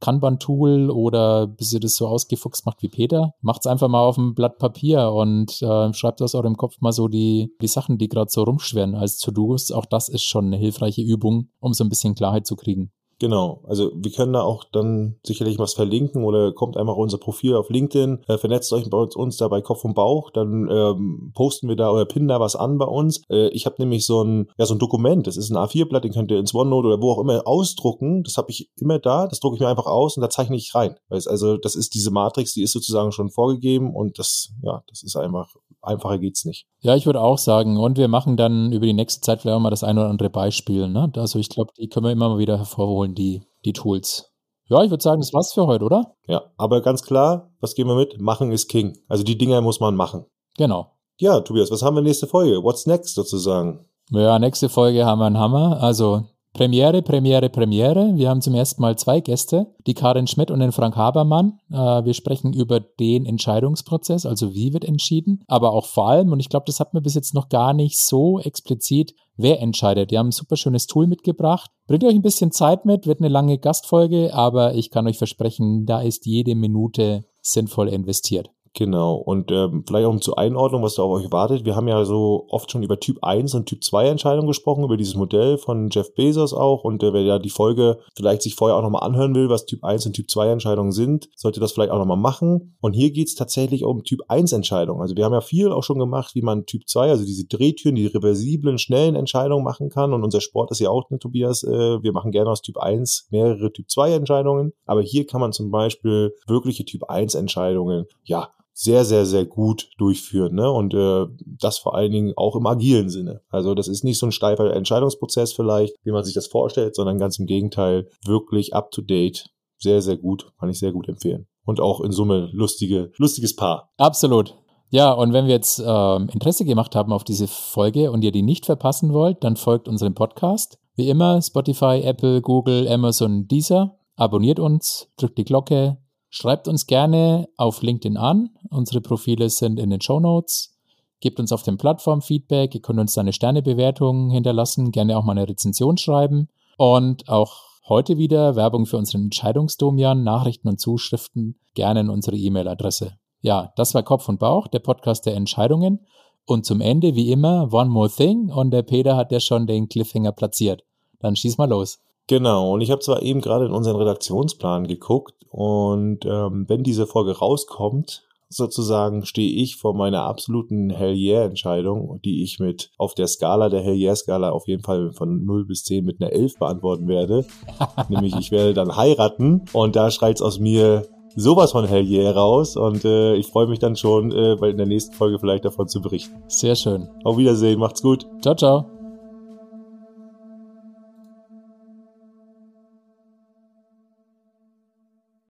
Kanban-Tool 0.00 0.90
oder 0.90 1.46
bis 1.46 1.72
ihr 1.72 1.80
das 1.80 1.96
so 1.96 2.06
ausgefuchst 2.06 2.66
macht 2.66 2.82
wie 2.82 2.88
Peter, 2.88 3.34
macht's 3.40 3.66
einfach 3.66 3.88
mal 3.88 4.00
auf 4.00 4.18
ein 4.18 4.34
Blatt 4.34 4.58
Papier 4.58 5.12
und 5.12 5.60
äh, 5.62 5.92
schreibt 5.92 6.22
aus 6.22 6.34
eurem 6.34 6.56
Kopf 6.56 6.80
mal 6.80 6.92
so 6.92 7.08
die, 7.08 7.54
die 7.60 7.68
Sachen, 7.68 7.98
die 7.98 8.08
gerade 8.08 8.30
so 8.30 8.42
rumschweren 8.42 8.94
als 8.94 9.18
To-Dos. 9.18 9.70
Auch 9.70 9.86
das 9.86 10.08
ist 10.08 10.24
schon 10.24 10.46
eine 10.46 10.56
hilfreiche 10.56 11.02
Übung, 11.02 11.50
um 11.60 11.72
so 11.72 11.84
ein 11.84 11.88
bisschen 11.88 12.14
Klarheit 12.14 12.46
zu 12.46 12.56
kriegen. 12.56 12.92
Genau, 13.18 13.62
also 13.66 13.92
wir 13.94 14.12
können 14.12 14.34
da 14.34 14.42
auch 14.42 14.64
dann 14.64 15.16
sicherlich 15.24 15.58
was 15.58 15.72
verlinken 15.72 16.22
oder 16.24 16.52
kommt 16.52 16.76
einfach 16.76 16.96
unser 16.96 17.16
Profil 17.16 17.54
auf 17.54 17.70
LinkedIn, 17.70 18.24
äh, 18.28 18.36
vernetzt 18.36 18.70
euch 18.74 18.90
bei 18.90 18.98
uns 18.98 19.38
da 19.38 19.48
bei 19.48 19.62
Kopf 19.62 19.84
und 19.84 19.94
Bauch, 19.94 20.30
dann 20.30 20.68
ähm, 20.70 21.32
posten 21.34 21.66
wir 21.66 21.76
da 21.76 21.90
oder 21.90 22.04
pinnen 22.04 22.28
da 22.28 22.40
was 22.40 22.56
an 22.56 22.76
bei 22.76 22.84
uns. 22.84 23.22
Äh, 23.30 23.48
ich 23.48 23.64
habe 23.64 23.76
nämlich 23.78 24.04
so 24.04 24.22
ein, 24.22 24.50
ja, 24.58 24.66
so 24.66 24.74
ein 24.74 24.78
Dokument, 24.78 25.26
das 25.26 25.38
ist 25.38 25.50
ein 25.50 25.56
A4-Blatt, 25.56 26.04
den 26.04 26.12
könnt 26.12 26.30
ihr 26.30 26.38
ins 26.38 26.54
OneNote 26.54 26.88
oder 26.88 27.00
wo 27.00 27.12
auch 27.12 27.20
immer 27.20 27.46
ausdrucken. 27.46 28.22
Das 28.22 28.36
habe 28.36 28.50
ich 28.50 28.70
immer 28.78 28.98
da, 28.98 29.26
das 29.26 29.40
drucke 29.40 29.56
ich 29.56 29.60
mir 29.60 29.68
einfach 29.68 29.86
aus 29.86 30.18
und 30.18 30.20
da 30.20 30.28
zeichne 30.28 30.56
ich 30.56 30.74
rein. 30.74 30.96
Also 31.08 31.56
das 31.56 31.74
ist 31.74 31.94
diese 31.94 32.10
Matrix, 32.10 32.52
die 32.52 32.62
ist 32.62 32.72
sozusagen 32.72 33.12
schon 33.12 33.30
vorgegeben 33.30 33.94
und 33.94 34.18
das, 34.18 34.50
ja, 34.62 34.82
das 34.88 35.02
ist 35.02 35.16
einfach 35.16 35.54
einfacher 35.86 36.18
geht's 36.18 36.44
nicht. 36.44 36.66
Ja, 36.80 36.94
ich 36.96 37.06
würde 37.06 37.20
auch 37.20 37.38
sagen, 37.38 37.76
und 37.76 37.98
wir 37.98 38.08
machen 38.08 38.36
dann 38.36 38.72
über 38.72 38.86
die 38.86 38.92
nächste 38.92 39.20
Zeit 39.20 39.40
vielleicht 39.40 39.56
auch 39.56 39.60
mal 39.60 39.70
das 39.70 39.84
ein 39.84 39.98
oder 39.98 40.08
andere 40.08 40.30
Beispiel. 40.30 40.88
Ne? 40.88 41.10
Also 41.16 41.38
ich 41.38 41.48
glaube, 41.48 41.72
die 41.78 41.88
können 41.88 42.06
wir 42.06 42.12
immer 42.12 42.28
mal 42.28 42.38
wieder 42.38 42.58
hervorholen, 42.58 43.14
die, 43.14 43.42
die 43.64 43.72
Tools. 43.72 44.32
Ja, 44.68 44.82
ich 44.82 44.90
würde 44.90 45.02
sagen, 45.02 45.20
das 45.20 45.32
war's 45.32 45.52
für 45.52 45.66
heute, 45.66 45.84
oder? 45.84 46.16
Ja, 46.26 46.42
aber 46.56 46.80
ganz 46.80 47.02
klar, 47.02 47.52
was 47.60 47.74
gehen 47.74 47.86
wir 47.86 47.94
mit? 47.94 48.20
Machen 48.20 48.50
ist 48.50 48.68
King. 48.68 48.98
Also 49.08 49.22
die 49.22 49.38
Dinger 49.38 49.60
muss 49.60 49.78
man 49.78 49.94
machen. 49.94 50.26
Genau. 50.56 50.92
Ja, 51.18 51.40
Tobias, 51.40 51.70
was 51.70 51.82
haben 51.82 51.94
wir 51.94 52.02
nächste 52.02 52.26
Folge? 52.26 52.62
What's 52.62 52.86
next 52.86 53.14
sozusagen? 53.14 53.86
Ja, 54.10 54.38
nächste 54.38 54.68
Folge 54.68 55.06
haben 55.06 55.20
wir 55.20 55.26
einen 55.26 55.38
Hammer. 55.38 55.80
Also 55.80 56.24
Premiere, 56.56 57.02
Premiere, 57.02 57.50
Premiere. 57.50 58.12
Wir 58.16 58.30
haben 58.30 58.40
zum 58.40 58.54
ersten 58.54 58.80
Mal 58.80 58.96
zwei 58.96 59.20
Gäste, 59.20 59.66
die 59.86 59.92
Karin 59.92 60.26
Schmidt 60.26 60.50
und 60.50 60.60
den 60.60 60.72
Frank 60.72 60.96
Habermann. 60.96 61.58
Äh, 61.70 61.76
wir 61.76 62.14
sprechen 62.14 62.54
über 62.54 62.80
den 62.80 63.26
Entscheidungsprozess, 63.26 64.24
also 64.24 64.54
wie 64.54 64.72
wird 64.72 64.86
entschieden, 64.86 65.44
aber 65.48 65.74
auch 65.74 65.84
vor 65.84 66.08
allem, 66.08 66.32
und 66.32 66.40
ich 66.40 66.48
glaube, 66.48 66.64
das 66.64 66.80
hat 66.80 66.94
man 66.94 67.02
bis 67.02 67.12
jetzt 67.12 67.34
noch 67.34 67.50
gar 67.50 67.74
nicht 67.74 67.98
so 67.98 68.40
explizit, 68.40 69.14
wer 69.36 69.60
entscheidet. 69.60 70.10
Die 70.10 70.16
haben 70.16 70.28
ein 70.28 70.32
super 70.32 70.56
schönes 70.56 70.86
Tool 70.86 71.06
mitgebracht. 71.06 71.70
Bringt 71.88 72.04
euch 72.04 72.14
ein 72.14 72.22
bisschen 72.22 72.52
Zeit 72.52 72.86
mit, 72.86 73.06
wird 73.06 73.20
eine 73.20 73.28
lange 73.28 73.58
Gastfolge, 73.58 74.32
aber 74.32 74.74
ich 74.74 74.90
kann 74.90 75.06
euch 75.06 75.18
versprechen, 75.18 75.84
da 75.84 76.00
ist 76.00 76.24
jede 76.24 76.54
Minute 76.54 77.26
sinnvoll 77.42 77.88
investiert. 77.88 78.50
Genau. 78.76 79.14
Und 79.14 79.50
ähm, 79.52 79.84
vielleicht 79.86 80.04
auch 80.04 80.10
um 80.10 80.20
zur 80.20 80.38
Einordnung, 80.38 80.82
was 80.82 80.96
da 80.96 81.02
auf 81.02 81.18
euch 81.18 81.32
wartet. 81.32 81.64
Wir 81.64 81.74
haben 81.76 81.88
ja 81.88 82.04
so 82.04 82.44
oft 82.50 82.70
schon 82.70 82.82
über 82.82 83.00
Typ 83.00 83.24
1 83.24 83.54
und 83.54 83.64
Typ 83.64 83.82
2 83.82 84.08
Entscheidungen 84.08 84.46
gesprochen, 84.46 84.84
über 84.84 84.98
dieses 84.98 85.14
Modell 85.14 85.56
von 85.56 85.88
Jeff 85.90 86.14
Bezos 86.14 86.52
auch. 86.52 86.84
Und 86.84 87.02
äh, 87.02 87.14
wer 87.14 87.22
ja 87.22 87.38
die 87.38 87.48
Folge 87.48 87.98
vielleicht 88.14 88.42
sich 88.42 88.54
vorher 88.54 88.76
auch 88.76 88.82
nochmal 88.82 89.02
anhören 89.02 89.34
will, 89.34 89.48
was 89.48 89.64
Typ 89.64 89.82
1 89.82 90.04
und 90.04 90.12
Typ 90.12 90.30
2 90.30 90.50
Entscheidungen 90.50 90.92
sind, 90.92 91.30
sollte 91.34 91.58
das 91.58 91.72
vielleicht 91.72 91.90
auch 91.90 91.98
nochmal 91.98 92.18
machen. 92.18 92.76
Und 92.82 92.92
hier 92.92 93.12
geht's 93.12 93.34
tatsächlich 93.34 93.82
um 93.82 94.04
Typ 94.04 94.20
1 94.28 94.52
Entscheidungen. 94.52 95.00
Also 95.00 95.16
wir 95.16 95.24
haben 95.24 95.32
ja 95.32 95.40
viel 95.40 95.72
auch 95.72 95.82
schon 95.82 95.98
gemacht, 95.98 96.34
wie 96.34 96.42
man 96.42 96.66
Typ 96.66 96.86
2, 96.86 97.08
also 97.08 97.24
diese 97.24 97.46
Drehtüren, 97.46 97.94
die 97.94 98.04
reversiblen, 98.04 98.76
schnellen 98.76 99.16
Entscheidungen 99.16 99.64
machen 99.64 99.88
kann. 99.88 100.12
Und 100.12 100.22
unser 100.22 100.42
Sport 100.42 100.70
ist 100.70 100.80
ja 100.80 100.90
auch, 100.90 101.08
ne, 101.08 101.18
Tobias, 101.18 101.62
äh, 101.62 102.02
wir 102.02 102.12
machen 102.12 102.30
gerne 102.30 102.50
aus 102.50 102.60
Typ 102.60 102.76
1 102.76 103.28
mehrere 103.30 103.72
Typ 103.72 103.90
2 103.90 104.12
Entscheidungen. 104.12 104.74
Aber 104.84 105.00
hier 105.00 105.26
kann 105.26 105.40
man 105.40 105.54
zum 105.54 105.70
Beispiel 105.70 106.34
wirkliche 106.46 106.84
Typ 106.84 107.04
1 107.04 107.34
Entscheidungen, 107.34 108.04
ja, 108.24 108.50
sehr, 108.78 109.06
sehr, 109.06 109.24
sehr 109.24 109.46
gut 109.46 109.88
durchführen. 109.96 110.54
Ne? 110.54 110.70
Und 110.70 110.92
äh, 110.92 111.26
das 111.46 111.78
vor 111.78 111.94
allen 111.94 112.12
Dingen 112.12 112.34
auch 112.36 112.56
im 112.56 112.66
agilen 112.66 113.08
Sinne. 113.08 113.40
Also 113.48 113.74
das 113.74 113.88
ist 113.88 114.04
nicht 114.04 114.18
so 114.18 114.26
ein 114.26 114.32
steifer 114.32 114.70
Entscheidungsprozess 114.70 115.54
vielleicht, 115.54 115.94
wie 116.04 116.12
man 116.12 116.24
sich 116.24 116.34
das 116.34 116.46
vorstellt, 116.46 116.94
sondern 116.94 117.18
ganz 117.18 117.38
im 117.38 117.46
Gegenteil, 117.46 118.10
wirklich 118.26 118.74
up-to-date. 118.74 119.48
Sehr, 119.78 120.02
sehr 120.02 120.18
gut. 120.18 120.52
Kann 120.60 120.68
ich 120.68 120.78
sehr 120.78 120.92
gut 120.92 121.08
empfehlen. 121.08 121.46
Und 121.64 121.80
auch 121.80 122.02
in 122.02 122.12
Summe 122.12 122.50
lustige, 122.52 123.12
lustiges 123.16 123.56
Paar. 123.56 123.90
Absolut. 123.96 124.54
Ja, 124.90 125.10
und 125.12 125.32
wenn 125.32 125.46
wir 125.46 125.54
jetzt 125.54 125.80
äh, 125.80 126.16
Interesse 126.16 126.66
gemacht 126.66 126.94
haben 126.94 127.12
auf 127.12 127.24
diese 127.24 127.48
Folge 127.48 128.12
und 128.12 128.22
ihr 128.22 128.30
die 128.30 128.42
nicht 128.42 128.66
verpassen 128.66 129.14
wollt, 129.14 129.42
dann 129.42 129.56
folgt 129.56 129.88
unserem 129.88 130.14
Podcast. 130.14 130.78
Wie 130.96 131.08
immer, 131.08 131.40
Spotify, 131.40 132.02
Apple, 132.04 132.42
Google, 132.42 132.86
Amazon, 132.88 133.48
Deezer. 133.48 133.98
Abonniert 134.16 134.60
uns, 134.60 135.08
drückt 135.16 135.38
die 135.38 135.44
Glocke, 135.44 135.98
Schreibt 136.38 136.68
uns 136.68 136.86
gerne 136.86 137.48
auf 137.56 137.80
LinkedIn 137.80 138.18
an. 138.18 138.50
Unsere 138.68 139.00
Profile 139.00 139.48
sind 139.48 139.80
in 139.80 139.88
den 139.88 140.02
Show 140.02 140.20
Notes. 140.20 140.76
Gebt 141.20 141.40
uns 141.40 141.50
auf 141.50 141.62
den 141.62 141.78
Plattformen 141.78 142.20
Feedback. 142.20 142.74
Ihr 142.74 142.82
könnt 142.82 143.00
uns 143.00 143.14
da 143.14 143.22
eine 143.22 143.32
Sternebewertung 143.32 144.28
hinterlassen, 144.28 144.92
gerne 144.92 145.16
auch 145.16 145.24
mal 145.24 145.32
eine 145.32 145.48
Rezension 145.48 145.96
schreiben. 145.96 146.50
Und 146.76 147.30
auch 147.30 147.62
heute 147.88 148.18
wieder 148.18 148.54
Werbung 148.54 148.84
für 148.84 148.98
unseren 148.98 149.22
Entscheidungsdomian, 149.22 150.24
Nachrichten 150.24 150.68
und 150.68 150.78
Zuschriften 150.78 151.58
gerne 151.72 152.00
in 152.00 152.10
unsere 152.10 152.36
E-Mail-Adresse. 152.36 153.14
Ja, 153.40 153.72
das 153.76 153.94
war 153.94 154.02
Kopf 154.02 154.28
und 154.28 154.38
Bauch, 154.38 154.66
der 154.66 154.80
Podcast 154.80 155.24
der 155.24 155.36
Entscheidungen. 155.36 156.04
Und 156.44 156.66
zum 156.66 156.82
Ende, 156.82 157.14
wie 157.14 157.32
immer, 157.32 157.72
One 157.72 157.88
More 157.88 158.10
Thing. 158.10 158.50
Und 158.50 158.72
der 158.72 158.82
Peter 158.82 159.16
hat 159.16 159.32
ja 159.32 159.40
schon 159.40 159.66
den 159.66 159.88
Cliffhanger 159.88 160.32
platziert. 160.32 160.84
Dann 161.18 161.34
schieß 161.34 161.56
mal 161.56 161.70
los. 161.70 161.98
Genau, 162.28 162.72
und 162.72 162.80
ich 162.80 162.90
habe 162.90 163.00
zwar 163.00 163.22
eben 163.22 163.40
gerade 163.40 163.66
in 163.66 163.72
unseren 163.72 163.96
Redaktionsplan 163.96 164.86
geguckt 164.86 165.34
und 165.50 166.24
ähm, 166.26 166.64
wenn 166.68 166.82
diese 166.82 167.06
Folge 167.06 167.38
rauskommt, 167.38 168.26
sozusagen 168.48 169.24
stehe 169.24 169.62
ich 169.62 169.76
vor 169.76 169.94
meiner 169.94 170.22
absoluten 170.22 170.90
Hell 170.90 171.14
Yeah 171.14 171.44
Entscheidung, 171.44 172.20
die 172.24 172.42
ich 172.42 172.58
mit 172.58 172.90
auf 172.98 173.14
der 173.14 173.26
Skala 173.26 173.68
der 173.68 173.82
Hell 173.82 173.96
Yeah 173.96 174.16
Skala 174.16 174.50
auf 174.50 174.66
jeden 174.68 174.82
Fall 174.82 175.12
von 175.12 175.44
0 175.44 175.66
bis 175.66 175.84
10 175.84 176.04
mit 176.04 176.20
einer 176.20 176.32
11 176.32 176.58
beantworten 176.58 177.08
werde. 177.08 177.44
Nämlich 178.08 178.34
ich 178.36 178.50
werde 178.50 178.74
dann 178.74 178.96
heiraten 178.96 179.62
und 179.72 179.96
da 179.96 180.10
schreit's 180.10 180.42
aus 180.42 180.58
mir 180.58 181.06
sowas 181.34 181.72
von 181.72 181.86
Hell 181.86 182.06
Yeah 182.06 182.32
raus 182.32 182.76
und 182.76 183.04
äh, 183.04 183.34
ich 183.34 183.48
freue 183.48 183.66
mich 183.66 183.78
dann 183.78 183.96
schon, 183.96 184.32
äh, 184.32 184.54
in 184.68 184.76
der 184.76 184.86
nächsten 184.86 185.14
Folge 185.14 185.38
vielleicht 185.38 185.64
davon 185.64 185.88
zu 185.88 186.00
berichten. 186.00 186.42
Sehr 186.48 186.76
schön. 186.76 187.08
Auf 187.24 187.36
Wiedersehen, 187.36 187.78
macht's 187.78 188.02
gut. 188.02 188.26
Ciao, 188.40 188.54
ciao. 188.54 188.95